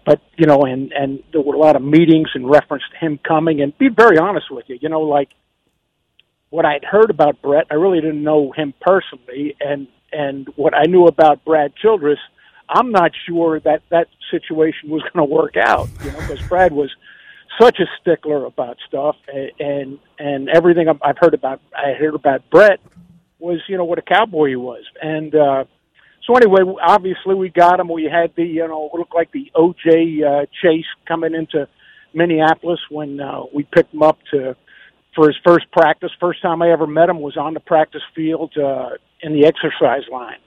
but 0.06 0.22
you 0.38 0.48
know, 0.48 0.62
and 0.64 0.92
and 0.92 1.22
there 1.32 1.42
were 1.42 1.54
a 1.54 1.60
lot 1.60 1.76
of 1.76 1.84
meetings 1.84 2.30
in 2.34 2.46
reference 2.46 2.84
to 2.92 3.06
him 3.06 3.20
coming. 3.26 3.62
And 3.62 3.78
be 3.78 3.90
very 3.90 4.18
honest 4.18 4.48
with 4.50 4.66
you, 4.68 4.80
you 4.82 4.90
know, 4.90 5.02
like 5.02 5.30
what 6.50 6.66
I'd 6.66 6.84
heard 6.84 7.12
about 7.12 7.42
Brett, 7.42 7.68
I 7.70 7.76
really 7.76 8.02
didn't 8.02 8.24
know 8.24 8.52
him 8.52 8.74
personally, 8.82 9.56
and 9.60 9.88
and 10.12 10.48
what 10.56 10.74
I 10.74 10.86
knew 10.86 11.06
about 11.06 11.46
Brad 11.46 11.76
Childress, 11.76 12.18
I'm 12.68 12.92
not 12.92 13.12
sure 13.28 13.60
that 13.60 13.84
that 13.90 14.08
situation 14.32 14.90
was 14.90 15.04
going 15.14 15.28
to 15.28 15.32
work 15.32 15.56
out. 15.56 15.90
You 16.04 16.12
know, 16.12 16.20
because 16.20 16.42
Brad 16.48 16.72
was 16.72 16.90
such 17.60 17.80
a 17.80 17.86
stickler 18.00 18.46
about 18.46 18.78
stuff, 18.88 19.16
and 19.60 20.00
and, 20.18 20.50
everything 20.50 20.88
I've 20.88 21.18
heard 21.18 21.34
about, 21.34 21.62
I 21.76 21.94
heard 21.94 22.16
about 22.16 22.42
Brett 22.50 22.80
was 23.40 23.60
you 23.68 23.78
know 23.78 23.86
what 23.86 24.00
a 24.00 24.02
cowboy 24.02 24.50
he 24.50 24.56
was, 24.56 24.84
and 25.02 25.34
uh, 25.36 25.66
so 26.26 26.36
anyway, 26.36 26.62
obviously 26.82 27.36
we 27.36 27.50
got 27.50 27.80
him. 27.80 27.90
We 27.90 28.04
had 28.04 28.34
the 28.36 28.44
you 28.44 28.68
know 28.68 28.90
looked 28.94 29.16
like 29.16 29.32
the 29.32 29.52
OJ 29.56 30.24
uh, 30.24 30.46
chase 30.62 30.86
coming 31.08 31.34
into 31.34 31.68
Minneapolis 32.14 32.80
when 32.90 33.20
uh, 33.20 33.44
we 33.54 33.64
picked 33.64 33.94
him 33.94 34.04
up 34.04 34.20
to 34.32 34.56
for 35.16 35.28
his 35.28 35.38
first 35.46 35.72
practice. 35.72 36.12
First 36.20 36.42
time 36.42 36.62
I 36.62 36.72
ever 36.72 36.88
met 36.88 37.10
him 37.10 37.20
was 37.20 37.38
on 37.38 37.54
the 37.54 37.60
practice 37.60 38.02
field 38.16 38.54
uh, 38.58 38.92
in 39.22 39.34
the 39.34 39.46
exercise 39.46 40.04
line, 40.12 40.40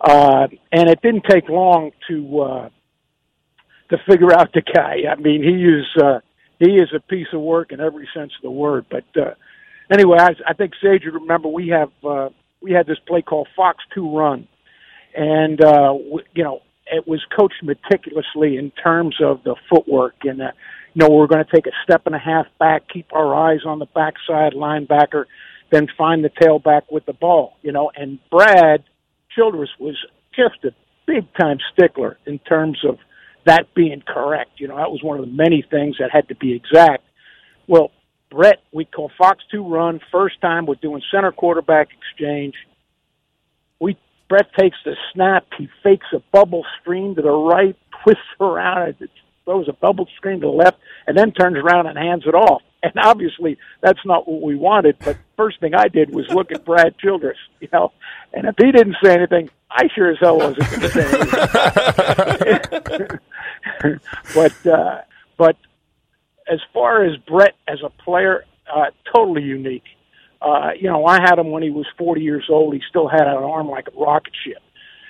uh, 0.00 0.48
and 0.72 0.88
it 0.88 1.00
didn't 1.02 1.24
take 1.28 1.48
long 1.48 1.90
to 2.08 2.40
uh, 2.40 2.68
to 3.90 3.98
figure 4.08 4.32
out 4.38 4.52
the 4.52 4.62
guy. 4.62 5.10
I 5.10 5.16
mean, 5.16 5.42
he 5.42 5.64
is 5.64 5.86
uh, 6.02 6.20
he 6.58 6.76
is 6.76 6.88
a 6.94 7.00
piece 7.00 7.28
of 7.32 7.40
work 7.40 7.72
in 7.72 7.80
every 7.80 8.08
sense 8.14 8.32
of 8.36 8.42
the 8.42 8.50
word. 8.50 8.86
But 8.90 9.04
uh, 9.20 9.34
anyway, 9.90 10.18
I, 10.20 10.30
I 10.48 10.52
think 10.54 10.72
Sage 10.82 11.02
would 11.04 11.14
remember 11.14 11.48
we 11.48 11.68
have 11.68 11.90
uh, 12.04 12.30
we 12.60 12.72
had 12.72 12.86
this 12.86 12.98
play 13.06 13.22
called 13.22 13.48
Fox 13.56 13.84
Two 13.94 14.16
Run, 14.16 14.48
and 15.14 15.62
uh, 15.62 15.92
w- 15.92 16.24
you 16.34 16.44
know 16.44 16.60
it 16.86 17.06
was 17.06 17.24
coached 17.36 17.62
meticulously 17.62 18.56
in 18.56 18.70
terms 18.70 19.16
of 19.22 19.42
the 19.44 19.56
footwork 19.70 20.14
and. 20.24 20.42
Uh, 20.42 20.52
you 20.94 21.06
know, 21.06 21.14
we're 21.14 21.26
going 21.26 21.44
to 21.44 21.52
take 21.54 21.66
a 21.66 21.76
step 21.84 22.06
and 22.06 22.14
a 22.14 22.18
half 22.18 22.46
back, 22.58 22.88
keep 22.90 23.12
our 23.12 23.34
eyes 23.34 23.60
on 23.66 23.78
the 23.78 23.84
backside 23.84 24.54
linebacker, 24.54 25.26
then 25.70 25.88
find 25.98 26.24
the 26.24 26.30
tailback 26.30 26.84
with 26.90 27.04
the 27.04 27.12
ball, 27.12 27.58
you 27.60 27.70
know, 27.70 27.90
and 27.94 28.18
Brad 28.30 28.82
Childress 29.34 29.68
was 29.78 29.96
just 30.34 30.64
a 30.64 30.70
big 31.06 31.26
time 31.38 31.58
stickler 31.72 32.16
in 32.24 32.38
terms 32.38 32.78
of 32.88 32.98
that 33.46 33.74
being 33.74 34.02
correct. 34.06 34.58
You 34.58 34.68
know, 34.68 34.76
that 34.76 34.90
was 34.90 35.02
one 35.02 35.18
of 35.18 35.24
the 35.24 35.32
many 35.32 35.64
things 35.68 35.96
that 35.98 36.10
had 36.10 36.28
to 36.28 36.34
be 36.34 36.54
exact. 36.54 37.04
Well, 37.66 37.90
Brett, 38.30 38.62
we 38.72 38.84
call 38.84 39.10
Fox 39.16 39.42
two 39.50 39.66
run. 39.66 40.00
First 40.12 40.40
time 40.40 40.66
we're 40.66 40.74
doing 40.74 41.02
center 41.10 41.32
quarterback 41.32 41.88
exchange. 41.96 42.54
We 43.80 43.96
Brett 44.28 44.52
takes 44.58 44.76
the 44.84 44.96
snap. 45.12 45.46
He 45.56 45.68
fakes 45.82 46.06
a 46.12 46.18
bubble 46.32 46.64
screen 46.80 47.14
to 47.14 47.22
the 47.22 47.30
right, 47.30 47.76
twists 48.02 48.22
around, 48.40 48.96
throws 49.44 49.68
a 49.68 49.72
bubble 49.72 50.08
screen 50.16 50.40
to 50.40 50.46
the 50.46 50.52
left, 50.52 50.78
and 51.06 51.16
then 51.16 51.32
turns 51.32 51.56
around 51.56 51.86
and 51.86 51.96
hands 51.96 52.24
it 52.26 52.34
off. 52.34 52.62
And 52.82 52.92
obviously, 53.02 53.58
that's 53.80 53.98
not 54.04 54.28
what 54.28 54.42
we 54.42 54.54
wanted. 54.54 54.96
But 55.00 55.16
first 55.36 55.58
thing 55.58 55.74
I 55.74 55.88
did 55.88 56.14
was 56.14 56.28
look 56.28 56.52
at 56.52 56.64
Brad 56.64 56.96
Childress, 56.98 57.38
you 57.58 57.68
know, 57.72 57.90
and 58.32 58.46
if 58.46 58.54
he 58.58 58.70
didn't 58.70 58.96
say 59.02 59.12
anything, 59.14 59.50
I 59.68 59.88
sure 59.92 60.10
as 60.10 60.18
hell 60.20 60.36
wasn't 60.38 60.70
going 60.70 60.80
to 60.82 60.88
say 60.90 61.04
anything. 62.92 63.18
but 64.34 64.66
uh, 64.66 65.00
but 65.36 65.56
as 66.50 66.60
far 66.72 67.04
as 67.04 67.16
Brett 67.18 67.54
as 67.66 67.78
a 67.84 67.90
player, 67.90 68.44
uh, 68.72 68.86
totally 69.14 69.42
unique. 69.42 69.84
Uh, 70.40 70.70
you 70.78 70.88
know, 70.88 71.06
I 71.06 71.20
had 71.20 71.38
him 71.38 71.50
when 71.50 71.62
he 71.62 71.70
was 71.70 71.86
40 71.98 72.20
years 72.20 72.44
old. 72.50 72.74
He 72.74 72.82
still 72.88 73.08
had 73.08 73.22
an 73.22 73.42
arm 73.42 73.68
like 73.68 73.88
a 73.88 73.98
rocket 73.98 74.34
ship. 74.44 74.62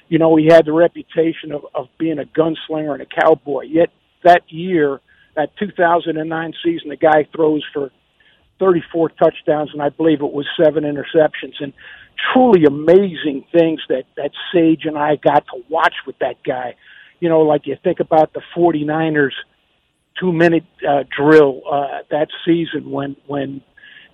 You 0.09 0.19
know, 0.19 0.37
he 0.37 0.47
had 0.47 0.65
the 0.65 0.73
reputation 0.73 1.53
of, 1.53 1.67
of 1.75 1.89
being 1.99 2.19
a 2.19 2.25
gunslinger 2.25 2.93
and 2.93 3.03
a 3.03 3.07
cowboy. 3.07 3.65
Yet 3.65 3.91
that 4.25 4.43
year, 4.49 5.01
that 5.35 5.51
2009 5.59 6.55
season, 6.65 6.91
the 6.91 6.97
guy 6.97 7.29
throws 7.35 7.65
for 7.75 7.91
34 8.59 9.11
touchdowns 9.11 9.71
and 9.73 9.83
I 9.83 9.91
believe 9.91 10.21
it 10.21 10.33
was 10.33 10.47
seven 10.63 10.85
interceptions 10.85 11.61
and 11.61 11.73
truly 12.33 12.65
amazing 12.65 13.45
things 13.53 13.81
that 13.89 14.05
that 14.17 14.31
Sage 14.53 14.85
and 14.85 14.97
I 14.97 15.17
got 15.17 15.45
to 15.49 15.63
watch 15.69 15.95
with 16.07 16.19
that 16.21 16.43
guy. 16.43 16.75
You 17.21 17.29
know, 17.29 17.41
like 17.41 17.67
you 17.67 17.77
think 17.83 18.01
about 18.01 18.33
the 18.33 18.43
49ers 18.57 19.33
two 20.19 20.33
minute 20.33 20.65
uh, 20.89 21.05
drill 21.17 21.63
uh, 21.71 21.99
that 22.11 22.29
season 22.45 22.91
when 22.91 23.17
when 23.27 23.63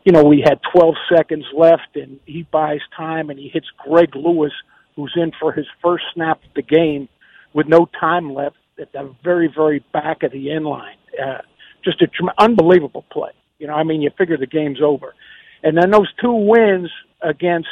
you 0.04 0.12
know 0.12 0.24
we 0.24 0.40
had 0.40 0.58
12 0.74 0.94
seconds 1.14 1.44
left 1.56 1.94
and 1.94 2.18
he 2.26 2.42
buys 2.50 2.80
time 2.96 3.30
and 3.30 3.38
he 3.38 3.48
hits 3.48 3.66
Greg 3.86 4.14
Lewis 4.16 4.52
who's 4.96 5.12
in 5.16 5.32
for 5.40 5.52
his 5.52 5.66
first 5.82 6.04
snap 6.14 6.42
of 6.44 6.50
the 6.54 6.62
game 6.62 7.08
with 7.54 7.66
no 7.66 7.88
time 7.98 8.32
left 8.34 8.56
at 8.80 8.92
the 8.92 9.14
very 9.22 9.48
very 9.54 9.84
back 9.92 10.22
of 10.22 10.32
the 10.32 10.50
end 10.52 10.64
line. 10.64 10.96
Uh, 11.22 11.38
just 11.84 12.00
a 12.02 12.06
tr- 12.06 12.30
unbelievable 12.38 13.04
play. 13.10 13.30
You 13.58 13.66
know, 13.68 13.74
I 13.74 13.84
mean, 13.84 14.02
you 14.02 14.10
figure 14.18 14.36
the 14.36 14.46
game's 14.46 14.80
over, 14.82 15.14
and 15.62 15.76
then 15.76 15.90
those 15.90 16.12
two 16.20 16.32
wins 16.32 16.90
against 17.20 17.68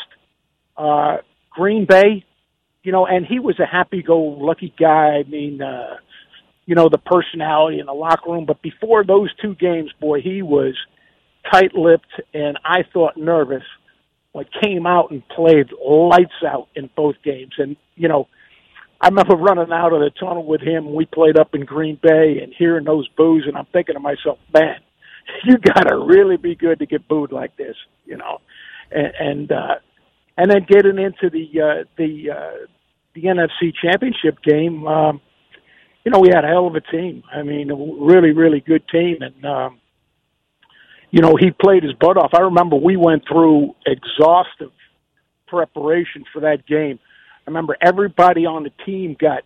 uh, 0.77 1.19
Green 1.51 1.85
Bay. 1.85 2.25
You 2.83 2.93
know, 2.93 3.07
and 3.07 3.27
he 3.27 3.39
was 3.39 3.59
a 3.61 3.67
happy-go-lucky 3.67 4.75
guy. 4.79 5.19
I 5.19 5.23
mean, 5.25 5.61
uh, 5.61 5.97
you 6.67 6.75
know, 6.75 6.89
the 6.89 6.99
personality 6.99 7.81
in 7.81 7.87
the 7.87 7.93
locker 7.93 8.31
room. 8.31 8.47
But 8.47 8.63
before 8.63 9.05
those 9.05 9.29
two 9.43 9.55
games, 9.55 9.91
boy, 10.01 10.21
he 10.23 10.43
was 10.43 10.75
tight-lipped 11.53 12.21
and 12.33 12.59
I 12.65 12.85
thought 12.93 13.17
nervous. 13.17 13.65
But 14.33 14.47
came 14.63 14.87
out 14.87 15.11
and 15.11 15.27
played 15.29 15.71
lights 15.85 16.45
out 16.47 16.69
in 16.77 16.89
both 16.95 17.17
games, 17.25 17.55
and 17.59 17.77
you 17.97 18.07
know, 18.07 18.29
I 19.01 19.09
remember 19.09 19.35
running 19.35 19.73
out 19.73 19.93
of 19.93 19.99
the 19.99 20.11
tunnel 20.11 20.45
with 20.45 20.61
him. 20.61 20.95
We 20.95 21.05
played 21.05 21.37
up 21.37 21.55
in 21.55 21.65
Green 21.65 21.99
Bay 22.01 22.39
and 22.41 22.55
hearing 22.57 22.85
those 22.85 23.09
boos, 23.17 23.45
and 23.49 23.57
I'm 23.57 23.67
thinking 23.73 23.95
to 23.95 24.01
myself, 24.01 24.39
man, 24.55 24.77
you 25.45 25.59
got 25.59 25.89
to 25.89 25.97
really 25.97 26.37
be 26.37 26.55
good 26.55 26.79
to 26.79 26.87
get 26.87 27.09
booed 27.09 27.33
like 27.33 27.57
this, 27.57 27.75
you 28.05 28.17
know, 28.17 28.41
and 28.93 29.13
and, 29.19 29.53
uh, 29.53 29.75
and 30.41 30.51
then 30.51 30.65
getting 30.67 30.99
into 30.99 31.29
the 31.29 31.61
uh, 31.61 31.85
the 31.99 32.31
uh, 32.31 32.67
the 33.15 33.23
NFC 33.25 33.75
Championship 33.75 34.43
game. 34.43 34.87
Um, 34.87 35.21
you 36.03 36.11
know, 36.11 36.19
we 36.19 36.31
had 36.35 36.45
a 36.45 36.49
hell 36.49 36.67
of 36.67 36.75
a 36.75 36.81
team. 36.81 37.23
I 37.31 37.43
mean, 37.43 37.71
a 37.71 37.75
really, 37.77 38.33
really 38.33 38.61
good 38.61 38.89
team, 38.89 39.19
and 39.21 39.45
um, 39.45 39.81
you 41.11 41.21
know, 41.21 41.37
he 41.37 41.51
played 41.51 41.83
his 41.83 41.93
butt 41.93 42.17
off. 42.17 42.31
I 42.33 42.41
remember 42.41 42.77
we 42.77 42.97
went 42.97 43.25
through 43.29 43.75
exhaustive 43.85 44.73
preparation 45.47 46.25
for 46.33 46.41
that 46.41 46.67
game. 46.67 46.99
I 47.47 47.51
remember 47.51 47.77
everybody 47.83 48.47
on 48.47 48.63
the 48.63 48.71
team 48.87 49.17
got 49.21 49.43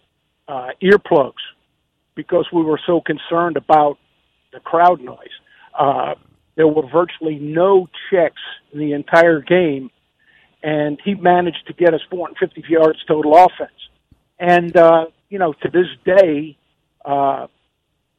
uh, 0.46 0.68
earplugs 0.80 1.42
because 2.14 2.46
we 2.52 2.62
were 2.62 2.80
so 2.86 3.00
concerned 3.00 3.56
about 3.56 3.98
the 4.52 4.60
crowd 4.60 5.00
noise. 5.00 5.18
Uh, 5.76 6.14
there 6.54 6.68
were 6.68 6.88
virtually 6.88 7.40
no 7.40 7.88
checks 8.12 8.42
in 8.72 8.78
the 8.78 8.92
entire 8.92 9.40
game, 9.40 9.90
and 10.64 10.98
he 11.04 11.14
managed 11.14 11.66
to 11.66 11.74
get 11.74 11.92
us 11.92 12.00
450 12.10 12.64
yards 12.68 12.98
total 13.06 13.36
offense. 13.36 13.70
And 14.38 14.74
uh, 14.76 15.06
you 15.28 15.38
know, 15.38 15.52
to 15.52 15.68
this 15.68 15.86
day, 16.04 16.56
uh, 17.04 17.46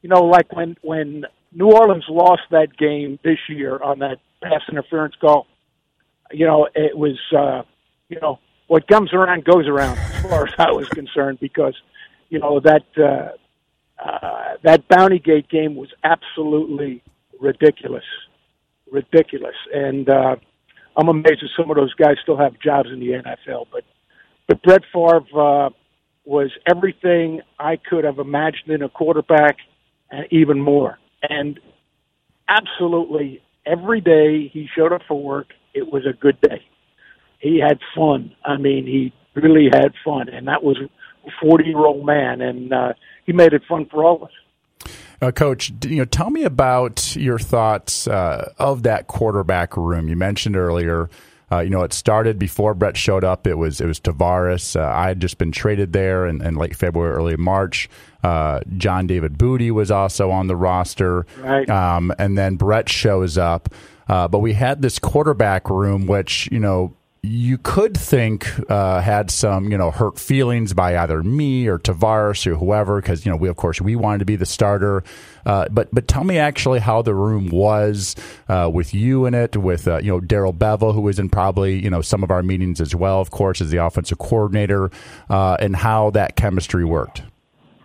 you 0.01 0.09
know, 0.09 0.23
like 0.23 0.53
when 0.53 0.77
when 0.81 1.25
New 1.51 1.71
Orleans 1.71 2.05
lost 2.07 2.43
that 2.51 2.77
game 2.77 3.19
this 3.23 3.39
year 3.49 3.81
on 3.81 3.99
that 3.99 4.19
pass 4.43 4.61
interference 4.69 5.15
call, 5.19 5.47
you 6.31 6.45
know, 6.45 6.69
it 6.75 6.95
was 6.95 7.19
uh, 7.35 7.63
you 8.09 8.19
know 8.21 8.39
what 8.67 8.87
comes 8.87 9.11
around 9.11 9.43
goes 9.43 9.67
around 9.67 9.97
as 9.97 10.21
far 10.21 10.47
as 10.47 10.53
I 10.59 10.71
was 10.71 10.87
concerned 10.89 11.39
because 11.41 11.75
you 12.29 12.39
know 12.39 12.59
that 12.59 12.85
uh, 12.95 13.29
uh, 14.07 14.55
that 14.63 14.87
Bounty 14.87 15.19
Gate 15.19 15.49
game 15.49 15.75
was 15.75 15.89
absolutely 16.03 17.01
ridiculous, 17.39 18.05
ridiculous, 18.91 19.55
and 19.73 20.07
uh, 20.07 20.35
I'm 20.97 21.09
amazed 21.09 21.41
that 21.41 21.49
some 21.57 21.69
of 21.69 21.75
those 21.75 21.93
guys 21.93 22.15
still 22.21 22.37
have 22.37 22.59
jobs 22.59 22.89
in 22.91 22.99
the 22.99 23.07
NFL. 23.07 23.67
But 23.71 23.83
but 24.47 24.61
Brett 24.61 24.83
Favre 24.93 25.21
uh, 25.37 25.69
was 26.23 26.51
everything 26.69 27.41
I 27.59 27.77
could 27.77 28.03
have 28.03 28.19
imagined 28.19 28.69
in 28.69 28.81
a 28.81 28.89
quarterback, 28.89 29.57
and 30.11 30.27
even 30.31 30.59
more. 30.59 30.99
And 31.27 31.59
absolutely 32.47 33.41
every 33.65 34.01
day 34.01 34.47
he 34.47 34.67
showed 34.75 34.93
up 34.93 35.01
for 35.07 35.21
work. 35.21 35.47
It 35.73 35.91
was 35.91 36.05
a 36.05 36.13
good 36.13 36.39
day 36.41 36.61
he 37.45 37.59
had 37.59 37.79
fun. 37.95 38.35
I 38.43 38.57
mean, 38.57 38.85
he 38.85 39.13
really 39.39 39.69
had 39.71 39.93
fun, 40.03 40.29
and 40.29 40.47
that 40.47 40.63
was 40.63 40.77
a 40.79 41.29
40 41.41 41.65
year 41.65 41.77
old 41.77 42.05
man, 42.05 42.41
and 42.41 42.73
uh, 42.73 42.93
he 43.25 43.33
made 43.33 43.53
it 43.53 43.61
fun 43.69 43.85
for 43.85 44.03
all 44.03 44.15
of 44.15 44.23
us. 44.23 44.31
Uh, 45.21 45.31
Coach, 45.31 45.71
you 45.85 45.97
know, 45.97 46.05
tell 46.05 46.29
me 46.29 46.43
about 46.43 47.15
your 47.15 47.39
thoughts 47.39 48.07
uh, 48.07 48.51
of 48.57 48.83
that 48.83 49.07
quarterback 49.07 49.77
room. 49.77 50.07
You 50.07 50.15
mentioned 50.15 50.55
earlier, 50.55 51.09
uh, 51.51 51.59
you 51.59 51.69
know, 51.69 51.83
it 51.83 51.93
started 51.93 52.39
before 52.39 52.73
Brett 52.73 52.97
showed 52.97 53.23
up. 53.23 53.45
It 53.45 53.55
was 53.55 53.79
it 53.79 53.85
was 53.85 53.99
Tarvaris. 53.99 54.79
Uh, 54.79 54.83
I 54.83 55.07
had 55.07 55.19
just 55.19 55.37
been 55.37 55.51
traded 55.51 55.93
there 55.93 56.25
in, 56.25 56.41
in 56.41 56.55
late 56.55 56.75
February, 56.75 57.13
early 57.13 57.37
March. 57.37 57.89
Uh, 58.23 58.61
John 58.77 59.05
David 59.05 59.37
Booty 59.37 59.69
was 59.69 59.91
also 59.91 60.31
on 60.31 60.47
the 60.47 60.55
roster, 60.55 61.27
right. 61.37 61.69
um, 61.69 62.11
and 62.17 62.37
then 62.37 62.55
Brett 62.55 62.89
shows 62.89 63.37
up. 63.37 63.69
Uh, 64.07 64.27
but 64.27 64.39
we 64.39 64.53
had 64.53 64.81
this 64.81 64.97
quarterback 64.97 65.69
room, 65.69 66.07
which 66.07 66.49
you 66.51 66.59
know 66.59 66.95
you 67.25 67.57
could 67.57 67.97
think 67.97 68.47
uh, 68.69 69.01
had 69.01 69.31
some, 69.31 69.71
you 69.71 69.77
know, 69.77 69.91
hurt 69.91 70.19
feelings 70.19 70.73
by 70.73 70.97
either 70.97 71.23
me 71.23 71.67
or 71.67 71.79
Tarvaris 71.79 72.45
or 72.47 72.55
whoever, 72.55 73.01
because 73.01 73.25
you 73.25 73.31
know 73.31 73.37
we, 73.37 73.49
of 73.49 73.55
course, 73.55 73.81
we 73.81 73.95
wanted 73.95 74.19
to 74.19 74.25
be 74.25 74.35
the 74.35 74.45
starter. 74.45 75.03
Uh, 75.45 75.67
but 75.69 75.89
but 75.93 76.07
tell 76.07 76.23
me 76.23 76.37
actually 76.37 76.79
how 76.79 77.01
the 77.01 77.13
room 77.13 77.49
was 77.49 78.15
uh, 78.47 78.69
with 78.71 78.93
you 78.93 79.25
in 79.25 79.33
it, 79.33 79.57
with 79.57 79.87
uh, 79.87 79.97
you 79.97 80.11
know 80.11 80.19
Darrell 80.19 80.53
Bevell, 80.53 80.93
who 80.93 81.01
was 81.01 81.19
in 81.19 81.29
probably 81.29 81.81
you 81.81 81.89
know 81.89 82.01
some 82.01 82.23
of 82.23 82.31
our 82.31 82.43
meetings 82.43 82.79
as 82.79 82.95
well, 82.95 83.19
of 83.19 83.31
course, 83.31 83.61
as 83.61 83.69
the 83.69 83.83
offensive 83.83 84.17
coordinator, 84.17 84.91
uh, 85.29 85.57
and 85.59 85.75
how 85.75 86.11
that 86.11 86.35
chemistry 86.35 86.85
worked. 86.85 87.23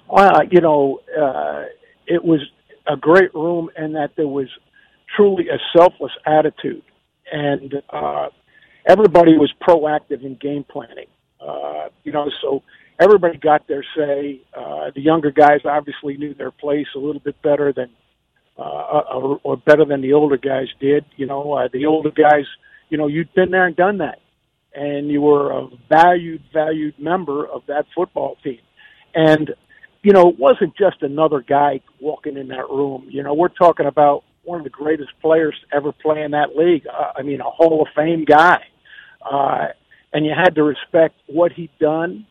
Well, 0.09 0.43
you 0.51 0.61
know, 0.61 1.01
uh, 1.18 1.64
it 2.07 2.24
was 2.24 2.41
a 2.86 2.97
great 2.97 3.34
room, 3.34 3.70
and 3.76 3.95
that 3.95 4.12
there 4.16 4.28
was 4.28 4.49
truly 5.16 5.49
a 5.49 5.59
selfless 5.76 6.12
attitude 6.26 6.82
and 7.32 7.74
everybody 8.91 9.36
was 9.36 9.53
proactive 9.62 10.24
in 10.24 10.34
game 10.36 10.64
planning. 10.64 11.07
Uh, 11.41 11.88
you 12.05 12.12
know, 12.12 12.30
so 12.43 12.62
everybody 13.01 13.38
got 13.38 13.66
their 13.68 13.84
say. 13.97 14.41
Uh, 14.53 14.91
the 14.95 15.01
younger 15.01 15.30
guys 15.30 15.61
obviously 15.64 16.16
knew 16.16 16.34
their 16.34 16.51
place 16.51 16.86
a 16.97 16.99
little 16.99 17.20
bit 17.20 17.41
better 17.43 17.72
than, 17.72 17.91
uh, 18.59 19.03
or, 19.14 19.41
or 19.43 19.57
better 19.57 19.84
than 19.84 20.01
the 20.01 20.12
older 20.12 20.36
guys 20.36 20.66
did. 20.80 21.05
You 21.16 21.26
know, 21.26 21.53
uh, 21.53 21.68
the 21.72 21.86
older 21.86 22.11
guys, 22.11 22.45
you 22.88 22.99
know, 22.99 23.07
you'd 23.07 23.32
been 23.34 23.51
there 23.51 23.66
and 23.66 23.76
done 23.76 23.99
that, 23.99 24.18
and 24.74 25.09
you 25.09 25.20
were 25.20 25.53
a 25.53 25.68
valued, 25.88 26.43
valued 26.53 26.99
member 26.99 27.47
of 27.47 27.62
that 27.68 27.86
football 27.95 28.36
team. 28.43 28.61
And 29.14 29.51
you 30.03 30.12
know, 30.12 30.30
it 30.30 30.38
wasn't 30.38 30.74
just 30.76 31.03
another 31.03 31.41
guy 31.47 31.80
walking 32.01 32.36
in 32.36 32.49
that 32.49 32.68
room. 32.70 33.07
You 33.09 33.22
know, 33.22 33.34
we're 33.34 33.49
talking 33.49 33.86
about 33.86 34.24
one 34.45 34.59
of 34.59 34.64
the 34.64 34.70
greatest 34.70 35.11
players 35.20 35.55
to 35.61 35.76
ever 35.76 35.93
play 35.93 36.22
in 36.22 36.30
that 36.30 36.57
league. 36.57 36.86
Uh, 36.86 37.12
I 37.16 37.22
mean, 37.22 37.41
a 37.41 37.51
Hall 37.51 37.82
of 37.82 37.88
Fame 37.95 38.24
guy. 38.24 38.62
Uh, 39.22 39.68
and 40.12 40.26
you 40.26 40.32
had 40.36 40.54
to 40.56 40.62
respect 40.62 41.16
what 41.26 41.52
he'd 41.52 41.70
done. 41.78 42.26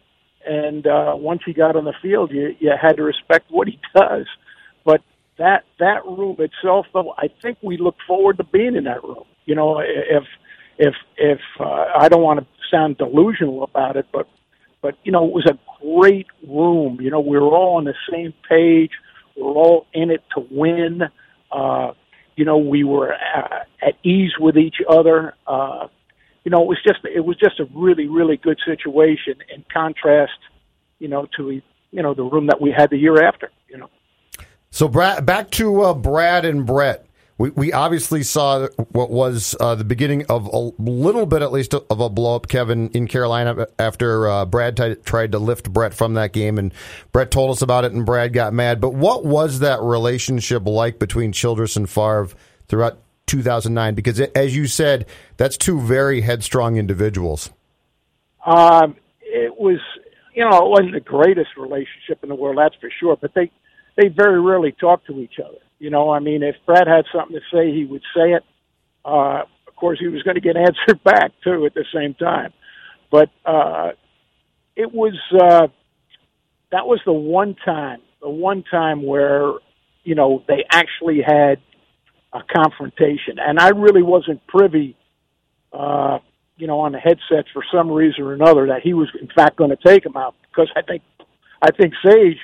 And 0.46 0.88
uh, 0.88 1.14
once 1.16 1.42
he 1.46 1.54
got 1.54 1.76
on 1.76 1.86
the 1.86 1.94
field, 2.02 2.32
you, 2.32 2.56
you 2.60 2.72
had 2.80 2.98
to 2.98 3.04
respect 3.04 3.46
what 3.50 3.68
he 3.68 3.80
does. 3.96 4.26
But 4.86 5.02
that 5.38 5.64
that 5.80 6.06
room 6.06 6.38
itself, 6.40 6.86
though, 6.94 7.14
I 7.18 7.28
think 7.42 7.58
we 7.62 7.78
look 7.78 7.96
forward 8.08 8.38
to 8.38 8.44
being 8.44 8.76
in 8.76 8.86
that 8.86 9.04
room. 9.04 9.26
You 9.46 9.56
know, 9.56 9.80
if 9.80 10.24
if 10.78 10.94
if 11.18 11.40
uh, 11.60 11.86
I 11.98 12.10
don't 12.10 12.22
want 12.24 12.40
to 12.40 12.46
sound 12.72 12.98
delusional 12.98 13.64
about 13.64 13.98
it, 13.98 14.08
but 14.12 14.28
but 14.82 14.96
you 15.04 15.12
know, 15.12 15.26
it 15.26 15.34
was 15.34 15.46
a 15.48 15.58
great 15.84 16.28
room. 16.48 17.00
You 17.02 17.12
know, 17.12 17.20
we 17.20 17.38
were 17.38 17.56
all 17.56 17.78
on 17.78 17.86
the 17.86 17.96
same 18.12 18.34
page. 18.48 18.92
We 19.36 19.44
were 19.44 19.54
all 19.54 19.88
in 19.94 20.12
it 20.12 20.24
to 20.36 20.46
win. 20.52 21.02
Uh, 21.52 21.92
you 22.36 22.46
know, 22.46 22.58
we 22.58 22.84
were 22.84 23.14
uh, 23.14 23.64
at 23.82 23.96
ease 24.04 24.32
with 24.40 24.58
each 24.58 24.78
other. 24.90 25.34
Uh, 25.46 25.88
you 26.50 26.56
know, 26.56 26.64
it 26.64 26.68
was 26.68 26.82
just 26.84 27.00
it 27.06 27.20
was 27.20 27.38
just 27.38 27.60
a 27.60 27.66
really 27.76 28.08
really 28.08 28.36
good 28.36 28.58
situation 28.66 29.36
in 29.54 29.64
contrast, 29.72 30.40
you 30.98 31.08
know, 31.08 31.28
to 31.38 31.62
you 31.92 32.02
know 32.02 32.16
the 32.16 32.24
room 32.24 32.48
that 32.48 32.60
we 32.60 32.74
had 32.76 32.90
the 32.90 32.98
year 32.98 33.24
after. 33.24 33.52
You 33.68 33.78
know. 33.78 33.90
So 34.72 34.88
Brad, 34.88 35.28
back 35.28 35.52
to 35.52 35.84
uh, 35.84 35.94
Brad 35.94 36.46
and 36.46 36.66
Brett. 36.66 37.06
We, 37.38 37.52
we 37.52 37.72
obviously 37.72 38.24
saw 38.24 38.68
what 38.94 39.12
was 39.12 39.56
uh, 39.60 39.76
the 39.76 39.84
beginning 39.84 40.26
of 40.28 40.48
a 40.48 40.58
little 40.82 41.28
bit, 41.28 41.44
at 41.44 41.52
least, 41.52 41.76
of 41.76 42.00
a 42.00 42.10
blow 42.10 42.36
up, 42.36 42.48
Kevin, 42.48 42.90
in 42.90 43.08
Carolina 43.08 43.68
after 43.78 44.28
uh, 44.28 44.46
Brad 44.46 44.76
t- 44.76 44.96
tried 44.96 45.34
to 45.34 45.40
lift 45.40 45.72
Brett 45.72 45.94
from 45.94 46.16
that 46.16 46.34
game. 46.34 46.58
And 46.58 46.74
Brett 47.12 47.30
told 47.30 47.52
us 47.52 47.62
about 47.62 47.86
it, 47.86 47.92
and 47.92 48.08
Brad 48.08 48.34
got 48.34 48.54
mad. 48.54 48.82
But 48.82 48.96
what 48.96 49.24
was 49.24 49.60
that 49.60 49.82
relationship 49.82 50.66
like 50.66 50.98
between 50.98 51.32
Childress 51.32 51.76
and 51.76 51.88
Favre 51.88 52.30
throughout 52.68 53.00
2009? 53.30 53.96
Because, 53.96 54.20
it, 54.20 54.32
as 54.36 54.56
you 54.56 54.68
said, 54.68 55.06
that's 55.38 55.58
two 55.58 55.80
very 55.80 56.22
headstrong 56.22 56.78
individuals. 56.78 57.52
Um, 58.46 58.96
it 59.22 59.58
was, 59.58 59.80
you 60.34 60.44
know, 60.44 60.66
it 60.66 60.70
wasn't 60.70 60.94
the 60.94 61.00
greatest 61.00 61.50
relationship 61.58 62.24
in 62.24 62.30
the 62.30 62.36
world, 62.36 62.58
that's 62.58 62.76
for 62.76 62.90
sure. 63.00 63.18
But 63.20 63.34
they, 63.34 63.52
they 63.96 64.08
very 64.08 64.42
rarely 64.42 64.72
talked 64.72 65.08
to 65.08 65.20
each 65.20 65.40
other. 65.44 65.60
You 65.80 65.90
know, 65.90 66.10
I 66.10 66.20
mean, 66.20 66.44
if 66.44 66.56
Brad 66.66 66.88
had 66.88 67.06
something 67.14 67.38
to 67.38 67.56
say, 67.56 67.72
he 67.72 67.86
would 67.86 68.04
say 68.16 68.34
it. 68.34 68.44
Uh, 69.06 69.44
of 69.68 69.76
course, 69.76 69.98
he 70.00 70.08
was 70.08 70.22
going 70.24 70.36
to 70.36 70.42
get 70.42 70.58
answered 70.58 71.04
back 71.04 71.32
too 71.44 71.66
at 71.66 71.74
the 71.74 71.86
same 71.94 72.14
time. 72.16 72.52
But 73.12 73.30
uh, 73.46 73.92
it 74.76 74.94
was 74.94 75.14
uh, 75.34 75.68
that 76.72 76.86
was 76.86 77.00
the 77.06 77.14
one 77.14 77.56
time, 77.66 78.02
the 78.22 78.30
one 78.30 78.64
time 78.70 79.04
where 79.04 79.54
you 80.04 80.16
know 80.16 80.44
they 80.48 80.66
actually 80.70 81.22
had 81.26 81.60
a 82.34 82.42
confrontation. 82.44 83.40
And 83.40 83.60
I 83.60 83.70
really 83.70 84.04
wasn't 84.04 84.46
privy, 84.48 84.96
uh, 85.74 86.20
you 86.58 86.68
know, 86.68 86.82
on 86.82 86.92
the 86.92 87.00
headsets 87.00 87.50
for 87.54 87.64
some 87.72 87.92
reason 87.92 88.24
or 88.24 88.34
another 88.34 88.68
that 88.68 88.82
he 88.82 88.94
was 88.94 89.10
in 89.20 89.28
fact 89.28 89.56
going 89.56 89.72
to 89.72 89.78
take 89.78 90.06
him 90.06 90.18
out 90.18 90.36
because 90.50 90.70
I 90.76 90.82
think, 90.82 91.02
I 91.62 91.72
think 91.72 91.94
Sage 92.06 92.38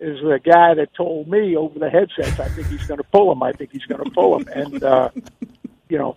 is 0.00 0.18
the 0.20 0.40
guy 0.44 0.74
that 0.74 0.94
told 0.94 1.28
me 1.28 1.56
over 1.56 1.78
the 1.78 1.88
headsets. 1.88 2.40
I 2.40 2.48
think 2.48 2.66
he's 2.68 2.86
going 2.86 2.98
to 2.98 3.04
pull 3.04 3.30
him. 3.32 3.42
I 3.42 3.52
think 3.52 3.70
he's 3.72 3.84
going 3.84 4.02
to 4.02 4.10
pull 4.10 4.38
him. 4.38 4.48
And 4.52 4.82
uh, 4.82 5.10
you 5.88 5.98
know, 5.98 6.16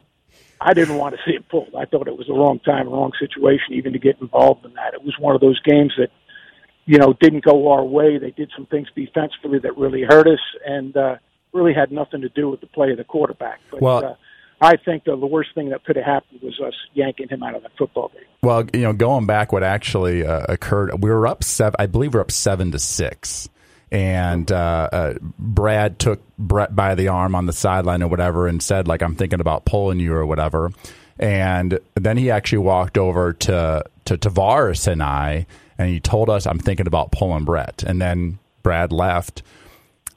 I 0.60 0.74
didn't 0.74 0.96
want 0.96 1.16
to 1.16 1.22
see 1.26 1.36
it 1.36 1.48
pulled. 1.50 1.76
I 1.78 1.86
thought 1.86 2.08
it 2.08 2.18
was 2.18 2.28
the 2.28 2.34
wrong 2.34 2.60
time, 2.60 2.88
wrong 2.90 3.12
situation, 3.20 3.74
even 3.74 3.94
to 3.94 4.00
get 4.00 4.20
involved 4.22 4.66
in 4.66 4.74
that. 4.74 4.94
It 4.94 5.04
was 5.04 5.14
one 5.20 5.36
of 5.36 5.42
those 5.42 5.60
games 5.62 5.94
that, 5.98 6.12
you 6.86 6.98
know, 6.98 7.14
didn't 7.14 7.44
go 7.44 7.72
our 7.72 7.84
way. 7.84 8.18
They 8.18 8.32
did 8.32 8.52
some 8.56 8.66
things 8.66 8.88
defensively 8.96 9.60
that 9.60 9.78
really 9.78 10.04
hurt 10.04 10.28
us, 10.28 10.40
and 10.66 10.96
uh, 10.96 11.16
really 11.56 11.74
had 11.74 11.92
nothing 11.92 12.22
to 12.22 12.30
do 12.30 12.50
with 12.50 12.60
the 12.60 12.68
play 12.68 12.92
of 12.92 12.98
the 12.98 13.04
quarterback. 13.04 13.62
But, 13.72 13.82
well, 13.82 14.06
uh, 14.06 14.16
I 14.62 14.76
think 14.78 15.06
the, 15.06 15.16
the 15.16 15.26
worst 15.26 15.50
thing 15.56 15.70
that 15.70 15.84
could 15.86 15.96
have 15.96 16.06
happened 16.06 16.42
was 16.42 16.60
us 16.60 16.74
yanking 16.94 17.30
him 17.30 17.42
out 17.42 17.56
of 17.56 17.64
that 17.64 17.72
football 17.78 18.10
game. 18.10 18.24
Well, 18.44 18.66
you 18.74 18.82
know, 18.82 18.94
going 18.94 19.26
back, 19.26 19.52
what 19.52 19.64
actually 19.64 20.26
uh, 20.26 20.46
occurred, 20.50 21.02
we 21.02 21.10
were 21.10 21.26
up 21.26 21.44
seven. 21.44 21.76
I 21.80 21.88
believe 21.88 22.14
we 22.14 22.18
we're 22.18 22.22
up 22.22 22.32
seven 22.32 22.72
to 22.72 22.80
six, 22.80 23.50
and 23.92 24.52
uh, 24.52 24.90
uh, 24.92 25.14
Brad 25.40 25.98
took 25.98 26.22
Brett 26.38 26.76
by 26.76 26.96
the 26.96 27.08
arm 27.08 27.36
on 27.36 27.46
the 27.46 27.54
sideline 27.54 28.04
or 28.04 28.08
whatever, 28.08 28.48
and 28.48 28.62
said, 28.62 28.88
"Like 28.88 29.02
I'm 29.02 29.16
thinking 29.16 29.40
about 29.40 29.66
pulling 29.66 30.00
you 30.00 30.14
or 30.14 30.26
whatever." 30.26 30.72
And 31.18 31.80
then 31.96 32.18
he 32.18 32.30
actually 32.30 32.60
walked 32.60 32.98
over 32.98 33.34
to 33.34 33.84
to 34.06 34.18
Tarvaris 34.18 34.88
and 34.88 35.02
I, 35.02 35.48
and 35.78 35.90
he 35.90 36.00
told 36.00 36.30
us, 36.30 36.46
"I'm 36.46 36.60
thinking 36.60 36.88
about 36.88 37.12
pulling 37.12 37.46
Brett." 37.46 37.84
And 37.84 38.02
then 38.02 38.40
Brad 38.64 38.92
left 38.92 39.44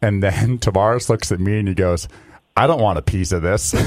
and 0.02 0.22
then 0.22 0.58
Tarvaris 0.60 1.08
looks 1.08 1.32
at 1.32 1.40
me 1.40 1.58
and 1.58 1.68
he 1.68 1.74
goes, 1.74 2.08
I 2.56 2.66
don't 2.66 2.80
want 2.82 2.98
a 2.98 3.02
piece 3.02 3.30
of 3.30 3.42
this. 3.42 3.72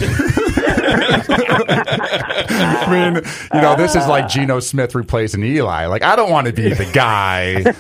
I 2.54 2.88
mean, 2.90 3.16
you 3.54 3.62
know, 3.62 3.76
this 3.76 3.96
is 3.96 4.08
like 4.08 4.30
Geno 4.30 4.62
Smith 4.62 4.96
replacing 4.96 5.44
Eli. 5.44 5.88
Like, 5.88 6.04
I 6.04 6.16
don't 6.16 6.32
want 6.32 6.48
to 6.48 6.54
be 6.54 6.74
the 6.74 6.90
guy 6.94 7.64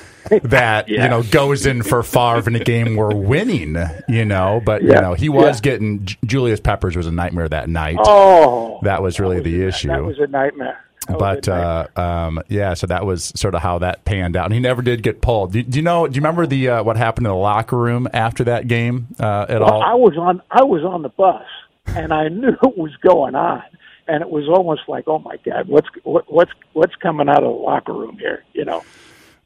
that, 0.43 0.89
yeah. 0.89 1.03
you 1.03 1.09
know, 1.09 1.23
goes 1.23 1.65
in 1.65 1.81
for 1.83 2.03
Favre 2.03 2.49
in 2.49 2.55
a 2.57 2.63
game 2.63 2.97
we're 2.97 3.15
winning, 3.15 3.77
you 4.09 4.25
know, 4.25 4.61
but, 4.65 4.83
yeah. 4.83 4.95
you 4.95 5.01
know, 5.01 5.13
he 5.13 5.29
was 5.29 5.59
yeah. 5.59 5.61
getting 5.61 6.05
Julius 6.25 6.59
Peppers 6.59 6.97
was 6.97 7.07
a 7.07 7.11
nightmare 7.11 7.47
that 7.47 7.69
night. 7.69 7.95
Oh, 7.99 8.79
that 8.83 9.01
was 9.01 9.17
really 9.17 9.37
that 9.37 9.45
was 9.45 9.53
the 9.53 9.63
a, 9.63 9.67
issue. 9.69 9.87
That 9.87 10.03
was 10.03 10.19
a 10.19 10.27
nightmare. 10.27 10.83
Oh, 11.09 11.17
but 11.17 11.47
uh, 11.47 11.87
um, 11.95 12.41
yeah, 12.47 12.75
so 12.75 12.85
that 12.87 13.05
was 13.05 13.33
sort 13.35 13.55
of 13.55 13.61
how 13.61 13.79
that 13.79 14.05
panned 14.05 14.35
out, 14.35 14.45
and 14.45 14.53
he 14.53 14.59
never 14.59 14.83
did 14.83 15.01
get 15.01 15.19
pulled. 15.19 15.51
Do, 15.51 15.63
do 15.63 15.77
you 15.77 15.81
know? 15.81 16.07
Do 16.07 16.13
you 16.13 16.21
remember 16.21 16.45
the 16.45 16.69
uh, 16.69 16.83
what 16.83 16.95
happened 16.95 17.25
in 17.25 17.31
the 17.31 17.37
locker 17.37 17.75
room 17.75 18.07
after 18.13 18.43
that 18.43 18.67
game 18.67 19.07
uh, 19.19 19.47
at 19.49 19.61
well, 19.61 19.71
all? 19.71 19.83
I 19.83 19.95
was 19.95 20.15
on 20.17 20.41
I 20.51 20.63
was 20.63 20.83
on 20.83 21.01
the 21.01 21.09
bus, 21.09 21.45
and 21.87 22.13
I 22.13 22.27
knew 22.29 22.51
what 22.59 22.77
was 22.77 22.95
going 22.97 23.33
on, 23.33 23.63
and 24.07 24.21
it 24.21 24.29
was 24.29 24.47
almost 24.47 24.81
like, 24.87 25.05
oh 25.07 25.19
my 25.19 25.37
god, 25.37 25.67
what's 25.67 25.87
what, 26.03 26.31
what's 26.31 26.51
what's 26.73 26.95
coming 26.95 27.29
out 27.29 27.43
of 27.43 27.51
the 27.51 27.63
locker 27.63 27.93
room 27.93 28.17
here, 28.19 28.43
you 28.53 28.65
know? 28.65 28.83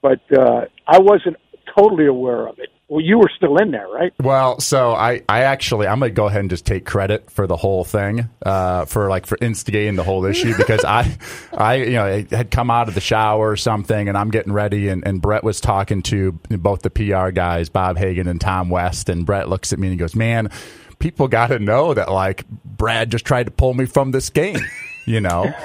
But 0.02 0.20
uh, 0.34 0.66
I 0.88 1.00
wasn't 1.00 1.38
totally 1.76 2.06
aware 2.06 2.48
of 2.48 2.60
it. 2.60 2.70
Well, 2.88 3.02
you 3.02 3.18
were 3.18 3.32
still 3.36 3.58
in 3.58 3.72
there, 3.72 3.88
right? 3.88 4.14
Well, 4.22 4.60
so 4.60 4.94
I, 4.94 5.24
I 5.28 5.42
actually, 5.42 5.88
I'm 5.88 6.00
gonna 6.00 6.12
go 6.12 6.28
ahead 6.28 6.42
and 6.42 6.52
just 6.52 6.68
take 6.68 6.86
credit 6.86 7.32
for 7.32 7.48
the 7.48 7.56
whole 7.56 7.84
thing, 7.84 8.30
uh, 8.46 8.86
for 8.86 9.10
like 9.10 9.26
for 9.26 9.40
instigating 9.42 9.96
the 9.96 10.04
whole 10.04 10.24
issue 10.26 10.54
because 10.58 10.86
I, 10.86 11.18
I, 11.52 11.76
you 11.76 11.94
know, 11.94 12.06
I 12.06 12.28
had 12.30 12.52
come 12.52 12.70
out 12.70 12.88
of 12.88 12.94
the 12.94 13.02
shower 13.02 13.50
or 13.50 13.58
something, 13.58 14.08
and 14.08 14.16
I'm 14.16 14.30
getting 14.30 14.54
ready, 14.54 14.90
and, 14.90 15.06
and 15.06 15.20
Brett 15.20 15.44
was 15.44 15.60
talking 15.60 16.04
to 16.04 16.34
both 16.50 16.84
the 16.84 16.92
PR 16.92 17.32
guys, 17.32 17.70
Bob 17.70 17.98
Hagan 17.98 18.28
and 18.28 18.40
Tom 18.40 18.70
West, 18.70 19.10
and 19.10 19.26
Brett 19.26 19.50
looks 19.50 19.74
at 19.74 19.80
me 19.80 19.88
and 19.88 19.94
he 19.94 19.98
goes, 19.98 20.16
"Man, 20.16 20.52
people 21.00 21.28
got 21.28 21.48
to 21.48 21.58
know 21.58 21.96
that 21.96 22.12
like 22.12 22.48
Brad 22.50 23.10
just 23.10 23.26
tried 23.26 23.46
to 23.46 23.52
pull 23.52 23.74
me 23.74 23.86
from 23.86 24.12
this 24.12 24.30
game," 24.30 24.60
you 25.08 25.22
know. 25.22 25.52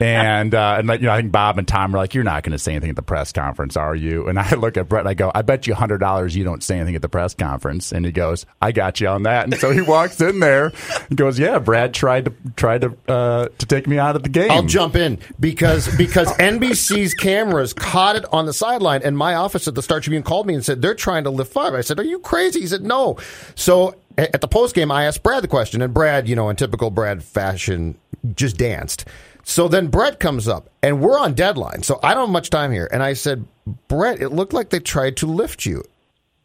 And 0.00 0.54
uh, 0.54 0.76
and 0.78 0.88
like, 0.88 1.00
you 1.00 1.06
know, 1.06 1.12
I 1.12 1.18
think 1.18 1.30
Bob 1.30 1.58
and 1.58 1.68
Tom 1.68 1.94
are 1.94 1.98
like, 1.98 2.14
"You're 2.14 2.24
not 2.24 2.42
going 2.42 2.52
to 2.52 2.58
say 2.58 2.72
anything 2.72 2.88
at 2.88 2.96
the 2.96 3.02
press 3.02 3.32
conference, 3.32 3.76
are 3.76 3.94
you?" 3.94 4.28
And 4.28 4.38
I 4.38 4.54
look 4.54 4.78
at 4.78 4.88
Brett 4.88 5.00
and 5.00 5.08
I 5.10 5.14
go, 5.14 5.30
"I 5.34 5.42
bet 5.42 5.66
you 5.66 5.74
hundred 5.74 5.98
dollars 5.98 6.34
you 6.34 6.42
don't 6.42 6.64
say 6.64 6.76
anything 6.76 6.96
at 6.96 7.02
the 7.02 7.08
press 7.10 7.34
conference." 7.34 7.92
And 7.92 8.06
he 8.06 8.10
goes, 8.10 8.46
"I 8.62 8.72
got 8.72 8.98
you 8.98 9.08
on 9.08 9.24
that." 9.24 9.44
And 9.44 9.54
so 9.56 9.70
he 9.72 9.80
walks 9.90 10.18
in 10.22 10.40
there 10.40 10.72
and 11.10 11.18
goes, 11.18 11.38
"Yeah, 11.38 11.58
Brad 11.58 11.92
tried 11.92 12.24
to 12.24 12.32
tried 12.56 12.80
to 12.80 12.96
uh, 13.08 13.48
to 13.58 13.66
take 13.66 13.86
me 13.86 13.98
out 13.98 14.16
of 14.16 14.22
the 14.22 14.30
game." 14.30 14.50
I'll 14.50 14.62
jump 14.62 14.96
in 14.96 15.18
because 15.38 15.94
because 15.98 16.28
NBC's 16.38 17.12
cameras 17.12 17.74
caught 17.74 18.16
it 18.16 18.24
on 18.32 18.46
the 18.46 18.54
sideline, 18.54 19.02
and 19.04 19.18
my 19.18 19.34
office 19.34 19.68
at 19.68 19.74
the 19.74 19.82
Star 19.82 20.00
Tribune 20.00 20.22
called 20.22 20.46
me 20.46 20.54
and 20.54 20.64
said 20.64 20.80
they're 20.80 20.94
trying 20.94 21.24
to 21.24 21.30
lift 21.30 21.52
Favre. 21.52 21.76
I 21.76 21.82
said, 21.82 22.00
"Are 22.00 22.04
you 22.04 22.20
crazy?" 22.20 22.60
He 22.60 22.66
said, 22.66 22.82
"No." 22.82 23.18
So 23.54 23.96
at 24.16 24.40
the 24.40 24.48
post 24.48 24.74
game, 24.74 24.90
I 24.90 25.04
asked 25.04 25.22
Brad 25.22 25.42
the 25.42 25.48
question, 25.48 25.82
and 25.82 25.92
Brad, 25.92 26.28
you 26.28 26.36
know, 26.36 26.48
in 26.48 26.56
typical 26.56 26.90
Brad 26.90 27.22
fashion, 27.22 27.96
just 28.34 28.56
danced. 28.56 29.04
So 29.50 29.66
then 29.66 29.88
Brett 29.88 30.20
comes 30.20 30.46
up, 30.46 30.70
and 30.80 31.00
we're 31.00 31.18
on 31.18 31.34
deadline, 31.34 31.82
so 31.82 31.98
I 32.04 32.14
don't 32.14 32.28
have 32.28 32.32
much 32.32 32.50
time 32.50 32.70
here. 32.70 32.88
And 32.92 33.02
I 33.02 33.14
said, 33.14 33.44
Brett, 33.88 34.22
it 34.22 34.28
looked 34.28 34.52
like 34.52 34.70
they 34.70 34.78
tried 34.78 35.16
to 35.16 35.26
lift 35.26 35.66
you. 35.66 35.82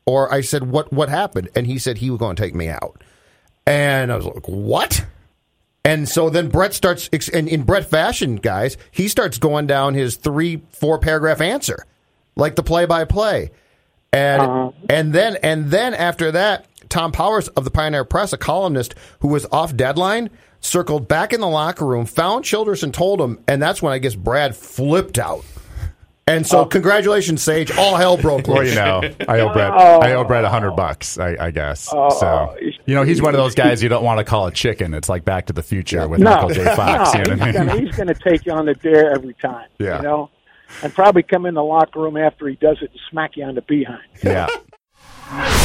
Or 0.07 0.33
I 0.33 0.41
said, 0.41 0.71
what 0.71 0.91
what 0.91 1.09
happened? 1.09 1.49
And 1.55 1.67
he 1.67 1.77
said 1.77 1.99
he 1.99 2.09
was 2.09 2.17
going 2.17 2.35
to 2.35 2.41
take 2.41 2.55
me 2.55 2.67
out. 2.67 3.03
And 3.67 4.11
I 4.11 4.15
was 4.15 4.25
like, 4.25 4.47
what? 4.47 5.05
And 5.83 6.09
so 6.09 6.31
then 6.31 6.49
Brett 6.49 6.73
starts, 6.73 7.07
in, 7.09 7.47
in 7.47 7.61
Brett 7.61 7.87
fashion, 7.87 8.37
guys, 8.37 8.75
he 8.89 9.07
starts 9.07 9.37
going 9.37 9.67
down 9.67 9.93
his 9.93 10.15
three, 10.15 10.63
four 10.71 10.97
paragraph 10.97 11.41
answer, 11.41 11.85
like 12.35 12.55
the 12.55 12.63
play 12.63 12.87
by 12.87 13.05
play. 13.05 13.51
And 14.11 14.41
uh-huh. 14.41 14.71
and 14.89 15.13
then 15.13 15.37
and 15.43 15.69
then 15.69 15.93
after 15.93 16.31
that, 16.31 16.65
Tom 16.89 17.11
Powers 17.11 17.49
of 17.49 17.65
the 17.65 17.71
Pioneer 17.71 18.03
Press, 18.03 18.33
a 18.33 18.37
columnist 18.37 18.95
who 19.19 19.27
was 19.27 19.45
off 19.51 19.75
deadline, 19.75 20.31
circled 20.65 21.07
back 21.07 21.33
in 21.33 21.39
the 21.39 21.47
locker 21.47 21.85
room, 21.85 22.05
found 22.05 22.43
Childress 22.43 22.83
and 22.83 22.93
told 22.93 23.21
him, 23.21 23.39
and 23.47 23.61
that's 23.61 23.81
when 23.81 23.93
I 23.93 23.99
guess 23.99 24.15
Brad 24.15 24.55
flipped 24.55 25.19
out. 25.19 25.45
And 26.27 26.45
so, 26.47 26.61
oh. 26.61 26.65
congratulations, 26.65 27.43
Sage. 27.43 27.71
All 27.77 27.95
hell 27.95 28.17
broke 28.17 28.47
loose. 28.47 28.75
well, 28.75 29.03
you 29.03 29.09
know, 29.09 29.15
I 29.27 29.41
owe 29.41 29.53
Brad. 29.53 29.71
Oh. 29.75 29.99
I 29.99 30.13
owe 30.13 30.23
Brad 30.23 30.43
a 30.43 30.49
hundred 30.49 30.71
bucks. 30.71 31.19
I, 31.19 31.37
I 31.39 31.51
guess. 31.51 31.87
Oh. 31.93 32.09
So, 32.09 32.57
you 32.87 32.95
know, 32.95 33.03
he's 33.03 33.21
one 33.21 33.35
of 33.35 33.37
those 33.37 33.53
guys 33.53 33.83
you 33.83 33.89
don't 33.89 34.03
want 34.03 34.17
to 34.17 34.23
call 34.23 34.47
a 34.47 34.51
chicken. 34.51 34.95
It's 34.95 35.07
like 35.07 35.23
Back 35.23 35.45
to 35.47 35.53
the 35.53 35.61
Future 35.61 36.07
with 36.07 36.21
no. 36.21 36.31
Michael 36.31 36.49
J. 36.49 36.63
Fox. 36.75 37.13
no, 37.13 37.45
you 37.45 37.53
know 37.53 37.77
he's 37.77 37.95
going 37.95 38.07
to 38.07 38.15
take 38.15 38.43
you 38.47 38.53
on 38.53 38.65
the 38.65 38.73
dare 38.73 39.13
every 39.13 39.35
time. 39.35 39.67
Yeah. 39.77 39.97
You 39.97 40.03
know, 40.03 40.29
and 40.81 40.91
probably 40.95 41.21
come 41.21 41.45
in 41.45 41.53
the 41.53 41.63
locker 41.63 41.99
room 41.99 42.17
after 42.17 42.47
he 42.47 42.55
does 42.55 42.77
it 42.81 42.89
and 42.89 42.99
smack 43.11 43.37
you 43.37 43.43
on 43.43 43.53
the 43.53 43.61
behind. 43.61 44.01
Yeah. 44.23 44.47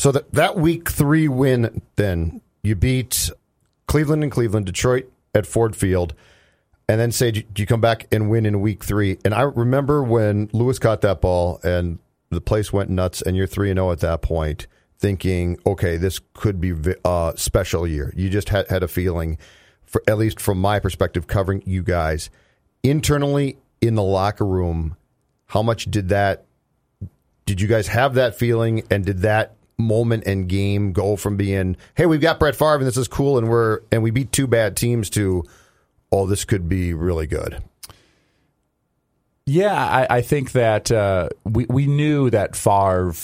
So 0.00 0.12
that 0.12 0.32
that 0.32 0.56
week 0.56 0.88
three 0.88 1.28
win, 1.28 1.82
then 1.96 2.40
you 2.62 2.74
beat 2.74 3.30
Cleveland 3.86 4.22
and 4.22 4.32
Cleveland, 4.32 4.64
Detroit 4.64 5.12
at 5.34 5.44
Ford 5.44 5.76
Field, 5.76 6.14
and 6.88 6.98
then 6.98 7.12
say 7.12 7.44
you 7.54 7.66
come 7.66 7.82
back 7.82 8.06
and 8.10 8.30
win 8.30 8.46
in 8.46 8.62
week 8.62 8.82
three. 8.82 9.18
And 9.26 9.34
I 9.34 9.42
remember 9.42 10.02
when 10.02 10.48
Lewis 10.54 10.78
caught 10.78 11.02
that 11.02 11.20
ball 11.20 11.60
and 11.62 11.98
the 12.30 12.40
place 12.40 12.72
went 12.72 12.88
nuts, 12.88 13.20
and 13.20 13.36
you're 13.36 13.46
three 13.46 13.68
and 13.68 13.76
zero 13.76 13.88
oh 13.88 13.92
at 13.92 14.00
that 14.00 14.22
point, 14.22 14.66
thinking, 14.98 15.58
okay, 15.66 15.98
this 15.98 16.18
could 16.32 16.62
be 16.62 16.70
a 16.70 17.06
uh, 17.06 17.36
special 17.36 17.86
year. 17.86 18.14
You 18.16 18.30
just 18.30 18.48
had 18.48 18.70
had 18.70 18.82
a 18.82 18.88
feeling, 18.88 19.36
for 19.84 20.02
at 20.08 20.16
least 20.16 20.40
from 20.40 20.62
my 20.62 20.80
perspective, 20.80 21.26
covering 21.26 21.62
you 21.66 21.82
guys 21.82 22.30
internally 22.82 23.58
in 23.82 23.96
the 23.96 24.02
locker 24.02 24.46
room. 24.46 24.96
How 25.48 25.62
much 25.62 25.90
did 25.90 26.08
that? 26.08 26.46
Did 27.44 27.60
you 27.60 27.68
guys 27.68 27.88
have 27.88 28.14
that 28.14 28.34
feeling, 28.34 28.84
and 28.90 29.04
did 29.04 29.18
that 29.18 29.56
moment 29.80 30.24
and 30.26 30.48
game 30.48 30.92
go 30.92 31.16
from 31.16 31.36
being, 31.36 31.76
hey, 31.94 32.06
we've 32.06 32.20
got 32.20 32.38
Brett 32.38 32.54
Favre 32.54 32.76
and 32.76 32.86
this 32.86 32.96
is 32.96 33.08
cool 33.08 33.38
and 33.38 33.48
we're 33.48 33.80
and 33.90 34.02
we 34.02 34.10
beat 34.10 34.32
two 34.32 34.46
bad 34.46 34.76
teams 34.76 35.10
to, 35.10 35.44
oh, 36.12 36.26
this 36.26 36.44
could 36.44 36.68
be 36.68 36.94
really 36.94 37.26
good. 37.26 37.62
Yeah, 39.46 39.74
I, 39.74 40.18
I 40.18 40.20
think 40.22 40.52
that 40.52 40.92
uh, 40.92 41.30
we 41.44 41.66
we 41.68 41.86
knew 41.86 42.30
that 42.30 42.54
Favre. 42.54 43.14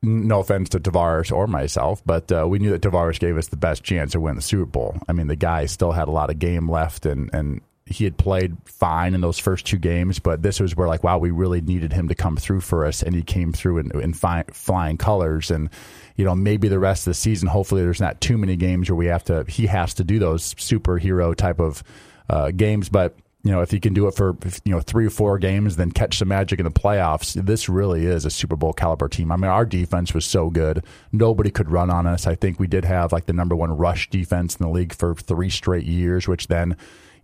No 0.00 0.38
offense 0.38 0.68
to 0.68 0.78
Tarvaris 0.78 1.32
or 1.32 1.48
myself, 1.48 2.02
but 2.06 2.30
uh, 2.30 2.46
we 2.46 2.60
knew 2.60 2.70
that 2.70 2.82
Tarvaris 2.82 3.18
gave 3.18 3.36
us 3.36 3.48
the 3.48 3.56
best 3.56 3.82
chance 3.82 4.12
to 4.12 4.20
win 4.20 4.36
the 4.36 4.42
Super 4.42 4.64
Bowl. 4.64 4.96
I 5.08 5.12
mean, 5.12 5.26
the 5.26 5.34
guy 5.34 5.66
still 5.66 5.90
had 5.90 6.06
a 6.06 6.12
lot 6.12 6.30
of 6.30 6.38
game 6.38 6.70
left, 6.70 7.04
and 7.04 7.28
and 7.32 7.60
he 7.90 8.04
had 8.04 8.16
played 8.16 8.56
fine 8.64 9.14
in 9.14 9.20
those 9.20 9.38
first 9.38 9.66
two 9.66 9.78
games, 9.78 10.18
but 10.18 10.42
this 10.42 10.60
was 10.60 10.76
where 10.76 10.88
like, 10.88 11.02
wow, 11.02 11.18
we 11.18 11.30
really 11.30 11.60
needed 11.60 11.92
him 11.92 12.08
to 12.08 12.14
come 12.14 12.36
through 12.36 12.60
for 12.60 12.84
us, 12.84 13.02
and 13.02 13.14
he 13.14 13.22
came 13.22 13.52
through 13.52 13.78
in, 13.78 14.00
in 14.00 14.12
fi- 14.12 14.44
flying 14.52 14.96
colors. 14.96 15.50
And 15.50 15.70
you 16.16 16.24
know, 16.24 16.34
maybe 16.34 16.68
the 16.68 16.78
rest 16.78 17.06
of 17.06 17.12
the 17.12 17.14
season, 17.14 17.48
hopefully, 17.48 17.82
there's 17.82 18.00
not 18.00 18.20
too 18.20 18.36
many 18.38 18.56
games 18.56 18.90
where 18.90 18.96
we 18.96 19.06
have 19.06 19.24
to. 19.24 19.44
He 19.48 19.66
has 19.66 19.94
to 19.94 20.04
do 20.04 20.18
those 20.18 20.54
superhero 20.54 21.34
type 21.34 21.60
of 21.60 21.82
uh, 22.28 22.50
games, 22.50 22.88
but 22.88 23.16
you 23.44 23.52
know, 23.52 23.62
if 23.62 23.70
he 23.70 23.78
can 23.78 23.94
do 23.94 24.08
it 24.08 24.14
for 24.14 24.36
you 24.64 24.72
know 24.72 24.80
three 24.80 25.06
or 25.06 25.10
four 25.10 25.38
games, 25.38 25.76
then 25.76 25.92
catch 25.92 26.18
some 26.18 26.28
magic 26.28 26.58
in 26.58 26.64
the 26.64 26.70
playoffs. 26.70 27.34
This 27.34 27.68
really 27.68 28.04
is 28.04 28.24
a 28.24 28.30
Super 28.30 28.56
Bowl 28.56 28.72
caliber 28.72 29.08
team. 29.08 29.30
I 29.30 29.36
mean, 29.36 29.50
our 29.50 29.64
defense 29.64 30.12
was 30.12 30.24
so 30.24 30.50
good; 30.50 30.84
nobody 31.12 31.50
could 31.50 31.70
run 31.70 31.88
on 31.88 32.06
us. 32.06 32.26
I 32.26 32.34
think 32.34 32.58
we 32.58 32.66
did 32.66 32.84
have 32.84 33.12
like 33.12 33.26
the 33.26 33.32
number 33.32 33.54
one 33.54 33.70
rush 33.76 34.10
defense 34.10 34.56
in 34.56 34.66
the 34.66 34.72
league 34.72 34.92
for 34.92 35.14
three 35.14 35.50
straight 35.50 35.86
years, 35.86 36.26
which 36.26 36.48
then 36.48 36.76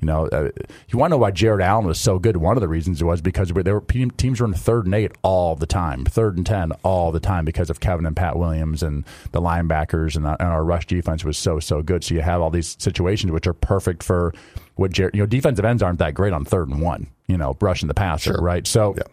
you 0.05 0.07
know, 0.07 0.27
uh, 0.27 0.51
you 0.91 0.99
want 0.99 1.13
to 1.13 1.15
know 1.15 1.19
why 1.19 1.31
Jared 1.31 1.63
Allen 1.63 1.87
was 1.87 1.99
so 1.99 2.19
good. 2.19 2.37
One 2.37 2.59
of 2.59 2.61
the 2.61 2.69
reasons 2.69 3.03
was 3.03 3.23
because 3.23 3.49
they 3.49 3.73
were 3.73 3.81
teams 3.81 4.39
were 4.39 4.47
in 4.47 4.53
third 4.53 4.85
and 4.85 4.95
eight 4.95 5.13
all 5.23 5.57
the 5.57 5.65
time, 5.65 6.05
third 6.05 6.37
and 6.37 6.45
ten 6.45 6.73
all 6.83 7.11
the 7.11 7.21
time 7.21 7.47
because 7.47 7.71
of 7.71 7.81
Kevin 7.81 8.05
and 8.05 8.15
Pat 8.15 8.37
Williams 8.37 8.83
and 8.83 9.07
the 9.33 9.41
linebackers 9.41 10.15
and, 10.15 10.27
the, 10.27 10.33
and 10.33 10.51
our 10.51 10.63
rush 10.63 10.87
defense 10.87 11.25
was 11.25 11.39
so 11.39 11.59
so 11.59 11.81
good. 11.81 12.05
So 12.05 12.15
you 12.17 12.21
have 12.21 12.43
all 12.43 12.51
these 12.51 12.77
situations 12.79 13.33
which 13.33 13.47
are 13.47 13.55
perfect 13.55 14.03
for 14.03 14.35
what 14.75 14.93
Jared. 14.93 15.15
You 15.15 15.23
know, 15.23 15.27
defensive 15.27 15.65
ends 15.65 15.83
aren't 15.83 16.01
that 16.01 16.13
great 16.13 16.35
on 16.35 16.45
third 16.45 16.69
and 16.69 16.83
one. 16.83 17.07
You 17.27 17.39
know, 17.39 17.57
rushing 17.63 17.89
the 17.89 17.95
passer, 17.95 18.35
sure. 18.35 18.43
right? 18.43 18.67
So, 18.67 18.97
yeah. 18.99 19.05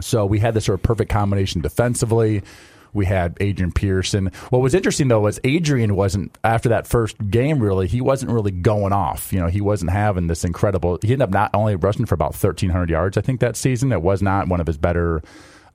so 0.00 0.26
we 0.26 0.40
had 0.40 0.54
this 0.54 0.64
sort 0.64 0.80
of 0.80 0.82
perfect 0.82 1.08
combination 1.08 1.60
defensively. 1.60 2.42
We 2.96 3.06
had 3.06 3.36
Adrian 3.40 3.72
Peterson. 3.72 4.32
What 4.50 4.60
was 4.60 4.74
interesting 4.74 5.08
though 5.08 5.20
was 5.20 5.38
Adrian 5.44 5.94
wasn't 5.94 6.36
after 6.42 6.70
that 6.70 6.86
first 6.86 7.16
game 7.30 7.60
really. 7.60 7.86
He 7.86 8.00
wasn't 8.00 8.32
really 8.32 8.50
going 8.50 8.92
off. 8.92 9.32
You 9.32 9.40
know, 9.40 9.48
he 9.48 9.60
wasn't 9.60 9.92
having 9.92 10.26
this 10.26 10.44
incredible. 10.44 10.98
He 11.02 11.12
ended 11.12 11.22
up 11.22 11.30
not 11.30 11.50
only 11.54 11.76
rushing 11.76 12.06
for 12.06 12.14
about 12.14 12.34
thirteen 12.34 12.70
hundred 12.70 12.90
yards. 12.90 13.16
I 13.16 13.20
think 13.20 13.40
that 13.40 13.56
season 13.56 13.92
it 13.92 14.02
was 14.02 14.22
not 14.22 14.48
one 14.48 14.60
of 14.60 14.66
his 14.66 14.78
better 14.78 15.22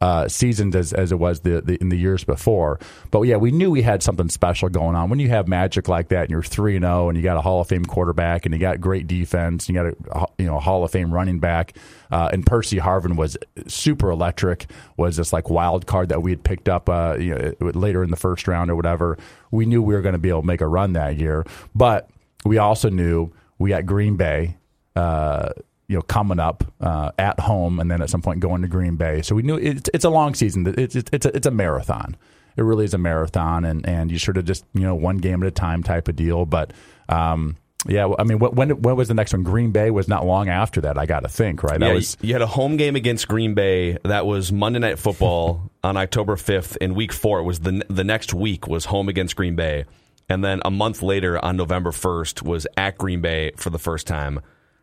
uh, 0.01 0.27
seasons 0.27 0.75
as, 0.75 0.93
as 0.93 1.11
it 1.11 1.19
was 1.19 1.41
the, 1.41 1.61
the, 1.61 1.75
in 1.75 1.89
the 1.89 1.97
years 1.97 2.23
before. 2.23 2.79
But 3.11 3.21
yeah, 3.21 3.37
we 3.37 3.51
knew 3.51 3.69
we 3.69 3.83
had 3.83 4.01
something 4.01 4.29
special 4.29 4.67
going 4.67 4.95
on. 4.95 5.09
When 5.09 5.19
you 5.19 5.29
have 5.29 5.47
magic 5.47 5.87
like 5.87 6.09
that, 6.09 6.23
and 6.23 6.31
you're 6.31 6.41
three 6.41 6.75
and 6.75 6.83
zero, 6.83 7.05
oh, 7.05 7.09
and 7.09 7.17
you 7.17 7.23
got 7.23 7.37
a 7.37 7.41
Hall 7.41 7.61
of 7.61 7.67
Fame 7.67 7.85
quarterback, 7.85 8.45
and 8.45 8.53
you 8.53 8.59
got 8.59 8.81
great 8.81 9.05
defense, 9.07 9.67
and 9.67 9.75
you 9.75 9.83
got 9.83 9.93
a 10.11 10.27
you 10.41 10.47
know 10.47 10.59
Hall 10.59 10.83
of 10.83 10.91
Fame 10.91 11.13
running 11.13 11.39
back, 11.39 11.77
uh, 12.11 12.29
and 12.31 12.45
Percy 12.45 12.77
Harvin 12.77 13.15
was 13.15 13.37
super 13.67 14.09
electric. 14.09 14.69
Was 14.97 15.17
this 15.17 15.31
like 15.31 15.49
wild 15.49 15.87
card 15.87 16.09
that 16.09 16.21
we 16.21 16.31
had 16.31 16.43
picked 16.43 16.69
up 16.69 16.89
uh, 16.89 17.17
you 17.19 17.35
know, 17.35 17.71
later 17.73 18.03
in 18.03 18.11
the 18.11 18.17
first 18.17 18.47
round 18.47 18.69
or 18.69 18.75
whatever? 18.75 19.17
We 19.51 19.65
knew 19.65 19.81
we 19.81 19.93
were 19.93 20.01
going 20.01 20.13
to 20.13 20.19
be 20.19 20.29
able 20.29 20.41
to 20.41 20.47
make 20.47 20.61
a 20.61 20.67
run 20.67 20.93
that 20.93 21.17
year, 21.17 21.45
but 21.75 22.09
we 22.45 22.57
also 22.57 22.89
knew 22.89 23.31
we 23.59 23.69
got 23.69 23.85
Green 23.85 24.15
Bay. 24.15 24.57
Uh, 24.95 25.49
you 25.91 25.97
know 25.97 26.01
coming 26.03 26.39
up 26.39 26.63
uh, 26.79 27.11
at 27.19 27.37
home 27.41 27.77
and 27.77 27.91
then 27.91 28.01
at 28.01 28.09
some 28.09 28.21
point 28.21 28.39
going 28.39 28.61
to 28.61 28.67
Green 28.69 28.95
Bay. 28.95 29.21
So 29.21 29.35
we 29.35 29.41
knew 29.41 29.57
it's 29.57 29.89
it's 29.93 30.05
a 30.05 30.09
long 30.09 30.33
season. 30.35 30.65
It's 30.77 30.95
it's 30.95 31.09
it's 31.11 31.25
a, 31.25 31.35
it's 31.35 31.45
a 31.45 31.51
marathon. 31.51 32.15
It 32.55 32.63
really 32.63 32.85
is 32.85 32.93
a 32.93 32.97
marathon, 32.97 33.65
and 33.65 33.85
and 33.85 34.09
you 34.09 34.17
sort 34.17 34.37
of 34.37 34.45
just 34.45 34.63
you 34.73 34.83
know 34.83 34.95
one 34.95 35.17
game 35.17 35.43
at 35.43 35.47
a 35.47 35.51
time 35.51 35.83
type 35.83 36.07
of 36.07 36.15
deal. 36.15 36.45
But 36.45 36.71
um, 37.09 37.57
yeah, 37.87 38.07
I 38.19 38.23
mean, 38.23 38.37
when 38.39 38.69
when 38.69 38.95
was 38.95 39.07
the 39.07 39.13
next 39.13 39.33
one? 39.33 39.43
Green 39.43 39.71
Bay 39.71 39.89
was 39.89 40.07
not 40.07 40.25
long 40.25 40.49
after 40.49 40.81
that. 40.81 40.97
I 40.97 41.05
got 41.05 41.21
to 41.21 41.29
think, 41.29 41.63
right? 41.63 41.79
That 41.79 41.87
yeah, 41.87 41.93
was 41.93 42.17
you 42.21 42.33
had 42.33 42.41
a 42.41 42.47
home 42.47 42.77
game 42.77 42.95
against 42.95 43.27
Green 43.27 43.55
Bay. 43.55 43.97
That 44.03 44.25
was 44.25 44.51
Monday 44.51 44.79
Night 44.79 44.99
Football 44.99 45.71
on 45.83 45.97
October 45.97 46.35
fifth. 46.35 46.77
In 46.77 46.93
Week 46.93 47.11
Four, 47.11 47.39
it 47.39 47.43
was 47.43 47.61
the 47.61 47.83
the 47.89 48.03
next 48.03 48.33
week 48.33 48.67
was 48.67 48.85
home 48.85 49.09
against 49.09 49.35
Green 49.35 49.55
Bay, 49.55 49.85
and 50.29 50.43
then 50.43 50.61
a 50.63 50.69
month 50.69 51.01
later 51.01 51.43
on 51.43 51.57
November 51.57 51.91
first 51.91 52.43
was 52.43 52.67
at 52.77 52.97
Green 52.99 53.21
Bay 53.21 53.51
for 53.57 53.71
the 53.71 53.79
first 53.79 54.05
time. 54.05 54.41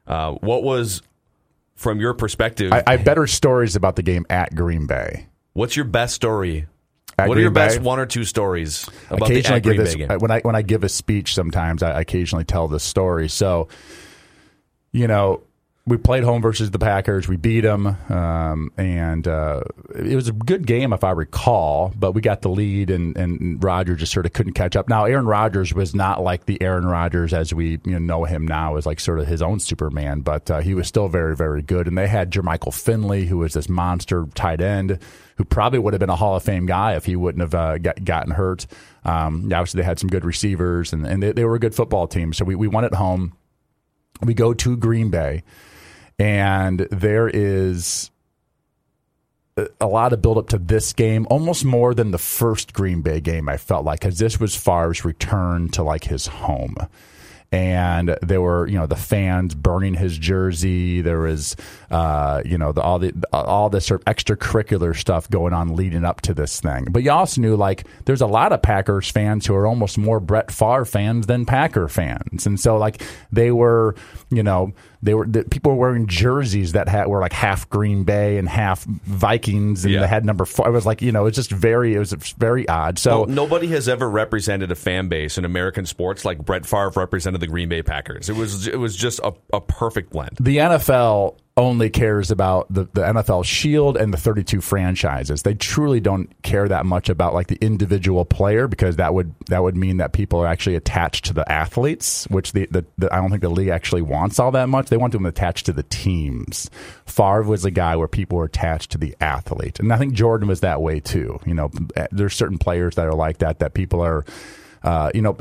Uh, 0.08 0.32
what 0.32 0.62
was, 0.62 1.02
from 1.74 2.00
your 2.00 2.14
perspective? 2.14 2.72
I, 2.72 2.82
I 2.86 2.96
better 2.96 3.26
stories 3.26 3.76
about 3.76 3.96
the 3.96 4.02
game 4.02 4.24
at 4.30 4.54
Green 4.54 4.86
Bay. 4.86 5.28
What's 5.52 5.76
your 5.76 5.84
best 5.84 6.14
story? 6.14 6.66
At 7.18 7.28
what 7.28 7.34
Green 7.34 7.38
are 7.38 7.42
your 7.42 7.50
Bay? 7.50 7.66
best 7.66 7.80
one 7.80 7.98
or 7.98 8.06
two 8.06 8.24
stories 8.24 8.88
about 9.10 9.28
occasionally 9.28 9.60
the 9.60 9.70
at 9.70 9.76
Green 9.76 9.76
this, 9.78 9.94
Bay 9.94 10.06
game? 10.06 10.18
When 10.20 10.30
I 10.30 10.40
when 10.40 10.54
I 10.54 10.62
give 10.62 10.84
a 10.84 10.88
speech, 10.88 11.34
sometimes 11.34 11.82
I 11.82 12.00
occasionally 12.00 12.44
tell 12.44 12.68
this 12.68 12.84
story. 12.84 13.28
So, 13.28 13.68
you 14.92 15.08
know, 15.08 15.42
we 15.88 15.96
played 15.96 16.22
home 16.22 16.42
versus 16.42 16.70
the 16.70 16.78
Packers. 16.78 17.26
We 17.26 17.36
beat 17.36 17.62
them, 17.62 17.86
um, 18.10 18.70
and 18.76 19.26
uh, 19.26 19.62
it 19.94 20.14
was 20.14 20.28
a 20.28 20.32
good 20.32 20.66
game 20.66 20.92
if 20.92 21.02
I 21.02 21.10
recall. 21.10 21.92
But 21.96 22.12
we 22.12 22.20
got 22.20 22.42
the 22.42 22.50
lead, 22.50 22.90
and 22.90 23.16
and 23.16 23.62
Rodgers 23.62 24.00
just 24.00 24.12
sort 24.12 24.26
of 24.26 24.32
couldn't 24.32 24.52
catch 24.52 24.76
up. 24.76 24.88
Now, 24.88 25.06
Aaron 25.06 25.26
Rodgers 25.26 25.72
was 25.72 25.94
not 25.94 26.22
like 26.22 26.46
the 26.46 26.60
Aaron 26.62 26.86
Rodgers 26.86 27.32
as 27.32 27.54
we 27.54 27.80
you 27.84 27.98
know, 27.98 27.98
know 27.98 28.24
him 28.24 28.46
now, 28.46 28.76
as 28.76 28.86
like 28.86 29.00
sort 29.00 29.18
of 29.18 29.26
his 29.26 29.42
own 29.42 29.60
Superman, 29.60 30.20
but 30.20 30.50
uh, 30.50 30.60
he 30.60 30.74
was 30.74 30.86
still 30.86 31.08
very 31.08 31.34
very 31.34 31.62
good. 31.62 31.88
And 31.88 31.96
they 31.96 32.06
had 32.06 32.30
Jermichael 32.30 32.74
Finley, 32.74 33.26
who 33.26 33.38
was 33.38 33.54
this 33.54 33.68
monster 33.68 34.26
tight 34.34 34.60
end, 34.60 34.98
who 35.36 35.44
probably 35.44 35.78
would 35.78 35.94
have 35.94 36.00
been 36.00 36.10
a 36.10 36.16
Hall 36.16 36.36
of 36.36 36.42
Fame 36.42 36.66
guy 36.66 36.94
if 36.96 37.06
he 37.06 37.16
wouldn't 37.16 37.42
have 37.42 37.54
uh, 37.54 37.78
got, 37.78 38.04
gotten 38.04 38.32
hurt. 38.32 38.66
Um, 39.04 39.44
obviously, 39.46 39.80
they 39.80 39.86
had 39.86 39.98
some 39.98 40.10
good 40.10 40.24
receivers, 40.24 40.92
and, 40.92 41.06
and 41.06 41.22
they, 41.22 41.32
they 41.32 41.44
were 41.44 41.54
a 41.54 41.60
good 41.60 41.74
football 41.74 42.06
team. 42.06 42.32
So 42.32 42.44
we, 42.44 42.54
we 42.54 42.68
won 42.68 42.84
at 42.84 42.94
home 42.94 43.32
we 44.22 44.34
go 44.34 44.52
to 44.54 44.76
Green 44.76 45.10
Bay, 45.10 45.42
and 46.18 46.80
there 46.90 47.28
is 47.28 48.10
a 49.80 49.86
lot 49.86 50.12
of 50.12 50.22
build 50.22 50.38
up 50.38 50.48
to 50.48 50.58
this 50.58 50.92
game, 50.92 51.26
almost 51.30 51.64
more 51.64 51.94
than 51.94 52.10
the 52.10 52.18
first 52.18 52.72
Green 52.72 53.02
Bay 53.02 53.20
game. 53.20 53.48
I 53.48 53.56
felt 53.56 53.84
like 53.84 54.00
because 54.00 54.18
this 54.18 54.38
was 54.38 54.54
Favre's 54.54 55.04
return 55.04 55.68
to 55.70 55.82
like 55.82 56.04
his 56.04 56.26
home, 56.26 56.76
and 57.50 58.16
there 58.22 58.40
were 58.40 58.66
you 58.66 58.78
know 58.78 58.86
the 58.86 58.96
fans 58.96 59.54
burning 59.54 59.94
his 59.94 60.16
jersey. 60.16 61.00
There 61.00 61.20
was 61.20 61.56
uh, 61.90 62.42
you 62.44 62.58
know 62.58 62.72
the, 62.72 62.82
all 62.82 62.98
the 62.98 63.12
all 63.32 63.70
this 63.70 63.86
sort 63.86 64.02
of 64.02 64.14
extracurricular 64.14 64.96
stuff 64.96 65.28
going 65.28 65.52
on 65.52 65.74
leading 65.74 66.04
up 66.04 66.20
to 66.22 66.34
this 66.34 66.60
thing. 66.60 66.86
But 66.90 67.02
you 67.02 67.10
also 67.10 67.40
knew 67.40 67.56
like 67.56 67.86
there's 68.04 68.22
a 68.22 68.26
lot 68.26 68.52
of 68.52 68.62
Packers 68.62 69.10
fans 69.10 69.46
who 69.46 69.54
are 69.54 69.66
almost 69.66 69.98
more 69.98 70.20
Brett 70.20 70.50
Favre 70.50 70.84
fans 70.84 71.26
than 71.26 71.46
Packer 71.46 71.88
fans, 71.88 72.46
and 72.46 72.60
so 72.60 72.76
like 72.76 73.02
they 73.32 73.50
were 73.50 73.94
you 74.30 74.42
know 74.42 74.72
they 75.02 75.14
were 75.14 75.26
the, 75.26 75.44
people 75.44 75.72
were 75.72 75.78
wearing 75.78 76.06
jerseys 76.06 76.72
that 76.72 76.88
had, 76.88 77.06
were 77.06 77.20
like 77.20 77.32
half 77.32 77.68
Green 77.70 78.04
Bay 78.04 78.36
and 78.38 78.48
half 78.48 78.84
Vikings, 78.84 79.84
and 79.84 79.94
Yeah. 79.94 80.00
they 80.00 80.06
had 80.08 80.24
number 80.24 80.44
four. 80.44 80.68
It 80.68 80.72
was 80.72 80.86
like 80.86 81.02
you 81.02 81.12
know 81.12 81.26
it's 81.26 81.36
just 81.36 81.50
very 81.50 81.94
it 81.94 81.98
was 81.98 82.12
very 82.38 82.68
odd. 82.68 82.98
So 82.98 83.18
Well, 83.20 83.26
nobody 83.26 83.68
has 83.68 83.88
ever 83.88 84.08
represented 84.08 84.70
a 84.70 84.74
fan 84.74 85.08
base 85.08 85.38
in 85.38 85.44
American 85.44 85.86
sports 85.86 86.24
like 86.24 86.44
Brett 86.44 86.66
Favre 86.66 86.90
represented 86.96 87.40
the 87.40 87.46
Green 87.46 87.68
Bay 87.68 87.82
Packers. 87.82 88.28
It 88.28 88.36
was 88.36 88.66
it 88.66 88.78
was 88.78 88.96
just 88.96 89.20
a, 89.24 89.32
a 89.52 89.60
perfect 89.60 90.10
blend. 90.10 90.36
the 90.40 90.56
NFL 90.58 91.36
only 91.58 91.90
cares 91.90 92.30
about 92.30 92.72
the, 92.72 92.84
the 92.92 93.02
NFL 93.02 93.44
Shield 93.44 93.96
and 93.96 94.14
the 94.14 94.16
32 94.16 94.60
franchises. 94.60 95.42
They 95.42 95.54
truly 95.54 95.98
don't 95.98 96.30
care 96.42 96.68
that 96.68 96.86
much 96.86 97.08
about 97.08 97.34
like 97.34 97.48
the 97.48 97.58
individual 97.60 98.24
player 98.24 98.68
because 98.68 98.96
that 98.96 99.12
would 99.12 99.34
that 99.48 99.62
would 99.62 99.76
mean 99.76 99.96
that 99.96 100.12
people 100.12 100.38
are 100.38 100.46
actually 100.46 100.76
attached 100.76 101.24
to 101.26 101.32
the 101.32 101.50
athletes, 101.50 102.26
which 102.30 102.52
the, 102.52 102.66
the, 102.70 102.86
the 102.96 103.12
I 103.12 103.16
don't 103.16 103.30
think 103.30 103.42
the 103.42 103.48
league 103.50 103.68
actually 103.68 104.02
wants 104.02 104.38
all 104.38 104.52
that 104.52 104.68
much. 104.68 104.88
They 104.88 104.96
want 104.96 105.12
them 105.12 105.26
attached 105.26 105.66
to 105.66 105.72
the 105.72 105.82
teams. 105.82 106.70
Favre 107.06 107.42
was 107.42 107.64
a 107.64 107.72
guy 107.72 107.96
where 107.96 108.08
people 108.08 108.38
were 108.38 108.44
attached 108.44 108.92
to 108.92 108.98
the 108.98 109.16
athlete, 109.20 109.80
and 109.80 109.92
I 109.92 109.98
think 109.98 110.14
Jordan 110.14 110.46
was 110.46 110.60
that 110.60 110.80
way 110.80 111.00
too. 111.00 111.40
You 111.44 111.54
know, 111.54 111.70
there's 112.12 112.34
certain 112.34 112.58
players 112.58 112.94
that 112.94 113.06
are 113.06 113.14
like 113.14 113.38
that 113.38 113.58
that 113.58 113.74
people 113.74 114.00
are, 114.00 114.24
uh, 114.84 115.10
you 115.12 115.22
know 115.22 115.36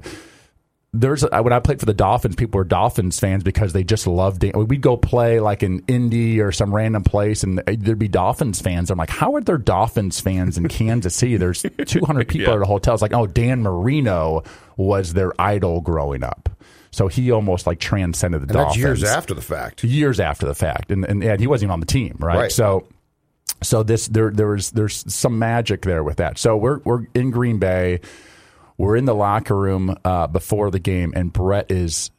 there's 0.99 1.23
when 1.23 1.53
I 1.53 1.59
played 1.59 1.79
for 1.79 1.85
the 1.85 1.93
Dolphins, 1.93 2.35
people 2.35 2.57
were 2.57 2.63
Dolphins 2.63 3.19
fans 3.19 3.43
because 3.43 3.73
they 3.73 3.83
just 3.83 4.07
loved. 4.07 4.41
Dan- 4.41 4.53
We'd 4.67 4.81
go 4.81 4.97
play 4.97 5.39
like 5.39 5.63
in 5.63 5.83
Indy 5.87 6.39
or 6.41 6.51
some 6.51 6.73
random 6.73 7.03
place, 7.03 7.43
and 7.43 7.59
there'd 7.59 7.99
be 7.99 8.07
Dolphins 8.07 8.61
fans. 8.61 8.89
I'm 8.91 8.97
like, 8.97 9.09
how 9.09 9.35
are 9.35 9.41
there 9.41 9.57
Dolphins 9.57 10.19
fans 10.19 10.57
in 10.57 10.67
Kansas 10.67 11.15
City? 11.15 11.37
There's 11.37 11.65
200 11.85 12.27
people 12.27 12.53
at 12.53 12.61
a 12.61 12.65
hotel. 12.65 12.93
It's 12.93 13.01
like, 13.01 13.13
oh, 13.13 13.27
Dan 13.27 13.61
Marino 13.63 14.43
was 14.75 15.13
their 15.13 15.33
idol 15.41 15.81
growing 15.81 16.23
up, 16.23 16.49
so 16.91 17.07
he 17.07 17.31
almost 17.31 17.67
like 17.67 17.79
transcended 17.79 18.41
the 18.41 18.43
And 18.43 18.49
that's 18.55 18.75
Dolphins 18.75 18.77
years 18.83 19.03
after 19.03 19.33
the 19.33 19.41
fact. 19.41 19.83
years 19.83 20.19
after 20.19 20.45
the 20.45 20.55
fact, 20.55 20.91
and 20.91 21.05
and, 21.05 21.23
and 21.23 21.39
he 21.39 21.47
wasn't 21.47 21.67
even 21.67 21.73
on 21.73 21.79
the 21.79 21.85
team, 21.85 22.15
right? 22.19 22.37
Right. 22.37 22.51
So, 22.51 22.87
so 23.63 23.81
this 23.83 24.07
there 24.07 24.29
there 24.31 24.47
was 24.47 24.71
there's 24.71 25.03
some 25.13 25.39
magic 25.39 25.81
there 25.81 26.03
with 26.03 26.17
that. 26.17 26.37
So 26.37 26.55
we're 26.57 26.79
we're 26.79 27.05
in 27.15 27.31
Green 27.31 27.57
Bay. 27.59 28.01
We're 28.77 28.95
in 28.95 29.05
the 29.05 29.15
locker 29.15 29.55
room 29.55 29.97
uh, 30.05 30.27
before 30.27 30.69
the 30.69 30.79
game, 30.79 31.11
and 31.15 31.33
Brett 31.33 31.71
is 31.71 32.11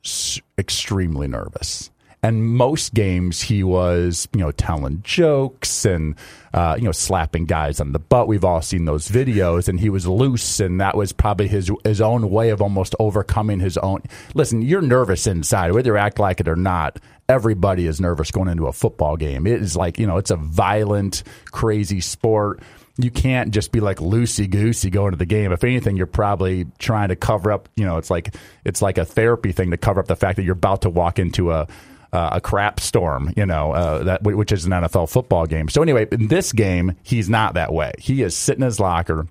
extremely 0.59 1.29
nervous. 1.29 1.91
And 2.21 2.45
most 2.45 2.95
games, 2.95 3.43
he 3.43 3.63
was, 3.63 4.27
you 4.35 4.41
know, 4.41 4.51
telling 4.51 5.03
jokes 5.03 5.85
and, 5.85 6.17
uh, 6.53 6.75
you 6.77 6.83
know, 6.83 6.91
slapping 6.91 7.45
guys 7.45 7.81
on 7.81 7.93
the 7.93 8.01
butt. 8.01 8.27
We've 8.27 8.45
all 8.45 8.61
seen 8.61 8.87
those 8.87 9.09
videos, 9.09 9.69
and 9.69 9.79
he 9.79 9.89
was 9.89 10.05
loose, 10.05 10.59
and 10.59 10.81
that 10.81 10.97
was 10.97 11.13
probably 11.13 11.47
his 11.47 11.71
his 11.85 12.01
own 12.01 12.29
way 12.29 12.51
of 12.51 12.61
almost 12.61 12.97
overcoming 12.99 13.61
his 13.61 13.79
own. 13.79 14.03
Listen, 14.35 14.63
you're 14.63 14.83
nervous 14.83 15.29
inside, 15.29 15.71
whether 15.71 15.93
you 15.93 15.97
act 15.97 16.19
like 16.19 16.41
it 16.41 16.49
or 16.49 16.57
not. 16.57 16.99
Everybody 17.29 17.87
is 17.87 18.01
nervous 18.01 18.33
going 18.33 18.49
into 18.49 18.67
a 18.67 18.73
football 18.73 19.17
game. 19.17 19.47
It 19.47 19.61
is 19.61 19.77
like, 19.77 19.99
you 19.99 20.07
know, 20.07 20.17
it's 20.17 20.31
a 20.31 20.37
violent, 20.37 21.23
crazy 21.53 22.01
sport 22.01 22.61
you 22.99 23.11
can't 23.13 23.53
just 23.53 23.71
be 23.71 23.81
like 23.81 23.99
loosey 23.99 24.51
goosey 24.51 24.91
going 24.91 25.13
to 25.13 25.17
the 25.17 25.27
game. 25.27 25.53
If 25.53 25.63
anything, 25.63 25.97
you're 25.97 26.07
probably 26.07 26.67
trying 26.79 27.09
to 27.09 27.17
cover 27.17 27.53
up. 27.53 27.69
You 27.77 27.87
know, 27.87 27.97
it's 27.97 28.11
like 28.11 28.35
it's 28.65 28.83
like 28.83 28.99
a 28.99 29.05
therapy 29.05 29.53
thing 29.53 29.71
to 29.71 29.77
cover 29.77 30.01
up 30.01 30.07
the 30.07 30.17
fact 30.17 30.37
that 30.37 30.43
you're 30.43 30.55
about 30.55 30.83
to 30.83 30.91
walk 30.91 31.21
into 31.21 31.53
a 31.53 31.69
uh, 32.13 32.31
a 32.33 32.41
crap 32.41 32.81
storm. 32.81 33.33
You 33.37 33.47
know, 33.47 33.73
uh, 33.73 34.03
that 34.03 34.25
which 34.25 34.51
is 34.51 34.65
an 34.65 34.73
NFL 34.73 35.09
football 35.11 35.47
game. 35.47 35.69
So 35.69 35.81
anyway, 35.81 36.09
in 36.11 36.27
this 36.27 36.53
game, 36.53 36.97
he's 37.05 37.31
not 37.31 37.55
that 37.55 37.73
way. 37.73 37.93
He 37.99 38.23
is 38.23 38.37
sitting 38.37 38.63
in 38.63 38.67
his 38.67 38.81
locker 38.81 39.29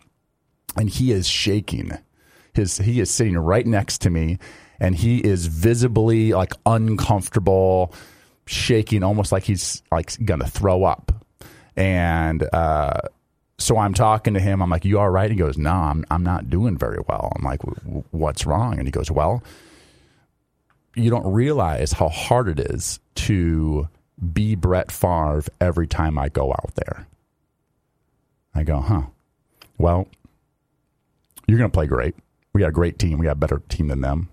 and 0.78 0.90
he 0.90 1.12
is 1.12 1.28
shaking. 1.28 1.92
His 2.54 2.78
he 2.78 3.02
is 3.02 3.12
sitting 3.12 3.38
right 3.38 3.68
next 3.68 4.00
to 4.04 4.10
me, 4.10 4.38
and 4.80 4.96
he 4.96 5.20
is 5.20 5.48
visibly 5.48 6.32
like 6.32 6.54
uncomfortable, 6.66 7.94
shaking, 8.46 9.04
almost 9.04 9.34
like 9.34 9.44
he's 9.44 9.84
like 9.92 10.14
gonna 10.24 10.48
throw 10.48 10.86
up. 10.86 11.12
And 11.76 12.48
uh, 12.54 13.02
so 13.60 13.78
I'm 13.78 13.94
talking 13.94 14.34
to 14.36 14.40
him. 14.40 14.62
I'm 14.62 14.70
like, 14.70 14.86
"You 14.86 15.00
all 15.00 15.10
right?" 15.10 15.30
He 15.30 15.38
goes, 15.38 15.58
"No, 15.58 15.72
I'm 15.72 16.06
I'm 16.12 16.24
not 16.24 16.50
doing 16.50 16.78
very 16.78 17.00
well." 17.08 17.32
I'm 17.36 17.44
like, 17.44 17.62
"W- 17.62 18.04
"What's 18.12 18.46
wrong?" 18.46 18.78
And 18.78 18.88
he 18.88 18.92
goes, 18.92 19.10
"Well, 19.10 19.44
you 20.96 21.10
don't 21.10 21.32
realize 21.32 21.94
how 21.94 22.10
hard 22.10 22.48
it 22.48 22.60
is 22.60 23.00
to 23.16 23.88
be 24.34 24.56
Brett 24.56 24.92
Favre 24.92 25.44
every 25.60 25.88
time 25.88 26.18
I 26.18 26.30
go 26.30 26.52
out 26.52 26.76
there." 26.76 27.08
I 28.54 28.64
go, 28.64 28.80
"Huh? 28.80 29.04
Well, 29.78 30.08
you're 31.48 31.58
going 31.58 31.70
to 31.70 31.74
play 31.74 31.88
great. 31.88 32.16
We 32.54 32.62
got 32.62 32.70
a 32.70 32.72
great 32.72 32.98
team. 33.00 33.20
We 33.20 33.26
got 33.26 33.34
a 33.34 33.36
better 33.36 33.62
team 33.70 33.88
than 33.88 34.02
them. 34.02 34.30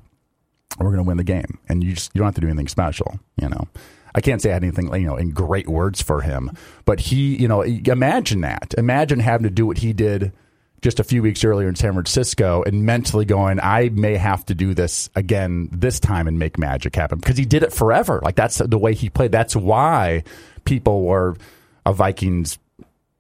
We're 0.79 0.87
going 0.87 0.97
to 0.97 1.03
win 1.03 1.19
the 1.19 1.25
game, 1.25 1.59
and 1.69 1.83
you 1.85 1.93
just 1.93 2.11
you 2.15 2.19
don't 2.19 2.27
have 2.27 2.35
to 2.35 2.41
do 2.41 2.49
anything 2.49 2.69
special, 2.69 3.21
you 3.41 3.49
know." 3.49 3.69
I 4.15 4.21
can't 4.21 4.41
say 4.41 4.51
I 4.51 4.55
had 4.55 4.63
anything, 4.63 4.93
you 4.95 5.07
know, 5.07 5.17
in 5.17 5.31
great 5.31 5.69
words 5.69 6.01
for 6.01 6.21
him, 6.21 6.53
but 6.85 7.01
he, 7.01 7.37
you 7.37 7.49
know, 7.49 7.63
imagine 7.63 8.43
that. 8.43 8.75
Imagine 8.79 9.19
having 9.19 9.45
to 9.45 9.51
do 9.51 9.67
what 9.67 9.79
he 9.79 9.93
did 9.93 10.33
just 10.85 11.01
a 11.01 11.05
few 11.05 11.23
weeks 11.23 11.43
earlier 11.45 11.67
in 11.67 11.75
San 11.75 11.95
Francisco 11.95 12.63
and 12.67 12.85
mentally 12.85 13.25
going, 13.25 13.59
I 13.59 13.89
may 13.89 14.17
have 14.17 14.45
to 14.47 14.55
do 14.55 14.75
this 14.75 15.09
again 15.17 15.69
this 15.73 15.99
time 15.99 16.29
and 16.29 16.39
make 16.39 16.59
magic 16.59 16.95
happen 16.95 17.19
because 17.19 17.39
he 17.39 17.47
did 17.47 17.63
it 17.63 17.73
forever. 17.73 18.21
Like 18.23 18.37
that's 18.37 18.59
the 18.59 18.79
way 18.79 18.95
he 18.95 19.09
played. 19.09 19.33
That's 19.33 19.57
why 19.57 20.25
people 20.67 21.03
were 21.03 21.37
a 21.87 21.93
Vikings 21.93 22.59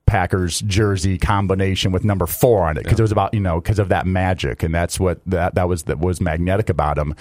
Packers 0.06 0.60
jersey 0.60 1.16
combination 1.16 1.90
with 1.90 2.04
number 2.04 2.26
four 2.26 2.64
on 2.64 2.76
it 2.76 2.82
because 2.82 2.98
it 2.98 3.02
was 3.02 3.12
about 3.12 3.32
you 3.32 3.40
know 3.40 3.58
because 3.58 3.78
of 3.78 3.88
that 3.88 4.06
magic 4.06 4.62
and 4.62 4.74
that's 4.74 5.00
what 5.00 5.18
that 5.24 5.54
that 5.54 5.66
was 5.66 5.84
that 5.84 5.98
was 5.98 6.20
magnetic 6.20 6.68
about 6.68 6.98
him. 6.98 7.14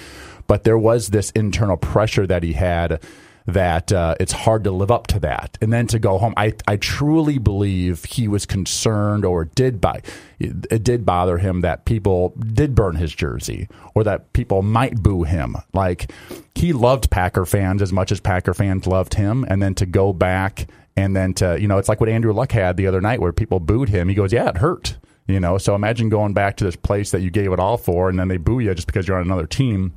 But 0.48 0.66
there 0.66 0.78
was 0.78 1.08
this 1.08 1.32
internal 1.32 1.78
pressure 1.78 2.28
that 2.28 2.44
he 2.44 2.52
had 2.52 3.02
that 3.46 3.92
uh, 3.92 4.16
it's 4.20 4.32
hard 4.32 4.64
to 4.64 4.72
live 4.72 4.92
up 4.92 5.08
to 5.08 5.20
that, 5.20 5.58
and 5.62 5.74
then 5.74 5.88
to 5.88 6.00
go 6.00 6.18
home. 6.18 6.34
I 6.38 6.54
I 6.68 6.78
truly 6.78 7.38
believe 7.38 8.06
he 8.06 8.28
was 8.28 8.46
concerned 8.46 9.26
or 9.26 9.46
did 9.46 9.82
by 9.82 10.02
it, 10.40 10.84
did 10.84 11.06
bother 11.06 11.38
him 11.38 11.62
that 11.62 11.86
people 11.86 12.30
did 12.40 12.76
burn 12.76 12.96
his 12.96 13.14
jersey 13.14 13.68
or 13.96 14.04
that 14.04 14.34
people 14.34 14.62
might 14.62 15.02
boo 15.02 15.24
him. 15.24 15.56
Like 15.74 16.12
he 16.56 16.74
loved 16.74 17.10
Packer 17.10 17.46
fans 17.46 17.82
as 17.82 17.92
much 17.92 18.12
as 18.12 18.20
Packer 18.20 18.54
fans 18.54 18.88
loved 18.88 19.16
him, 19.16 19.46
and 19.50 19.62
then 19.62 19.76
to 19.76 19.86
go 19.86 20.14
back 20.14 20.68
and 20.96 21.16
then 21.16 21.34
to 21.36 21.60
you 21.60 21.68
know 21.68 21.78
it's 21.78 21.90
like 21.90 22.00
what 22.00 22.10
Andrew 22.10 22.34
Luck 22.34 22.52
had 22.52 22.78
the 22.78 22.88
other 22.88 23.02
night 23.02 23.20
where 23.20 23.34
people 23.34 23.60
booed 23.60 23.90
him. 23.90 24.10
He 24.10 24.16
goes, 24.16 24.32
"Yeah, 24.32 24.50
it 24.50 24.58
hurt." 24.58 24.98
You 25.26 25.40
know, 25.40 25.58
so 25.58 25.74
imagine 25.74 26.10
going 26.10 26.34
back 26.34 26.58
to 26.58 26.66
this 26.66 26.76
place 26.76 27.12
that 27.12 27.22
you 27.22 27.30
gave 27.30 27.54
it 27.54 27.60
all 27.60 27.78
for, 27.78 28.10
and 28.10 28.20
then 28.20 28.28
they 28.28 28.38
boo 28.38 28.60
you 28.60 28.74
just 28.76 28.88
because 28.88 29.08
you're 29.08 29.18
on 29.18 29.24
another 29.24 29.48
team. 29.48 29.94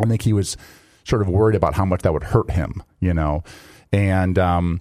I 0.00 0.06
think 0.06 0.22
he 0.22 0.32
was 0.32 0.56
sort 1.08 1.22
of 1.22 1.28
worried 1.28 1.56
about 1.56 1.74
how 1.74 1.84
much 1.84 2.02
that 2.02 2.12
would 2.12 2.24
hurt 2.24 2.50
him. 2.50 2.82
You 3.00 3.14
know, 3.14 3.42
and 3.92 4.38
um, 4.38 4.80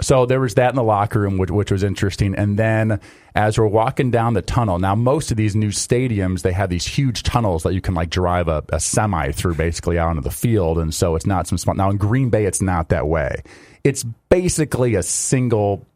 so 0.00 0.26
there 0.26 0.40
was 0.40 0.54
that 0.54 0.70
in 0.70 0.76
the 0.76 0.82
locker 0.82 1.20
room, 1.20 1.38
which, 1.38 1.50
which 1.50 1.70
was 1.70 1.82
interesting. 1.82 2.34
And 2.34 2.58
then 2.58 3.00
as 3.34 3.58
we're 3.58 3.66
walking 3.66 4.10
down 4.10 4.34
the 4.34 4.42
tunnel, 4.42 4.78
now 4.78 4.94
most 4.94 5.30
of 5.30 5.36
these 5.36 5.54
new 5.54 5.68
stadiums 5.68 6.42
they 6.42 6.52
have 6.52 6.70
these 6.70 6.86
huge 6.86 7.22
tunnels 7.22 7.62
that 7.62 7.74
you 7.74 7.80
can 7.80 7.94
like 7.94 8.10
drive 8.10 8.48
a, 8.48 8.64
a 8.70 8.80
semi 8.80 9.32
through, 9.32 9.54
basically 9.54 9.98
out 9.98 10.10
into 10.10 10.22
the 10.22 10.30
field. 10.30 10.78
And 10.78 10.94
so 10.94 11.14
it's 11.14 11.26
not 11.26 11.46
some 11.46 11.58
small. 11.58 11.74
Now 11.74 11.90
in 11.90 11.98
Green 11.98 12.30
Bay, 12.30 12.46
it's 12.46 12.62
not 12.62 12.88
that 12.88 13.06
way. 13.06 13.42
It's 13.84 14.04
basically 14.28 14.94
a 14.94 15.02
single 15.02 15.86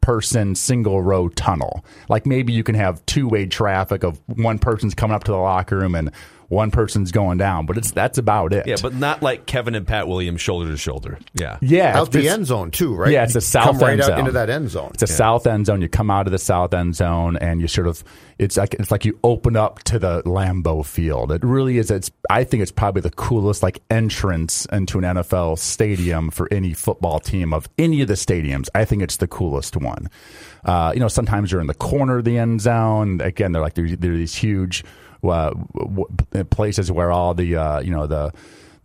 person 0.00 0.54
single 0.54 1.00
row 1.00 1.28
tunnel. 1.30 1.84
Like 2.10 2.26
maybe 2.26 2.52
you 2.52 2.62
can 2.62 2.74
have 2.74 3.04
two 3.06 3.26
way 3.26 3.46
traffic 3.46 4.04
of 4.04 4.20
one 4.26 4.58
person's 4.58 4.94
coming 4.94 5.14
up 5.14 5.24
to 5.24 5.32
the 5.32 5.38
locker 5.38 5.78
room 5.78 5.94
and 5.94 6.10
one 6.54 6.70
person's 6.70 7.12
going 7.12 7.38
down, 7.38 7.66
but 7.66 7.76
it's 7.76 7.90
that's 7.90 8.16
about 8.18 8.52
it. 8.52 8.66
Yeah, 8.66 8.76
but 8.80 8.94
not 8.94 9.22
like 9.22 9.44
Kevin 9.46 9.74
and 9.74 9.86
Pat 9.86 10.08
Williams 10.08 10.40
shoulder 10.40 10.70
to 10.70 10.76
shoulder. 10.76 11.18
Yeah. 11.34 11.58
yeah, 11.60 11.98
Out 11.98 12.12
the 12.12 12.28
end 12.28 12.46
zone 12.46 12.70
too, 12.70 12.94
right? 12.94 13.10
Yeah, 13.12 13.24
it's 13.24 13.34
You 13.34 13.38
a 13.38 13.42
south 13.42 13.64
come 13.64 13.78
right 13.78 13.92
end 13.92 14.00
out 14.02 14.06
zone. 14.06 14.18
into 14.20 14.32
that 14.32 14.48
end 14.50 14.70
zone. 14.70 14.90
It's 14.94 15.02
a 15.02 15.06
south 15.06 15.46
end 15.46 15.66
zone. 15.66 15.82
You 15.82 15.88
come 15.88 16.10
out 16.10 16.26
of 16.26 16.32
the 16.32 16.38
south 16.38 16.72
end 16.72 16.96
zone, 16.96 17.36
and 17.36 17.60
you 17.60 17.68
sort 17.68 17.86
of 17.86 18.02
it's 18.38 18.56
like 18.56 18.74
it's 18.74 18.90
like 18.90 19.04
you 19.04 19.18
open 19.22 19.56
up 19.56 19.82
to 19.84 19.98
the 19.98 20.22
Lambeau 20.22 20.84
Field. 20.84 21.30
It 21.32 21.44
really 21.44 21.78
is. 21.78 21.90
It's 21.90 22.10
I 22.30 22.44
think 22.44 22.62
it's 22.62 22.72
probably 22.72 23.02
the 23.02 23.10
coolest 23.10 23.62
like 23.62 23.82
entrance 23.90 24.66
into 24.72 24.98
an 24.98 25.04
NFL 25.04 25.58
stadium 25.58 26.30
for 26.30 26.48
any 26.52 26.72
football 26.72 27.20
team 27.20 27.52
of 27.52 27.68
any 27.78 28.00
of 28.02 28.08
the 28.08 28.14
stadiums. 28.14 28.68
I 28.74 28.84
think 28.84 29.02
it's 29.02 29.18
the 29.18 29.28
coolest 29.28 29.76
one. 29.76 30.08
Uh, 30.64 30.92
you 30.94 31.00
know, 31.00 31.08
sometimes 31.08 31.52
you're 31.52 31.60
in 31.60 31.66
the 31.66 31.74
corner 31.74 32.18
of 32.18 32.24
the 32.24 32.38
end 32.38 32.60
zone. 32.60 33.20
Again, 33.20 33.52
they're 33.52 33.62
like 33.62 33.74
they're, 33.74 33.94
they're 33.96 34.16
these 34.16 34.34
huge 34.34 34.82
uh, 35.28 35.50
w- 35.74 36.44
places 36.50 36.90
where 36.90 37.10
all 37.10 37.34
the 37.34 37.56
uh, 37.56 37.80
you 37.80 37.90
know 37.90 38.06
the 38.06 38.32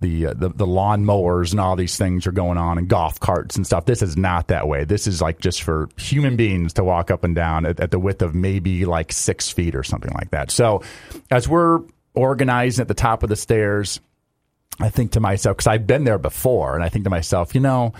the, 0.02 0.28
uh, 0.28 0.34
the 0.34 0.50
the 0.50 0.68
lawn 0.68 1.04
mowers 1.04 1.52
and 1.52 1.60
all 1.60 1.76
these 1.76 1.98
things 1.98 2.26
are 2.26 2.32
going 2.32 2.58
on 2.58 2.78
and 2.78 2.88
golf 2.88 3.20
carts 3.20 3.56
and 3.56 3.66
stuff. 3.66 3.86
This 3.86 4.02
is 4.02 4.16
not 4.18 4.48
that 4.48 4.68
way. 4.68 4.86
This 4.86 5.08
is 5.08 5.22
like 5.22 5.40
just 5.40 5.64
for 5.64 5.90
human 5.98 6.36
beings 6.36 6.74
to 6.74 6.84
walk 6.84 7.12
up 7.12 7.24
and 7.24 7.36
down 7.36 7.66
at, 7.66 7.80
at 7.80 7.92
the 7.92 8.00
width 8.00 8.22
of 8.22 8.34
maybe 8.34 8.86
like 8.86 9.12
six 9.12 9.50
feet 9.50 9.76
or 9.76 9.84
something 9.84 10.12
like 10.14 10.32
that. 10.32 10.52
So 10.52 10.84
as 11.30 11.48
we're 11.48 11.82
organizing 12.14 12.82
at 12.82 12.88
the 12.88 12.94
top 12.94 13.24
of 13.24 13.30
the 13.30 13.36
stairs, 13.36 14.00
I 14.80 14.90
think 14.90 15.12
to 15.12 15.20
myself 15.20 15.58
because 15.58 15.68
I've 15.68 15.88
been 15.88 16.06
there 16.06 16.18
before, 16.20 16.76
and 16.76 16.84
I 16.84 16.90
think 16.90 17.04
to 17.04 17.10
myself, 17.10 17.54
you 17.54 17.62
know, 17.62 17.94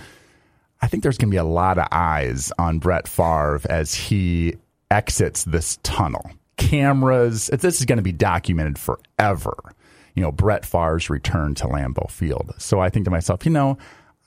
I 0.80 0.86
think 0.86 1.02
there's 1.02 1.18
going 1.18 1.28
to 1.28 1.34
be 1.34 1.38
a 1.38 1.44
lot 1.44 1.78
of 1.78 1.86
eyes 1.92 2.52
on 2.58 2.78
Brett 2.78 3.06
Favre 3.06 3.60
as 3.68 3.92
he 3.94 4.56
exits 4.90 5.44
this 5.44 5.78
tunnel. 5.82 6.30
Cameras. 6.60 7.48
This 7.48 7.80
is 7.80 7.86
going 7.86 7.98
to 7.98 8.02
be 8.02 8.12
documented 8.12 8.78
forever 8.78 9.74
you 10.14 10.22
know, 10.22 10.32
Brett 10.32 10.66
Favre's 10.66 11.08
return 11.08 11.54
to 11.56 11.64
Lambeau 11.64 12.10
Field. 12.10 12.52
So 12.58 12.80
I 12.80 12.90
think 12.90 13.04
to 13.04 13.10
myself, 13.10 13.44
you 13.44 13.52
know, 13.52 13.78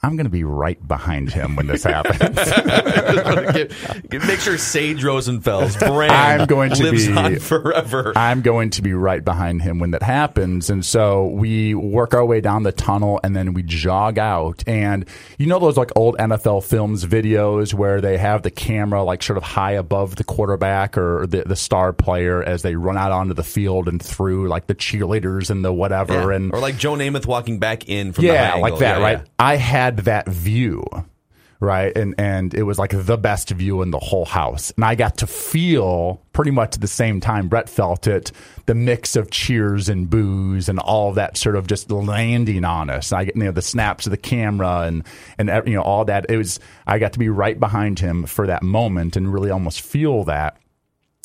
I'm 0.04 0.18
going 0.18 0.26
to 0.26 0.30
be 0.30 0.44
right 0.44 0.86
behind 0.86 1.32
him 1.32 1.56
when 1.56 1.68
this 1.68 1.84
happens. 1.86 2.36
get, 2.36 3.72
get, 4.10 4.28
make 4.28 4.42
sure 4.42 4.58
Sage 4.58 5.02
Rosenfels 5.02 5.80
brand 5.80 6.12
I'm 6.42 6.46
going 6.46 6.72
to 6.72 6.84
lives 6.84 7.08
be, 7.08 7.14
on 7.14 7.40
forever. 7.40 8.12
I'm 8.18 8.42
going 8.42 8.72
to 8.72 8.82
be 8.82 8.92
right 8.92 9.24
behind 9.24 9.62
him 9.62 9.80
when 9.80 9.92
that 9.92 10.04
happens. 10.04 10.70
And 10.70 10.86
so 10.86 11.28
we 11.28 11.74
work 11.74 12.14
our 12.14 12.26
way 12.26 12.42
down 12.42 12.64
the 12.64 12.74
tunnel 12.74 13.22
and 13.24 13.34
then 13.34 13.54
we 13.54 13.64
jog 13.64 14.20
out. 14.20 14.62
And 14.68 15.08
you 15.38 15.48
know 15.48 15.58
those 15.60 15.78
like 15.78 15.92
old 15.96 16.18
NFL 16.18 16.66
films 16.66 17.06
videos 17.06 17.74
where 17.74 18.02
they 18.02 18.18
have 18.18 18.42
the 18.42 18.52
camera 18.52 19.04
like 19.04 19.24
sort 19.24 19.38
of 19.38 19.44
high 19.44 19.72
above 19.72 20.18
the 20.18 20.26
quarterback 20.26 20.98
or 20.98 21.26
the, 21.28 21.44
the 21.44 21.56
star 21.56 21.94
player 21.94 22.44
as 22.44 22.62
they 22.62 22.76
run 22.76 22.98
out 22.98 23.14
onto 23.14 23.34
the 23.34 23.44
field 23.44 23.88
and 23.88 24.04
through 24.04 24.50
like 24.50 24.68
the 24.68 24.76
cheerleaders 24.76 25.50
and 25.50 25.64
the 25.64 25.72
whatever. 25.72 26.32
Yeah. 26.32 26.36
And 26.36 26.54
or 26.54 26.60
like 26.60 26.78
Joe 26.78 26.96
Namath 26.96 27.26
walking 27.26 27.60
back 27.60 27.88
in 27.88 28.12
from 28.12 28.26
yeah, 28.26 28.56
the 28.56 28.62
like 28.62 28.80
that, 28.80 28.98
yeah, 28.98 29.04
right? 29.04 29.18
Yeah. 29.20 29.26
I 29.40 29.56
had 29.56 29.93
that 29.98 30.28
view, 30.28 30.86
right? 31.60 31.96
And 31.96 32.16
and 32.18 32.54
it 32.54 32.64
was 32.64 32.78
like 32.78 32.92
the 32.94 33.18
best 33.18 33.50
view 33.50 33.82
in 33.82 33.92
the 33.92 34.00
whole 34.00 34.26
house. 34.26 34.72
And 34.72 34.86
I 34.86 34.96
got 34.96 35.18
to 35.18 35.28
feel 35.28 36.22
pretty 36.34 36.52
much 36.52 36.76
at 36.76 36.82
the 36.82 36.88
same 36.88 37.20
time 37.20 37.48
Brett 37.48 37.70
felt 37.70 38.08
it, 38.08 38.32
the 38.66 38.76
mix 38.76 39.16
of 39.16 39.32
cheers 39.32 39.90
and 39.90 40.10
boos 40.10 40.70
and 40.70 40.80
all 40.80 41.14
that 41.14 41.38
sort 41.38 41.56
of 41.56 41.68
just 41.68 41.92
landing 41.92 42.66
on 42.66 42.90
us. 42.90 43.12
I 43.12 43.26
get 43.26 43.36
you 43.36 43.44
know 43.44 43.52
the 43.52 43.62
snaps 43.62 44.06
of 44.06 44.12
the 44.12 44.18
camera 44.18 44.82
and 44.82 45.04
and 45.38 45.50
you 45.68 45.76
know 45.76 45.84
all 45.84 46.06
that. 46.06 46.26
It 46.30 46.38
was 46.38 46.60
I 46.86 47.00
got 47.00 47.14
to 47.14 47.20
be 47.20 47.30
right 47.30 47.60
behind 47.60 48.00
him 48.00 48.26
for 48.26 48.48
that 48.48 48.64
moment 48.64 49.16
and 49.16 49.32
really 49.32 49.52
almost 49.52 49.82
feel 49.82 50.24
that. 50.26 50.58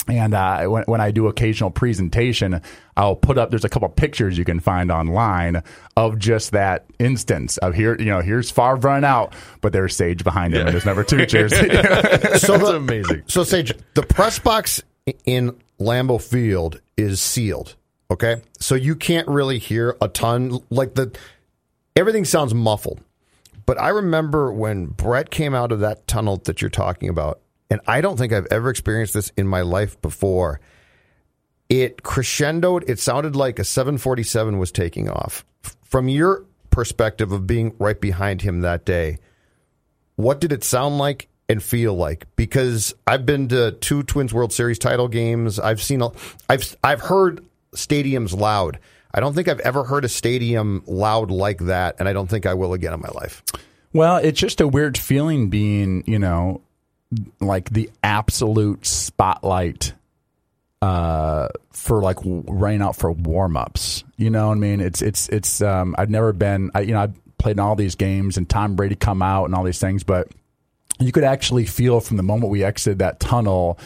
And 0.08 0.34
uh, 0.34 0.64
when, 0.64 0.84
when 0.84 1.00
I 1.00 1.10
do 1.10 1.26
occasional 1.26 1.70
presentation, 1.70 2.60
I'll 2.96 3.16
put 3.16 3.36
up. 3.38 3.50
There's 3.50 3.64
a 3.64 3.68
couple 3.68 3.88
pictures 3.90 4.38
you 4.38 4.44
can 4.44 4.60
find 4.60 4.90
online 4.90 5.62
of 5.96 6.18
just 6.18 6.52
that 6.52 6.86
instance 6.98 7.58
of 7.58 7.74
here. 7.74 7.96
You 7.98 8.06
know, 8.06 8.20
here's 8.20 8.50
Favre 8.50 8.76
running 8.76 9.04
out, 9.04 9.34
but 9.60 9.72
there's 9.72 9.94
Sage 9.94 10.24
behind 10.24 10.54
him, 10.54 10.66
and 10.66 10.74
there's 10.74 10.86
number 10.86 11.04
two 11.04 11.26
jersey. 11.26 11.56
so 11.68 11.68
That's 11.68 12.46
the, 12.46 12.76
amazing. 12.76 13.24
So 13.26 13.44
Sage, 13.44 13.74
the 13.94 14.02
press 14.02 14.38
box 14.38 14.82
in 15.24 15.56
Lambeau 15.78 16.20
Field 16.20 16.80
is 16.96 17.20
sealed. 17.20 17.76
Okay, 18.10 18.36
so 18.58 18.74
you 18.74 18.96
can't 18.96 19.28
really 19.28 19.58
hear 19.58 19.96
a 20.00 20.08
ton. 20.08 20.60
Like 20.70 20.94
the 20.94 21.16
everything 21.94 22.24
sounds 22.24 22.54
muffled. 22.54 23.00
But 23.66 23.78
I 23.78 23.90
remember 23.90 24.50
when 24.50 24.86
Brett 24.86 25.30
came 25.30 25.54
out 25.54 25.72
of 25.72 25.80
that 25.80 26.06
tunnel 26.06 26.38
that 26.44 26.62
you're 26.62 26.70
talking 26.70 27.10
about, 27.10 27.40
and 27.70 27.80
I 27.86 28.00
don't 28.00 28.16
think 28.16 28.32
I've 28.32 28.46
ever 28.50 28.70
experienced 28.70 29.14
this 29.14 29.30
in 29.36 29.46
my 29.46 29.60
life 29.60 30.00
before. 30.00 30.60
It 31.68 32.02
crescendoed. 32.02 32.88
It 32.88 32.98
sounded 32.98 33.36
like 33.36 33.58
a 33.58 33.64
747 33.64 34.58
was 34.58 34.72
taking 34.72 35.10
off. 35.10 35.44
From 35.84 36.08
your 36.08 36.44
perspective 36.70 37.32
of 37.32 37.46
being 37.46 37.74
right 37.78 38.00
behind 38.00 38.42
him 38.42 38.62
that 38.62 38.84
day, 38.84 39.18
what 40.16 40.40
did 40.40 40.52
it 40.52 40.64
sound 40.64 40.98
like 40.98 41.28
and 41.48 41.62
feel 41.62 41.94
like? 41.94 42.26
Because 42.36 42.94
I've 43.06 43.26
been 43.26 43.48
to 43.48 43.72
two 43.72 44.02
Twins 44.02 44.32
World 44.32 44.52
Series 44.52 44.78
title 44.78 45.08
games. 45.08 45.58
I've 45.58 45.82
seen, 45.82 46.02
I've 46.48 46.76
I've 46.82 47.00
heard 47.00 47.44
stadiums 47.74 48.36
loud. 48.36 48.78
I 49.12 49.20
don't 49.20 49.34
think 49.34 49.48
I've 49.48 49.60
ever 49.60 49.84
heard 49.84 50.04
a 50.04 50.08
stadium 50.08 50.82
loud 50.86 51.30
like 51.30 51.58
that, 51.60 51.96
and 51.98 52.08
I 52.08 52.12
don't 52.12 52.28
think 52.28 52.46
I 52.46 52.54
will 52.54 52.72
again 52.72 52.92
in 52.92 53.00
my 53.00 53.08
life. 53.08 53.42
Well, 53.92 54.16
it's 54.16 54.38
just 54.38 54.60
a 54.60 54.68
weird 54.68 54.98
feeling 54.98 55.48
being, 55.48 56.04
you 56.06 56.18
know, 56.18 56.60
like 57.40 57.70
the 57.70 57.90
absolute 58.02 58.86
spotlight 58.86 59.94
uh, 60.82 61.48
for 61.72 62.02
like 62.02 62.18
running 62.22 62.82
out 62.82 62.96
for 62.96 63.10
warm 63.12 63.56
ups. 63.56 64.04
You 64.16 64.30
know 64.30 64.48
what 64.48 64.56
I 64.56 64.60
mean? 64.60 64.80
It's 64.80 65.02
it's 65.02 65.28
it's. 65.28 65.60
Um, 65.60 65.94
I've 65.98 66.10
never 66.10 66.32
been. 66.32 66.70
I, 66.74 66.80
you 66.80 66.92
know, 66.92 67.02
I've 67.02 67.38
played 67.38 67.52
in 67.52 67.60
all 67.60 67.76
these 67.76 67.94
games 67.94 68.36
and 68.36 68.48
Tom 68.48 68.76
Brady 68.76 68.94
come 68.96 69.22
out 69.22 69.44
and 69.44 69.54
all 69.54 69.64
these 69.64 69.80
things, 69.80 70.02
but 70.02 70.28
you 70.98 71.12
could 71.12 71.24
actually 71.24 71.64
feel 71.64 72.00
from 72.00 72.16
the 72.16 72.22
moment 72.22 72.50
we 72.50 72.64
exited 72.64 72.98
that 72.98 73.20
tunnel 73.20 73.78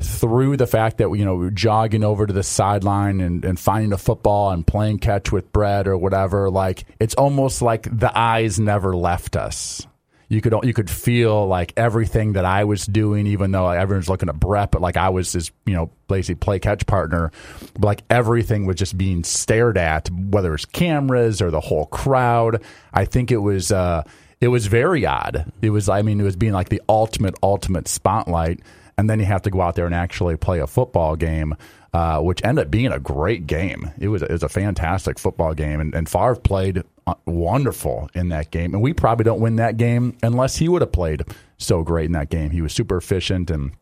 through 0.00 0.56
the 0.56 0.66
fact 0.66 0.98
that 0.98 1.10
you 1.10 1.24
know 1.24 1.34
we 1.34 1.44
were 1.46 1.50
jogging 1.50 2.04
over 2.04 2.26
to 2.26 2.32
the 2.32 2.42
sideline 2.42 3.20
and, 3.20 3.44
and 3.44 3.58
finding 3.58 3.92
a 3.92 3.98
football 3.98 4.50
and 4.50 4.66
playing 4.66 4.98
catch 4.98 5.32
with 5.32 5.52
Brett 5.52 5.86
or 5.86 5.96
whatever. 5.96 6.50
Like 6.50 6.84
it's 7.00 7.14
almost 7.14 7.62
like 7.62 7.88
the 7.96 8.16
eyes 8.16 8.58
never 8.58 8.94
left 8.94 9.36
us 9.36 9.86
you 10.28 10.40
could 10.40 10.54
you 10.62 10.72
could 10.72 10.90
feel 10.90 11.46
like 11.46 11.72
everything 11.76 12.32
that 12.34 12.44
I 12.44 12.64
was 12.64 12.86
doing, 12.86 13.26
even 13.26 13.52
though 13.52 13.68
everyone's 13.68 14.08
looking 14.08 14.28
at 14.28 14.40
Brett, 14.40 14.70
but 14.70 14.80
like 14.80 14.96
I 14.96 15.10
was 15.10 15.32
his 15.32 15.50
you 15.66 15.74
know 15.74 15.90
basically 16.08 16.36
play 16.36 16.58
catch 16.58 16.86
partner, 16.86 17.30
but 17.74 17.84
like 17.84 18.02
everything 18.10 18.66
was 18.66 18.76
just 18.76 18.96
being 18.96 19.24
stared 19.24 19.76
at, 19.76 20.10
whether 20.10 20.54
it's 20.54 20.64
cameras 20.64 21.42
or 21.42 21.50
the 21.50 21.60
whole 21.60 21.86
crowd. 21.86 22.62
I 22.92 23.04
think 23.04 23.30
it 23.30 23.38
was 23.38 23.70
uh, 23.70 24.04
it 24.40 24.48
was 24.48 24.66
very 24.66 25.04
odd. 25.06 25.52
It 25.62 25.70
was 25.70 25.88
I 25.88 26.02
mean 26.02 26.20
it 26.20 26.24
was 26.24 26.36
being 26.36 26.52
like 26.52 26.68
the 26.68 26.82
ultimate 26.88 27.34
ultimate 27.42 27.88
spotlight, 27.88 28.60
and 28.96 29.08
then 29.08 29.20
you 29.20 29.26
have 29.26 29.42
to 29.42 29.50
go 29.50 29.60
out 29.60 29.74
there 29.74 29.86
and 29.86 29.94
actually 29.94 30.36
play 30.36 30.60
a 30.60 30.66
football 30.66 31.16
game. 31.16 31.54
Uh, 31.92 32.18
which 32.18 32.44
ended 32.44 32.64
up 32.64 32.70
being 32.72 32.90
a 32.90 32.98
great 32.98 33.46
game. 33.46 33.88
It 34.00 34.08
was 34.08 34.20
it 34.20 34.30
was 34.32 34.42
a 34.42 34.48
fantastic 34.48 35.16
football 35.16 35.54
game, 35.54 35.80
and, 35.80 35.94
and 35.94 36.08
Favre 36.08 36.34
played 36.34 36.82
wonderful 37.26 38.08
in 38.14 38.28
that 38.30 38.50
game. 38.50 38.74
And 38.74 38.82
we 38.82 38.92
probably 38.92 39.24
don't 39.24 39.40
win 39.40 39.56
that 39.56 39.76
game 39.76 40.16
unless 40.22 40.56
he 40.56 40.68
would 40.68 40.82
have 40.82 40.92
played 40.92 41.22
so 41.58 41.82
great 41.82 42.06
in 42.06 42.12
that 42.12 42.30
game. 42.30 42.50
He 42.50 42.62
was 42.62 42.72
super 42.72 42.96
efficient 42.96 43.50
and 43.50 43.72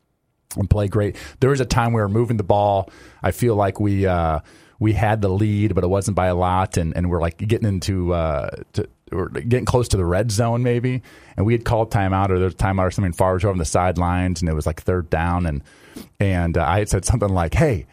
and 0.56 0.68
played 0.68 0.90
great. 0.90 1.16
There 1.40 1.50
was 1.50 1.60
a 1.60 1.64
time 1.64 1.92
we 1.92 2.00
were 2.00 2.08
moving 2.08 2.36
the 2.36 2.44
ball. 2.44 2.90
I 3.22 3.30
feel 3.30 3.54
like 3.54 3.80
we 3.80 4.06
uh, 4.06 4.40
we 4.78 4.92
had 4.92 5.22
the 5.22 5.28
lead, 5.28 5.74
but 5.74 5.84
it 5.84 5.88
wasn't 5.88 6.16
by 6.16 6.26
a 6.26 6.34
lot, 6.34 6.76
and, 6.76 6.94
and 6.96 7.08
we're 7.08 7.20
like 7.20 7.38
getting 7.38 7.68
into 7.68 8.12
uh, 8.12 8.50
to, 8.74 8.88
we're 9.10 9.28
getting 9.28 9.64
close 9.64 9.88
to 9.88 9.96
the 9.96 10.04
red 10.04 10.30
zone 10.30 10.62
maybe, 10.62 11.02
and 11.36 11.46
we 11.46 11.52
had 11.52 11.64
called 11.64 11.90
timeout 11.90 12.30
or 12.30 12.38
there's 12.38 12.54
timeout 12.54 12.88
or 12.88 12.90
something. 12.90 13.12
Favre 13.12 13.34
was 13.34 13.44
over 13.44 13.52
on 13.52 13.58
the 13.58 13.64
sidelines, 13.64 14.42
and 14.42 14.48
it 14.48 14.54
was 14.54 14.66
like 14.66 14.82
third 14.82 15.08
down, 15.08 15.46
and 15.46 15.62
and 16.18 16.58
uh, 16.58 16.64
I 16.66 16.80
had 16.80 16.88
said 16.88 17.04
something 17.04 17.30
like, 17.30 17.54
"Hey." 17.54 17.86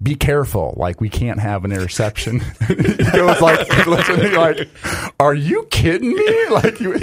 Be 0.00 0.14
careful. 0.14 0.74
Like 0.76 1.00
we 1.00 1.08
can't 1.08 1.40
have 1.40 1.64
an 1.64 1.72
interception. 1.72 2.40
it 2.60 3.12
goes 3.12 3.40
like, 3.40 3.86
like, 4.36 4.68
are 5.18 5.34
you 5.34 5.66
kidding 5.70 6.14
me? 6.14 6.34
Like, 6.48 6.80
you, 6.80 6.98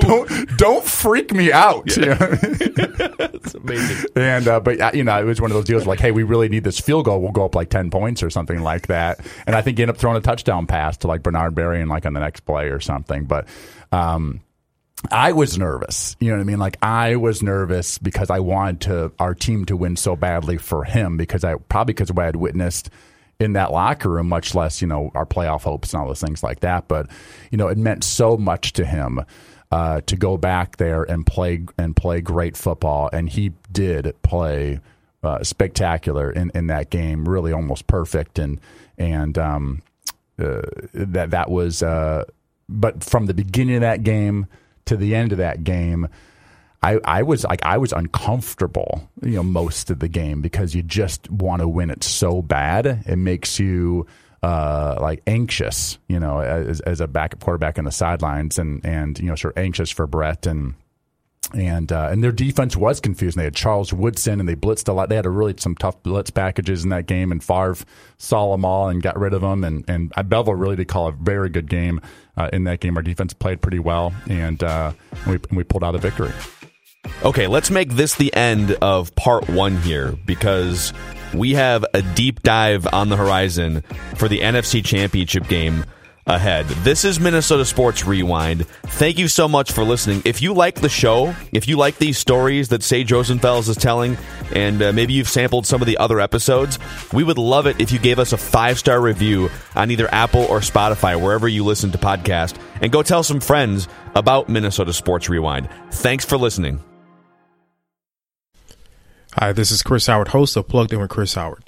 don't 0.00 0.56
don't 0.56 0.84
freak 0.84 1.32
me 1.32 1.52
out. 1.52 1.96
Yeah. 1.96 2.14
That's 2.14 3.54
amazing. 3.54 4.10
And 4.16 4.48
uh, 4.48 4.58
but 4.60 4.94
you 4.94 5.04
know, 5.04 5.20
it 5.20 5.24
was 5.24 5.40
one 5.40 5.52
of 5.52 5.54
those 5.54 5.66
deals 5.66 5.86
like, 5.86 6.00
hey, 6.00 6.10
we 6.10 6.24
really 6.24 6.48
need 6.48 6.64
this 6.64 6.80
field 6.80 7.04
goal. 7.04 7.20
We'll 7.20 7.30
go 7.30 7.44
up 7.44 7.54
like 7.54 7.70
ten 7.70 7.90
points 7.90 8.24
or 8.24 8.30
something 8.30 8.60
like 8.60 8.88
that. 8.88 9.20
And 9.46 9.54
I 9.54 9.62
think 9.62 9.78
you 9.78 9.82
end 9.82 9.90
up 9.90 9.98
throwing 9.98 10.16
a 10.16 10.20
touchdown 10.20 10.66
pass 10.66 10.96
to 10.98 11.06
like 11.06 11.22
Bernard 11.22 11.54
Berrian 11.54 11.88
like 11.88 12.06
on 12.06 12.12
the 12.12 12.20
next 12.20 12.40
play 12.40 12.70
or 12.70 12.80
something. 12.80 13.24
But 13.24 13.46
um, 13.92 14.40
I 15.10 15.32
was 15.32 15.58
nervous. 15.58 16.16
You 16.20 16.30
know 16.30 16.36
what 16.36 16.42
I 16.42 16.44
mean? 16.44 16.58
Like 16.58 16.76
I 16.82 17.16
was 17.16 17.42
nervous 17.42 17.98
because 17.98 18.30
I 18.30 18.40
wanted 18.40 18.80
to 18.82 19.12
our 19.18 19.34
team 19.34 19.64
to 19.66 19.76
win 19.76 19.96
so 19.96 20.16
badly 20.16 20.58
for 20.58 20.84
him 20.84 21.16
because 21.16 21.44
I 21.44 21.54
probably 21.54 21.94
because 21.94 22.10
of 22.10 22.16
what 22.16 22.24
I 22.24 22.26
had 22.26 22.36
witnessed 22.36 22.90
in 23.40 23.52
that 23.52 23.70
locker 23.70 24.10
room, 24.10 24.28
much 24.28 24.54
less, 24.54 24.82
you 24.82 24.88
know, 24.88 25.12
our 25.14 25.26
playoff 25.26 25.62
hopes 25.62 25.92
and 25.92 26.00
all 26.00 26.08
those 26.08 26.20
things 26.20 26.42
like 26.42 26.60
that. 26.60 26.88
But, 26.88 27.08
you 27.50 27.58
know, 27.58 27.68
it 27.68 27.78
meant 27.78 28.02
so 28.02 28.36
much 28.36 28.72
to 28.74 28.84
him 28.84 29.20
uh, 29.70 30.00
to 30.02 30.16
go 30.16 30.36
back 30.36 30.76
there 30.78 31.04
and 31.04 31.24
play 31.24 31.64
and 31.76 31.94
play 31.94 32.20
great 32.20 32.56
football. 32.56 33.08
And 33.12 33.28
he 33.28 33.52
did 33.70 34.14
play 34.22 34.80
uh, 35.22 35.44
spectacular 35.44 36.30
in, 36.30 36.50
in 36.54 36.66
that 36.68 36.90
game, 36.90 37.28
really 37.28 37.52
almost 37.52 37.86
perfect. 37.86 38.38
And 38.38 38.60
and 38.96 39.38
um, 39.38 39.82
uh, 40.38 40.62
that 40.92 41.30
that 41.30 41.50
was 41.50 41.82
uh, 41.82 42.24
but 42.68 43.04
from 43.04 43.26
the 43.26 43.34
beginning 43.34 43.76
of 43.76 43.80
that 43.82 44.02
game 44.02 44.46
to 44.88 44.96
the 44.96 45.14
end 45.14 45.32
of 45.32 45.38
that 45.38 45.64
game, 45.64 46.08
I, 46.82 47.00
I 47.04 47.22
was 47.22 47.44
like 47.44 47.64
I 47.64 47.78
was 47.78 47.92
uncomfortable, 47.92 49.08
you 49.22 49.36
know, 49.36 49.42
most 49.42 49.90
of 49.90 49.98
the 49.98 50.08
game 50.08 50.40
because 50.40 50.74
you 50.74 50.82
just 50.82 51.30
want 51.30 51.60
to 51.60 51.68
win 51.68 51.90
it 51.90 52.04
so 52.04 52.42
bad. 52.42 52.86
It 53.06 53.16
makes 53.16 53.58
you 53.58 54.06
uh, 54.42 54.96
like 55.00 55.22
anxious, 55.26 55.98
you 56.08 56.20
know, 56.20 56.40
as, 56.40 56.80
as 56.80 57.00
a 57.00 57.08
backup 57.08 57.40
quarterback 57.40 57.78
in 57.78 57.84
the 57.84 57.92
sidelines, 57.92 58.58
and 58.58 58.84
and 58.84 59.18
you 59.18 59.26
know, 59.26 59.34
sort 59.34 59.56
of 59.56 59.62
anxious 59.62 59.90
for 59.90 60.06
Brett 60.06 60.46
and 60.46 60.74
and 61.54 61.90
uh, 61.90 62.08
and 62.10 62.22
their 62.22 62.32
defense 62.32 62.76
was 62.76 63.00
confusing. 63.00 63.40
They 63.40 63.44
had 63.44 63.54
Charles 63.54 63.92
Woodson 63.92 64.38
and 64.38 64.48
they 64.48 64.54
blitzed 64.54 64.88
a 64.88 64.92
lot. 64.92 65.08
They 65.08 65.16
had 65.16 65.26
a 65.26 65.30
really 65.30 65.54
some 65.58 65.74
tough 65.74 66.02
blitz 66.02 66.30
packages 66.30 66.84
in 66.84 66.90
that 66.90 67.06
game, 67.06 67.32
and 67.32 67.42
Favre 67.42 67.76
saw 68.18 68.52
them 68.52 68.64
all 68.64 68.88
and 68.88 69.02
got 69.02 69.18
rid 69.18 69.32
of 69.32 69.40
them. 69.40 69.64
And 69.64 69.84
and 69.88 70.10
Bevell 70.12 70.58
really 70.58 70.76
did 70.76 70.88
call 70.88 71.08
a 71.08 71.12
very 71.12 71.48
good 71.48 71.68
game 71.68 72.00
uh, 72.38 72.48
in 72.52 72.64
that 72.64 72.80
game. 72.80 72.96
Our 72.96 73.02
defense 73.02 73.34
played 73.34 73.60
pretty 73.60 73.78
well, 73.80 74.14
and, 74.30 74.62
uh, 74.62 74.92
we 75.26 75.34
and 75.34 75.56
we 75.56 75.64
pulled 75.64 75.84
out 75.84 75.94
a 75.94 75.98
victory. 75.98 76.32
Okay, 77.24 77.46
let's 77.46 77.70
make 77.70 77.90
this 77.90 78.14
the 78.14 78.32
end 78.34 78.72
of 78.80 79.14
part 79.14 79.48
one 79.48 79.76
here 79.78 80.12
because 80.26 80.92
we 81.34 81.54
have 81.54 81.84
a 81.94 82.02
deep 82.02 82.42
dive 82.42 82.86
on 82.92 83.08
the 83.08 83.16
horizon 83.16 83.82
for 84.16 84.28
the 84.28 84.40
NFC 84.40 84.84
Championship 84.84 85.48
game 85.48 85.84
ahead. 86.28 86.66
This 86.66 87.04
is 87.04 87.18
Minnesota 87.18 87.64
Sports 87.64 88.04
Rewind. 88.04 88.66
Thank 88.66 89.18
you 89.18 89.28
so 89.28 89.48
much 89.48 89.72
for 89.72 89.82
listening. 89.82 90.22
If 90.24 90.42
you 90.42 90.54
like 90.54 90.80
the 90.80 90.88
show, 90.88 91.34
if 91.52 91.66
you 91.66 91.76
like 91.76 91.98
these 91.98 92.18
stories 92.18 92.68
that 92.68 92.82
Sage 92.82 93.10
Rosenfels 93.10 93.68
is 93.68 93.76
telling, 93.76 94.16
and 94.54 94.82
uh, 94.82 94.92
maybe 94.92 95.14
you've 95.14 95.28
sampled 95.28 95.66
some 95.66 95.80
of 95.80 95.86
the 95.86 95.98
other 95.98 96.20
episodes, 96.20 96.78
we 97.12 97.24
would 97.24 97.38
love 97.38 97.66
it 97.66 97.80
if 97.80 97.90
you 97.90 97.98
gave 97.98 98.18
us 98.18 98.32
a 98.32 98.36
five 98.36 98.78
star 98.78 99.00
review 99.00 99.50
on 99.74 99.90
either 99.90 100.12
Apple 100.12 100.44
or 100.44 100.60
Spotify, 100.60 101.20
wherever 101.20 101.48
you 101.48 101.64
listen 101.64 101.90
to 101.92 101.98
podcasts, 101.98 102.58
and 102.80 102.92
go 102.92 103.02
tell 103.02 103.22
some 103.22 103.40
friends 103.40 103.88
about 104.14 104.48
Minnesota 104.48 104.92
Sports 104.92 105.28
Rewind. 105.28 105.68
Thanks 105.90 106.24
for 106.24 106.36
listening. 106.36 106.80
Hi, 109.34 109.52
this 109.52 109.70
is 109.70 109.82
Chris 109.82 110.06
Howard, 110.06 110.28
host 110.28 110.56
of 110.56 110.66
Plugged 110.68 110.92
In 110.92 111.00
with 111.00 111.10
Chris 111.10 111.34
Howard. 111.34 111.67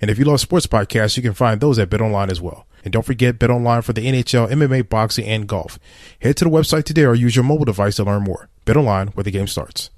And 0.00 0.10
if 0.10 0.18
you 0.18 0.24
love 0.24 0.40
sports 0.40 0.66
podcasts, 0.66 1.16
you 1.16 1.22
can 1.22 1.34
find 1.34 1.60
those 1.60 1.78
at 1.78 1.90
BetOnline 1.90 2.30
as 2.30 2.40
well. 2.40 2.66
And 2.84 2.92
don't 2.92 3.04
forget 3.04 3.38
BetOnline 3.38 3.82
for 3.82 3.92
the 3.92 4.06
NHL, 4.06 4.50
MMA, 4.50 4.88
boxing, 4.88 5.26
and 5.26 5.46
golf. 5.46 5.78
Head 6.20 6.36
to 6.36 6.44
the 6.44 6.50
website 6.50 6.84
today 6.84 7.04
or 7.04 7.14
use 7.14 7.34
your 7.34 7.44
mobile 7.44 7.64
device 7.64 7.96
to 7.96 8.04
learn 8.04 8.22
more. 8.22 8.48
BetOnline, 8.64 9.14
where 9.14 9.24
the 9.24 9.30
game 9.30 9.48
starts. 9.48 9.90